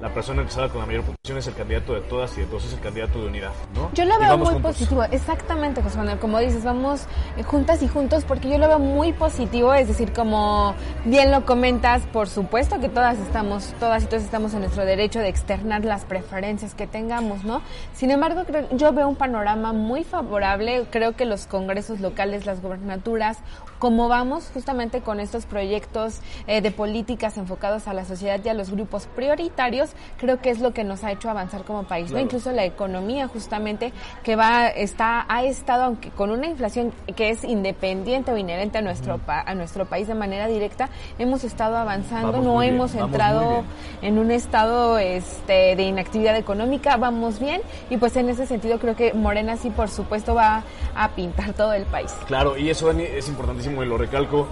la 0.00 0.10
persona 0.10 0.44
que 0.44 0.50
salga 0.50 0.68
con 0.70 0.82
la 0.82 0.86
mayor 0.86 1.02
posición 1.04 1.38
es 1.38 1.46
el 1.48 1.54
candidato 1.54 1.94
de 1.94 2.02
todas 2.02 2.36
y 2.36 2.42
de 2.42 2.46
todos, 2.46 2.66
es 2.66 2.74
el 2.74 2.80
candidato 2.80 3.18
de 3.18 3.26
unidad, 3.28 3.50
¿no? 3.74 3.90
Yo 3.94 4.04
lo 4.04 4.18
veo 4.20 4.36
muy 4.36 4.46
juntos. 4.48 4.72
positivo, 4.76 5.02
exactamente, 5.04 5.82
José 5.82 5.96
Manuel. 5.96 6.18
Como 6.18 6.38
dices, 6.38 6.62
vamos 6.64 7.06
eh, 7.38 7.42
juntas 7.42 7.82
y 7.82 7.88
juntos 7.88 8.24
porque 8.28 8.50
yo 8.50 8.58
lo 8.58 8.68
veo 8.68 8.78
muy 8.78 9.14
positivo. 9.14 9.72
Es 9.72 9.88
decir, 9.88 10.12
como 10.12 10.74
bien 11.06 11.30
lo 11.32 11.46
comentas, 11.46 12.02
por 12.12 12.28
supuesto 12.28 12.78
que 12.78 12.90
todas 12.90 13.18
estamos, 13.18 13.72
todas 13.80 14.04
y 14.04 14.06
todos 14.06 14.22
estamos 14.22 14.52
en 14.52 14.60
nuestro 14.60 14.84
derecho 14.84 15.18
de 15.18 15.28
externar 15.28 15.82
las 15.86 16.04
preferencias 16.04 16.74
que 16.74 16.86
tengamos, 16.86 17.44
¿no? 17.44 17.62
Sin 17.94 18.10
embargo, 18.10 18.44
creo- 18.46 18.68
yo 18.76 18.92
veo 18.92 19.08
un 19.08 19.16
panorama 19.16 19.72
muy 19.72 20.04
favorable. 20.04 20.84
Creo 20.90 21.16
que 21.16 21.24
los 21.24 21.46
congresos 21.46 22.00
locales, 22.00 22.44
las 22.44 22.60
gobernaturas, 22.60 23.38
como 23.78 24.08
vamos 24.08 24.50
justamente 24.54 25.00
con 25.00 25.20
estos 25.20 25.46
proyectos 25.46 26.20
eh, 26.46 26.60
de 26.60 26.70
políticas 26.70 27.36
enfocados 27.36 27.88
a 27.88 27.94
la 27.94 28.04
sociedad 28.04 28.40
y 28.44 28.48
a 28.48 28.54
los 28.54 28.70
grupos 28.70 29.06
prioritarios, 29.14 29.90
creo 30.18 30.40
que 30.40 30.50
es 30.50 30.60
lo 30.60 30.72
que 30.72 30.84
nos 30.84 31.04
ha 31.04 31.12
hecho 31.12 31.28
avanzar 31.30 31.64
como 31.64 31.84
país, 31.84 32.10
¿no? 32.10 32.18
Incluso 32.18 32.52
la 32.52 32.64
economía 32.64 33.28
justamente 33.28 33.92
que 34.22 34.36
va 34.36 34.68
está 34.68 35.26
ha 35.28 35.44
estado 35.44 35.84
aunque 35.84 36.10
con 36.10 36.30
una 36.30 36.46
inflación 36.46 36.92
que 37.14 37.30
es 37.30 37.44
independiente 37.44 38.32
o 38.32 38.36
inherente 38.36 38.78
a 38.78 38.82
nuestro 38.82 39.18
pa- 39.18 39.42
a 39.42 39.54
nuestro 39.54 39.86
país 39.86 40.08
de 40.08 40.14
manera 40.14 40.46
directa, 40.46 40.88
hemos 41.18 41.44
estado 41.44 41.76
avanzando, 41.76 42.32
Vamos 42.32 42.46
no 42.46 42.58
bien, 42.60 42.74
hemos 42.74 42.94
entrado 42.94 43.64
en 44.02 44.18
un 44.18 44.30
estado 44.30 44.98
este 44.98 45.76
de 45.76 45.82
inactividad 45.82 46.36
económica, 46.36 46.96
vamos 46.96 47.38
bien 47.38 47.60
y 47.90 47.96
pues 47.98 48.16
en 48.16 48.28
ese 48.28 48.46
sentido 48.46 48.78
creo 48.78 48.96
que 48.96 49.12
Morena 49.12 49.56
sí 49.56 49.70
por 49.70 49.88
supuesto 49.88 50.34
va 50.34 50.64
a 50.94 51.08
pintar 51.10 51.52
todo 51.52 51.72
el 51.72 51.84
país. 51.84 52.12
Claro, 52.26 52.56
y 52.56 52.70
eso, 52.70 52.90
es 52.90 53.28
importantísimo 53.66 53.82
y 53.82 53.86
lo 53.86 53.98
recalco. 53.98 54.46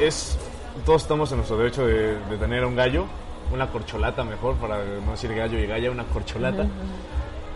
Es, 0.00 0.38
todos 0.84 1.02
estamos 1.02 1.30
en 1.32 1.38
nuestro 1.38 1.56
derecho 1.56 1.86
de, 1.86 2.18
de 2.18 2.36
tener 2.38 2.64
un 2.64 2.76
gallo, 2.76 3.06
una 3.52 3.70
corcholata 3.70 4.24
mejor, 4.24 4.56
para 4.56 4.78
no 5.04 5.12
decir 5.12 5.34
gallo 5.34 5.58
y 5.58 5.66
galla, 5.66 5.90
una 5.90 6.04
corcholata. 6.04 6.66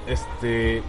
Este, 0.06 0.82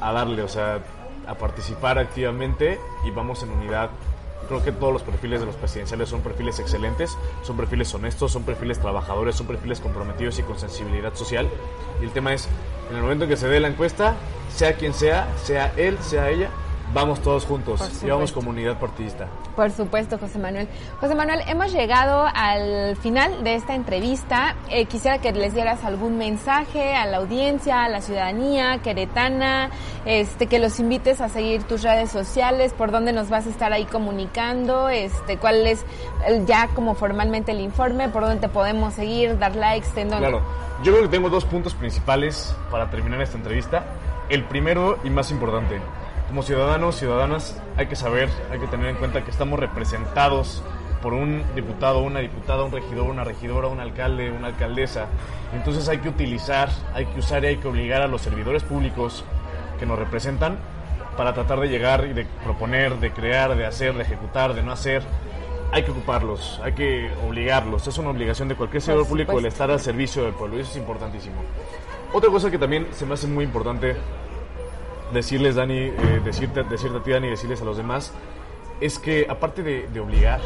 a 0.00 0.12
darle, 0.12 0.42
o 0.42 0.48
sea, 0.48 0.80
a 1.26 1.34
participar 1.34 1.98
activamente 1.98 2.78
y 3.04 3.10
vamos 3.10 3.42
en 3.42 3.50
unidad. 3.50 3.90
Creo 4.48 4.62
que 4.62 4.72
todos 4.72 4.92
los 4.92 5.02
perfiles 5.02 5.40
de 5.40 5.46
los 5.46 5.54
presidenciales 5.54 6.08
son 6.08 6.20
perfiles 6.20 6.58
excelentes, 6.58 7.16
son 7.42 7.56
perfiles 7.56 7.94
honestos, 7.94 8.32
son 8.32 8.42
perfiles 8.42 8.78
trabajadores, 8.80 9.36
son 9.36 9.46
perfiles 9.46 9.80
comprometidos 9.80 10.38
y 10.40 10.42
con 10.42 10.58
sensibilidad 10.58 11.14
social. 11.14 11.48
Y 12.00 12.04
el 12.04 12.10
tema 12.10 12.34
es, 12.34 12.48
en 12.90 12.96
el 12.96 13.02
momento 13.02 13.24
en 13.24 13.30
que 13.30 13.36
se 13.36 13.48
dé 13.48 13.60
la 13.60 13.68
encuesta, 13.68 14.14
sea 14.52 14.74
quien 14.74 14.94
sea, 14.94 15.28
sea 15.44 15.72
él, 15.76 15.96
sea 16.00 16.28
ella, 16.28 16.50
vamos 16.94 17.20
todos 17.20 17.44
juntos 17.44 17.80
Por 17.80 17.88
y 17.88 18.10
vamos 18.10 18.30
supuesto. 18.30 18.34
como 18.34 18.50
unidad 18.50 18.78
partidista. 18.78 19.26
Por 19.56 19.70
supuesto, 19.70 20.18
José 20.18 20.38
Manuel. 20.38 20.68
José 21.00 21.14
Manuel, 21.14 21.40
hemos 21.46 21.72
llegado 21.72 22.26
al 22.34 22.96
final 22.96 23.44
de 23.44 23.54
esta 23.54 23.74
entrevista. 23.74 24.56
Eh, 24.70 24.86
quisiera 24.86 25.18
que 25.18 25.32
les 25.32 25.54
dieras 25.54 25.84
algún 25.84 26.16
mensaje 26.18 26.94
a 26.94 27.06
la 27.06 27.18
audiencia, 27.18 27.84
a 27.84 27.88
la 27.88 28.00
ciudadanía 28.00 28.78
queretana, 28.78 29.70
este, 30.04 30.46
que 30.46 30.58
los 30.58 30.78
invites 30.80 31.20
a 31.20 31.28
seguir 31.28 31.62
tus 31.64 31.82
redes 31.82 32.10
sociales, 32.10 32.72
por 32.72 32.90
dónde 32.90 33.12
nos 33.12 33.28
vas 33.28 33.46
a 33.46 33.50
estar 33.50 33.72
ahí 33.72 33.84
comunicando, 33.84 34.88
este, 34.88 35.36
cuál 35.38 35.66
es 35.66 35.84
el- 36.26 36.46
ya 36.46 36.68
como 36.68 36.94
formalmente 36.94 37.52
el 37.52 37.60
informe, 37.60 38.08
por 38.08 38.22
dónde 38.22 38.40
te 38.40 38.48
podemos 38.48 38.94
seguir, 38.94 39.38
dar 39.38 39.54
likes, 39.56 39.88
en 39.96 40.10
dónde. 40.10 40.28
Claro, 40.28 40.42
yo 40.82 40.92
creo 40.92 41.02
que 41.02 41.08
tengo 41.08 41.28
dos 41.30 41.44
puntos 41.44 41.74
principales 41.74 42.54
para 42.70 42.90
terminar 42.90 43.20
esta 43.20 43.36
entrevista. 43.36 43.84
El 44.28 44.44
primero 44.44 44.98
y 45.04 45.10
más 45.10 45.30
importante, 45.30 45.78
como 46.32 46.42
ciudadanos, 46.42 46.96
ciudadanas, 46.96 47.60
hay 47.76 47.88
que 47.88 47.94
saber, 47.94 48.30
hay 48.50 48.58
que 48.58 48.66
tener 48.66 48.86
en 48.86 48.96
cuenta 48.96 49.22
que 49.22 49.30
estamos 49.30 49.60
representados 49.60 50.62
por 51.02 51.12
un 51.12 51.42
diputado, 51.54 51.98
una 51.98 52.20
diputada, 52.20 52.64
un 52.64 52.72
regidor, 52.72 53.10
una 53.10 53.22
regidora, 53.22 53.68
un 53.68 53.80
alcalde, 53.80 54.30
una 54.30 54.46
alcaldesa. 54.46 55.08
Entonces 55.52 55.90
hay 55.90 55.98
que 55.98 56.08
utilizar, 56.08 56.70
hay 56.94 57.04
que 57.04 57.18
usar 57.18 57.44
y 57.44 57.48
hay 57.48 57.56
que 57.58 57.68
obligar 57.68 58.00
a 58.00 58.06
los 58.06 58.22
servidores 58.22 58.62
públicos 58.62 59.26
que 59.78 59.84
nos 59.84 59.98
representan 59.98 60.56
para 61.18 61.34
tratar 61.34 61.60
de 61.60 61.68
llegar 61.68 62.06
y 62.06 62.14
de 62.14 62.24
proponer, 62.42 62.98
de 62.98 63.10
crear, 63.10 63.54
de 63.54 63.66
hacer, 63.66 63.92
de 63.92 64.02
ejecutar, 64.02 64.54
de 64.54 64.62
no 64.62 64.72
hacer. 64.72 65.02
Hay 65.70 65.82
que 65.82 65.90
ocuparlos, 65.90 66.62
hay 66.64 66.72
que 66.72 67.10
obligarlos. 67.28 67.86
Es 67.86 67.98
una 67.98 68.08
obligación 68.08 68.48
de 68.48 68.54
cualquier 68.54 68.80
servidor 68.80 69.06
público 69.06 69.38
el 69.38 69.44
estar 69.44 69.70
al 69.70 69.80
servicio 69.80 70.24
del 70.24 70.32
pueblo. 70.32 70.56
y 70.56 70.60
Eso 70.60 70.70
es 70.70 70.76
importantísimo. 70.78 71.36
Otra 72.14 72.30
cosa 72.30 72.50
que 72.50 72.56
también 72.56 72.86
se 72.92 73.04
me 73.04 73.12
hace 73.12 73.26
muy 73.26 73.44
importante 73.44 73.96
decirles, 75.12 75.54
Dani, 75.54 75.78
eh, 75.78 76.20
decirte, 76.24 76.62
decirte 76.64 76.98
a 76.98 77.02
ti, 77.02 77.10
Dani, 77.10 77.28
decirles 77.28 77.60
a 77.62 77.64
los 77.64 77.76
demás, 77.76 78.12
es 78.80 78.98
que 78.98 79.26
aparte 79.28 79.62
de, 79.62 79.88
de 79.88 80.00
obligar, 80.00 80.40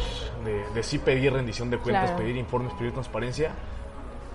de, 0.45 0.63
de 0.73 0.83
sí 0.83 0.99
pedir 0.99 1.33
rendición 1.33 1.69
de 1.69 1.77
cuentas, 1.79 2.05
Claro. 2.11 2.17
pedir 2.19 2.37
informes, 2.37 2.73
pedir 2.73 2.91
transparencia, 2.93 3.51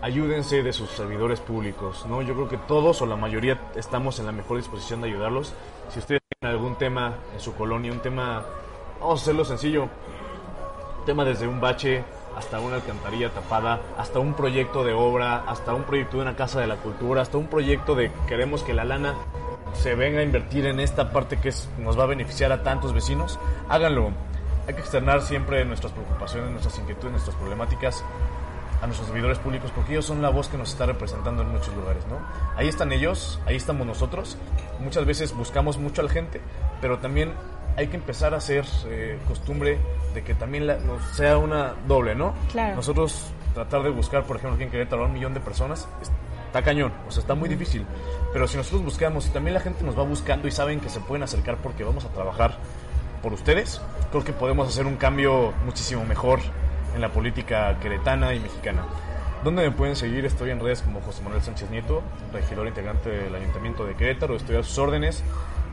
ayúdense 0.01 0.63
de 0.63 0.73
sus 0.73 0.91
servidores 0.91 1.41
públicos, 1.41 2.05
¿no? 2.09 2.23
Yo 2.23 2.35
creo 2.35 2.49
que 2.49 2.57
todos 2.59 3.01
o 3.03 3.07
la 3.07 3.15
mayoría 3.17 3.61
estamos 3.77 4.19
en 4.19 4.27
la 4.27 4.33
mejor 4.33 4.57
disposición 4.57 5.01
de 5.01 5.09
ayudarlos. 5.09 5.55
Si 5.91 6.01
ustedes 6.01 6.21
tienen 6.41 6.57
algún 6.57 6.75
tema 6.77 7.15
en 7.33 7.41
su 7.41 7.55
colonia, 7.55 7.93
un 7.93 8.01
tema, 8.01 8.43
vamos 9.01 9.21
a 9.21 9.23
hacerlo 9.23 9.45
sencillo, 9.45 9.89
tema 11.07 11.25
desde 11.25 11.47
un 11.47 11.61
bache 11.61 12.03
hasta 12.37 12.59
una 12.61 12.77
alcantarilla 12.77 13.31
tapada, 13.31 13.81
hasta 13.99 14.19
un 14.19 14.35
proyecto 14.35 14.83
de 14.85 14.93
obra, 14.95 15.45
hasta 15.47 15.75
un 15.75 15.85
proyecto 15.85 16.17
de 16.17 16.23
una 16.23 16.35
casa 16.35 16.61
de 16.61 16.67
la 16.67 16.77
cultura, 16.77 17.23
hasta 17.23 17.37
un 17.39 17.47
proyecto 17.47 17.95
de 17.95 18.11
queremos 18.27 18.63
que 18.65 18.73
la 18.75 18.85
lana 18.85 19.15
se 19.75 19.95
venga 19.95 20.21
a 20.21 20.23
invertir 20.23 20.67
en 20.67 20.81
esta 20.81 21.11
parte 21.13 21.39
que 21.39 21.49
es- 21.51 21.69
nos 21.79 21.99
va 21.99 22.05
a 22.05 22.07
beneficiar 22.07 22.53
a 22.53 22.63
tantos 22.63 22.93
vecinos, 22.93 23.39
háganlo. 23.69 24.11
Hay 24.69 24.75
que 24.75 24.81
externar 24.81 25.23
siempre 25.23 25.65
nuestras 25.65 25.93
preocupaciones, 25.93 26.51
nuestras 26.51 26.79
inquietudes, 26.79 27.13
nuestras 27.13 27.37
problemáticas 27.37 28.05
a 28.81 28.87
nuestros 28.87 29.09
servidores 29.09 29.39
públicos 29.39 29.71
porque 29.75 29.93
ellos 29.93 30.05
son 30.07 30.23
la 30.23 30.29
voz 30.31 30.49
que 30.49 30.57
nos 30.59 30.71
está 30.71 30.87
representando 30.87 31.43
en 31.43 31.51
muchos 31.51 31.75
lugares, 31.75 32.05
¿no? 32.09 32.19
Ahí 32.57 32.69
están 32.69 32.93
ellos, 32.93 33.41
ahí 33.47 33.57
estamos 33.57 33.87
nosotros. 33.87 34.37
Muchas 34.81 35.05
veces 35.07 35.35
buscamos 35.37 35.79
mucho 35.79 36.01
a 36.01 36.05
la 36.05 36.11
gente, 36.11 36.41
pero 36.81 36.99
también 36.99 37.33
hay 37.77 37.89
que 37.89 37.97
empezar 37.97 38.35
a 38.35 38.39
hacer 38.39 38.65
eh, 38.87 39.19
costumbre 39.29 39.79
de 40.15 40.23
que 40.23 40.35
también 40.35 40.67
la- 40.67 40.77
nos 40.77 41.01
sea 41.15 41.39
una 41.39 41.75
doble, 41.87 42.15
¿no? 42.15 42.35
Claro. 42.51 42.75
Nosotros 42.77 43.33
tratar 43.55 43.83
de 43.83 43.91
buscar, 43.91 44.25
por 44.25 44.37
ejemplo, 44.37 44.55
aquí 44.57 44.65
en 44.65 44.71
Querétaro 44.71 45.05
a 45.05 45.07
un 45.07 45.13
millón 45.13 45.33
de 45.35 45.41
personas, 45.41 45.89
está 46.53 46.61
cañón, 46.61 46.93
o 47.09 47.11
sea, 47.11 47.23
está 47.23 47.35
muy 47.35 47.49
difícil. 47.49 47.87
Pero 48.35 48.47
si 48.47 48.59
nosotros 48.59 48.85
buscamos 48.85 49.27
y 49.27 49.31
también 49.31 49.55
la 49.55 49.61
gente 49.61 49.83
nos 49.85 49.99
va 49.99 50.03
buscando 50.03 50.47
y 50.47 50.51
saben 50.51 50.81
que 50.81 50.91
se 50.91 51.01
pueden 51.01 51.23
acercar 51.23 51.57
porque 51.57 51.83
vamos 51.83 52.05
a 52.05 52.09
trabajar 52.11 52.59
por 53.23 53.33
ustedes, 53.33 53.81
creo 54.11 54.23
que 54.23 54.35
podemos 54.35 54.69
hacer 54.69 54.85
un 54.85 54.97
cambio 54.97 55.55
muchísimo 55.65 56.05
mejor 56.05 56.41
en 56.95 57.01
la 57.01 57.09
política 57.09 57.79
queretana 57.81 58.35
y 58.35 58.41
mexicana. 58.41 58.85
¿Dónde 59.43 59.63
me 59.63 59.71
pueden 59.71 59.97
seguir? 59.97 60.27
Estoy 60.27 60.51
en 60.51 60.61
redes 60.61 60.83
como 60.83 61.01
José 61.01 61.23
Manuel 61.23 61.41
Sánchez 61.41 61.71
Nieto, 61.71 62.03
regidor 62.35 62.67
integrante 62.67 63.09
del 63.09 63.35
Ayuntamiento 63.35 63.87
de 63.87 63.95
Querétaro. 63.95 64.37
Estoy 64.37 64.57
a 64.57 64.63
sus 64.63 64.77
órdenes. 64.77 65.25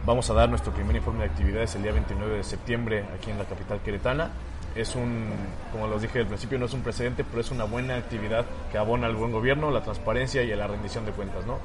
Vamos 0.06 0.30
a 0.30 0.34
dar 0.34 0.48
nuestro 0.48 0.72
primer 0.72 0.96
informe 0.96 1.26
de 1.26 1.32
actividades 1.32 1.76
el 1.76 1.84
día 1.84 1.92
29 1.92 2.38
de 2.38 2.44
septiembre 2.46 3.04
aquí 3.14 3.32
en 3.32 3.38
la 3.38 3.44
capital 3.44 3.82
queretana. 3.82 4.32
Es 4.76 4.96
un, 4.96 5.30
como 5.72 5.88
los 5.88 6.02
dije 6.02 6.20
al 6.20 6.28
principio, 6.28 6.58
no 6.60 6.66
es 6.66 6.74
un 6.74 6.82
precedente, 6.82 7.24
pero 7.24 7.42
es 7.42 7.52
una 7.52 7.64
buena 7.66 7.96
actividad 7.96 8.46
que 8.72 8.78
abona 8.78 9.08
al 9.08 9.16
buen 9.16 9.32
gobierno, 9.32 9.72
la 9.72 9.82
transparencia 9.82 10.44
y 10.44 10.52
a 10.52 10.56
la 10.56 10.68
rendición 10.68 11.06
de 11.06 11.12
cuentas, 11.12 11.46
¿no? 11.46 11.58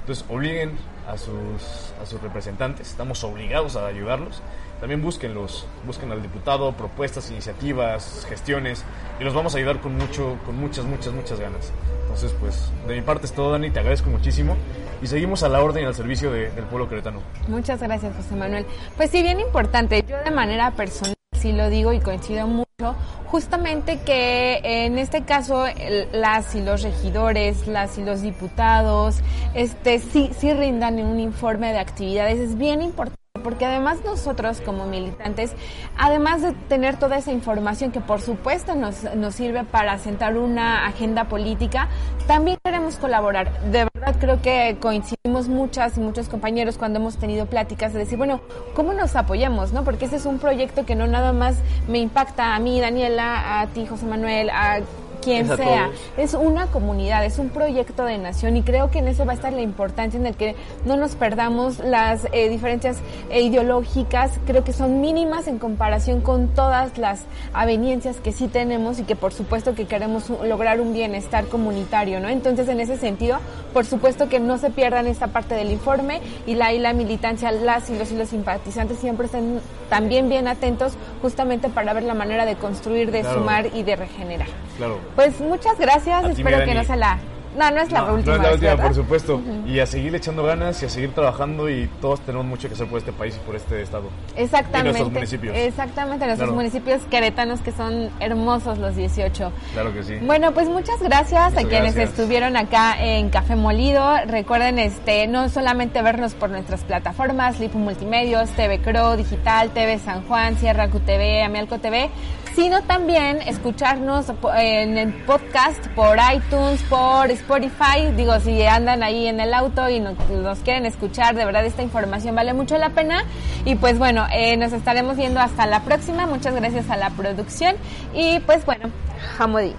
Entonces, 0.00 0.24
obliguen 0.28 0.72
a 1.08 1.16
sus, 1.18 1.92
a 2.02 2.06
sus 2.06 2.20
representantes, 2.22 2.88
estamos 2.90 3.22
obligados 3.24 3.76
a 3.76 3.86
ayudarlos. 3.86 4.42
También 4.80 5.02
búsquenlos, 5.02 5.66
busquen 5.86 6.10
al 6.10 6.22
diputado, 6.22 6.72
propuestas, 6.72 7.30
iniciativas, 7.30 8.24
gestiones, 8.28 8.82
y 9.20 9.24
los 9.24 9.34
vamos 9.34 9.54
a 9.54 9.58
ayudar 9.58 9.80
con 9.80 9.96
mucho, 9.98 10.38
con 10.46 10.56
muchas, 10.56 10.86
muchas, 10.86 11.12
muchas 11.12 11.38
ganas. 11.38 11.70
Entonces, 12.02 12.34
pues, 12.40 12.70
de 12.88 12.94
mi 12.94 13.02
parte 13.02 13.26
es 13.26 13.32
todo, 13.32 13.52
Dani, 13.52 13.70
te 13.70 13.78
agradezco 13.78 14.08
muchísimo, 14.08 14.56
y 15.02 15.06
seguimos 15.06 15.42
a 15.42 15.50
la 15.50 15.62
orden 15.62 15.82
y 15.84 15.86
al 15.86 15.94
servicio 15.94 16.32
de- 16.32 16.50
del 16.50 16.64
pueblo 16.64 16.88
queretano. 16.88 17.20
Muchas 17.46 17.80
gracias, 17.82 18.16
José 18.16 18.34
Manuel. 18.36 18.64
Pues 18.96 19.10
sí, 19.10 19.22
bien 19.22 19.38
importante. 19.38 20.02
Yo 20.08 20.16
de 20.24 20.30
manera 20.30 20.70
personal 20.70 21.14
sí 21.40 21.52
lo 21.52 21.68
digo 21.70 21.92
y 21.92 22.00
coincido 22.00 22.46
mucho, 22.46 22.94
justamente 23.26 24.00
que 24.00 24.60
en 24.62 24.98
este 24.98 25.22
caso 25.24 25.66
el- 25.66 26.08
las 26.12 26.54
y 26.54 26.62
los 26.62 26.82
regidores, 26.82 27.66
las 27.68 27.98
y 27.98 28.04
los 28.04 28.22
diputados, 28.22 29.20
este 29.54 29.98
sí 29.98 30.30
sí 30.38 30.52
rindan 30.52 30.98
un 31.00 31.20
informe 31.20 31.72
de 31.72 31.78
actividades 31.78 32.38
es 32.40 32.56
bien 32.58 32.82
importante. 32.82 33.19
Porque 33.40 33.66
además 33.66 33.98
nosotros 34.04 34.60
como 34.60 34.86
militantes, 34.86 35.52
además 35.96 36.42
de 36.42 36.52
tener 36.68 36.96
toda 36.96 37.18
esa 37.18 37.32
información 37.32 37.92
que 37.92 38.00
por 38.00 38.20
supuesto 38.20 38.74
nos, 38.74 39.02
nos 39.14 39.34
sirve 39.34 39.64
para 39.64 39.98
sentar 39.98 40.36
una 40.36 40.86
agenda 40.86 41.24
política, 41.24 41.88
también 42.26 42.58
queremos 42.64 42.96
colaborar. 42.96 43.60
De 43.70 43.86
verdad 43.94 44.16
creo 44.20 44.42
que 44.42 44.76
coincidimos 44.80 45.48
muchas 45.48 45.96
y 45.96 46.00
muchos 46.00 46.28
compañeros 46.28 46.78
cuando 46.78 46.98
hemos 46.98 47.16
tenido 47.16 47.46
pláticas 47.46 47.92
de 47.92 48.00
decir, 48.00 48.18
bueno, 48.18 48.40
¿cómo 48.74 48.92
nos 48.92 49.16
apoyamos? 49.16 49.72
no 49.72 49.84
Porque 49.84 50.06
ese 50.06 50.16
es 50.16 50.26
un 50.26 50.38
proyecto 50.38 50.86
que 50.86 50.94
no 50.94 51.06
nada 51.06 51.32
más 51.32 51.56
me 51.88 51.98
impacta 51.98 52.54
a 52.54 52.58
mí, 52.58 52.80
Daniela, 52.80 53.60
a 53.60 53.66
ti, 53.68 53.86
José 53.86 54.06
Manuel, 54.06 54.50
a 54.50 54.80
quien 55.20 55.50
Es 55.50 55.56
sea. 55.56 55.90
Es 56.16 56.34
una 56.34 56.66
comunidad, 56.66 57.24
es 57.24 57.38
un 57.38 57.50
proyecto 57.50 58.04
de 58.04 58.18
nación 58.18 58.56
y 58.56 58.62
creo 58.62 58.90
que 58.90 58.98
en 59.00 59.08
eso 59.08 59.24
va 59.24 59.32
a 59.32 59.34
estar 59.34 59.52
la 59.52 59.62
importancia 59.62 60.18
en 60.18 60.26
el 60.26 60.34
que 60.36 60.56
no 60.84 60.96
nos 60.96 61.14
perdamos 61.14 61.78
las 61.78 62.26
eh, 62.32 62.48
diferencias 62.48 62.98
eh, 63.30 63.42
ideológicas, 63.42 64.32
creo 64.46 64.64
que 64.64 64.72
son 64.72 65.00
mínimas 65.00 65.46
en 65.46 65.58
comparación 65.58 66.20
con 66.20 66.48
todas 66.48 66.98
las 66.98 67.20
aveniencias 67.52 68.16
que 68.16 68.32
sí 68.32 68.48
tenemos 68.48 68.98
y 68.98 69.04
que 69.04 69.16
por 69.16 69.32
supuesto 69.32 69.74
que 69.74 69.86
queremos 69.86 70.30
lograr 70.30 70.80
un 70.80 70.92
bienestar 70.92 71.46
comunitario, 71.46 72.20
¿no? 72.20 72.28
Entonces 72.28 72.68
en 72.68 72.80
ese 72.80 72.96
sentido, 72.96 73.38
por 73.72 73.86
supuesto 73.86 74.28
que 74.28 74.40
no 74.40 74.58
se 74.58 74.70
pierdan 74.70 75.06
esta 75.06 75.28
parte 75.28 75.54
del 75.54 75.70
informe 75.70 76.20
y 76.46 76.54
la 76.54 76.72
y 76.72 76.78
la 76.78 76.92
militancia, 76.92 77.50
las 77.52 77.90
y 77.90 77.98
los 77.98 78.10
y 78.12 78.16
los 78.16 78.28
simpatizantes 78.28 78.98
siempre 78.98 79.26
estén 79.26 79.60
también 79.88 80.28
bien 80.28 80.48
atentos 80.48 80.94
justamente 81.22 81.68
para 81.68 81.92
ver 81.92 82.04
la 82.04 82.14
manera 82.14 82.44
de 82.46 82.56
construir, 82.56 83.10
de 83.10 83.20
Claro. 83.20 83.38
sumar 83.40 83.66
y 83.74 83.82
de 83.82 83.96
regenerar. 83.96 84.48
Claro. 84.76 84.98
Pues 85.16 85.40
muchas 85.40 85.78
gracias, 85.78 86.24
A 86.24 86.28
espero 86.30 86.64
que 86.64 86.74
no 86.74 86.84
sea 86.84 86.96
la... 86.96 87.18
No, 87.56 87.68
no 87.70 87.80
es 87.80 87.90
la 87.90 88.02
No, 88.02 88.14
última. 88.14 88.36
no 88.36 88.42
es 88.42 88.46
la 88.48 88.52
última, 88.54 88.70
¿verdad? 88.70 88.84
por 88.86 88.94
supuesto. 88.94 89.40
Y 89.66 89.80
a 89.80 89.86
seguir 89.86 90.14
echando 90.14 90.44
ganas 90.44 90.80
y 90.82 90.86
a 90.86 90.88
seguir 90.88 91.12
trabajando 91.12 91.68
y 91.68 91.88
todos 92.00 92.20
tenemos 92.20 92.46
mucho 92.46 92.68
que 92.68 92.74
hacer 92.74 92.86
por 92.86 92.98
este 92.98 93.12
país 93.12 93.36
y 93.36 93.44
por 93.46 93.56
este 93.56 93.82
estado. 93.82 94.04
Exactamente. 94.36 94.78
Y 94.90 94.92
nuestros 94.92 95.12
municipios. 95.12 95.56
Exactamente, 95.56 96.26
nuestros 96.26 96.48
Claro. 96.48 96.54
municipios 96.54 97.02
queretanos 97.10 97.60
que 97.60 97.72
son 97.72 98.10
hermosos 98.20 98.78
los 98.78 98.94
18. 98.94 99.52
Claro 99.72 99.92
que 99.92 100.02
sí. 100.04 100.16
Bueno, 100.22 100.52
pues 100.52 100.68
muchas 100.68 101.00
gracias 101.02 101.50
Muchas 101.52 101.64
a 101.64 101.68
quienes 101.68 101.94
gracias. 101.96 102.10
estuvieron 102.18 102.56
acá 102.56 102.94
en 103.04 103.30
Café 103.30 103.56
Molido. 103.56 104.06
Recuerden 104.26 104.78
este 104.78 105.26
no 105.26 105.48
solamente 105.48 106.02
vernos 106.02 106.34
por 106.34 106.50
nuestras 106.50 106.84
plataformas, 106.84 107.58
Lipo 107.58 107.78
Multimedios, 107.78 108.48
TV 108.50 108.78
Cro, 108.80 109.16
Digital, 109.16 109.70
TV 109.70 109.98
San 109.98 110.22
Juan, 110.26 110.56
Sierra 110.56 110.88
QTV, 110.88 111.42
Amialco 111.44 111.78
TV, 111.78 112.10
sino 112.54 112.82
también 112.82 113.40
escucharnos 113.42 114.26
en 114.56 114.98
el 114.98 115.12
podcast 115.24 115.86
por 115.88 116.18
iTunes, 116.34 116.82
por 116.82 117.30
Spotify. 117.40 118.10
Digo, 118.16 118.38
si 118.40 118.62
andan 118.64 119.02
ahí 119.02 119.26
en 119.26 119.40
el 119.40 119.52
auto 119.54 119.88
y 119.88 120.00
no- 120.00 120.14
nos 120.30 120.58
quieren 120.60 120.86
escuchar, 120.86 121.34
de 121.34 121.44
verdad 121.44 121.64
esta 121.64 121.82
información 121.82 122.34
vale 122.34 122.52
mucho 122.54 122.78
la 122.78 122.90
pena. 122.90 123.24
Y 123.64 123.74
pues 123.74 123.98
bueno, 123.98 124.26
eh, 124.32 124.56
nos 124.56 124.72
estaremos 124.72 125.16
viendo 125.16 125.40
hasta 125.40 125.66
la 125.66 125.80
próxima. 125.80 126.26
Muchas 126.26 126.54
gracias 126.54 126.88
a 126.90 126.96
la 126.96 127.10
producción. 127.10 127.76
Y 128.14 128.40
pues 128.40 128.64
bueno, 128.64 128.90
Hamodi. 129.38 129.74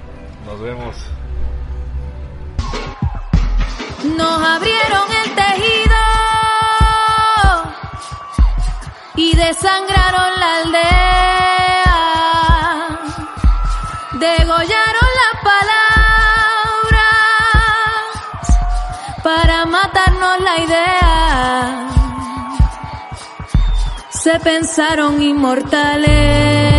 Nos 0.46 0.60
vemos. 0.62 0.96
Nos 4.18 4.44
abrieron 4.44 5.08
el 5.24 5.36
tejido 5.36 5.96
y 9.16 9.36
desangraron 9.36 10.40
la 10.40 10.56
aldea. 10.64 11.92
Degollaron 14.14 14.91
para 19.36 19.66
matarnos 19.66 20.40
la 20.48 20.56
idea. 20.66 21.90
Se 24.10 24.40
pensaron 24.40 25.22
inmortales 25.22 26.71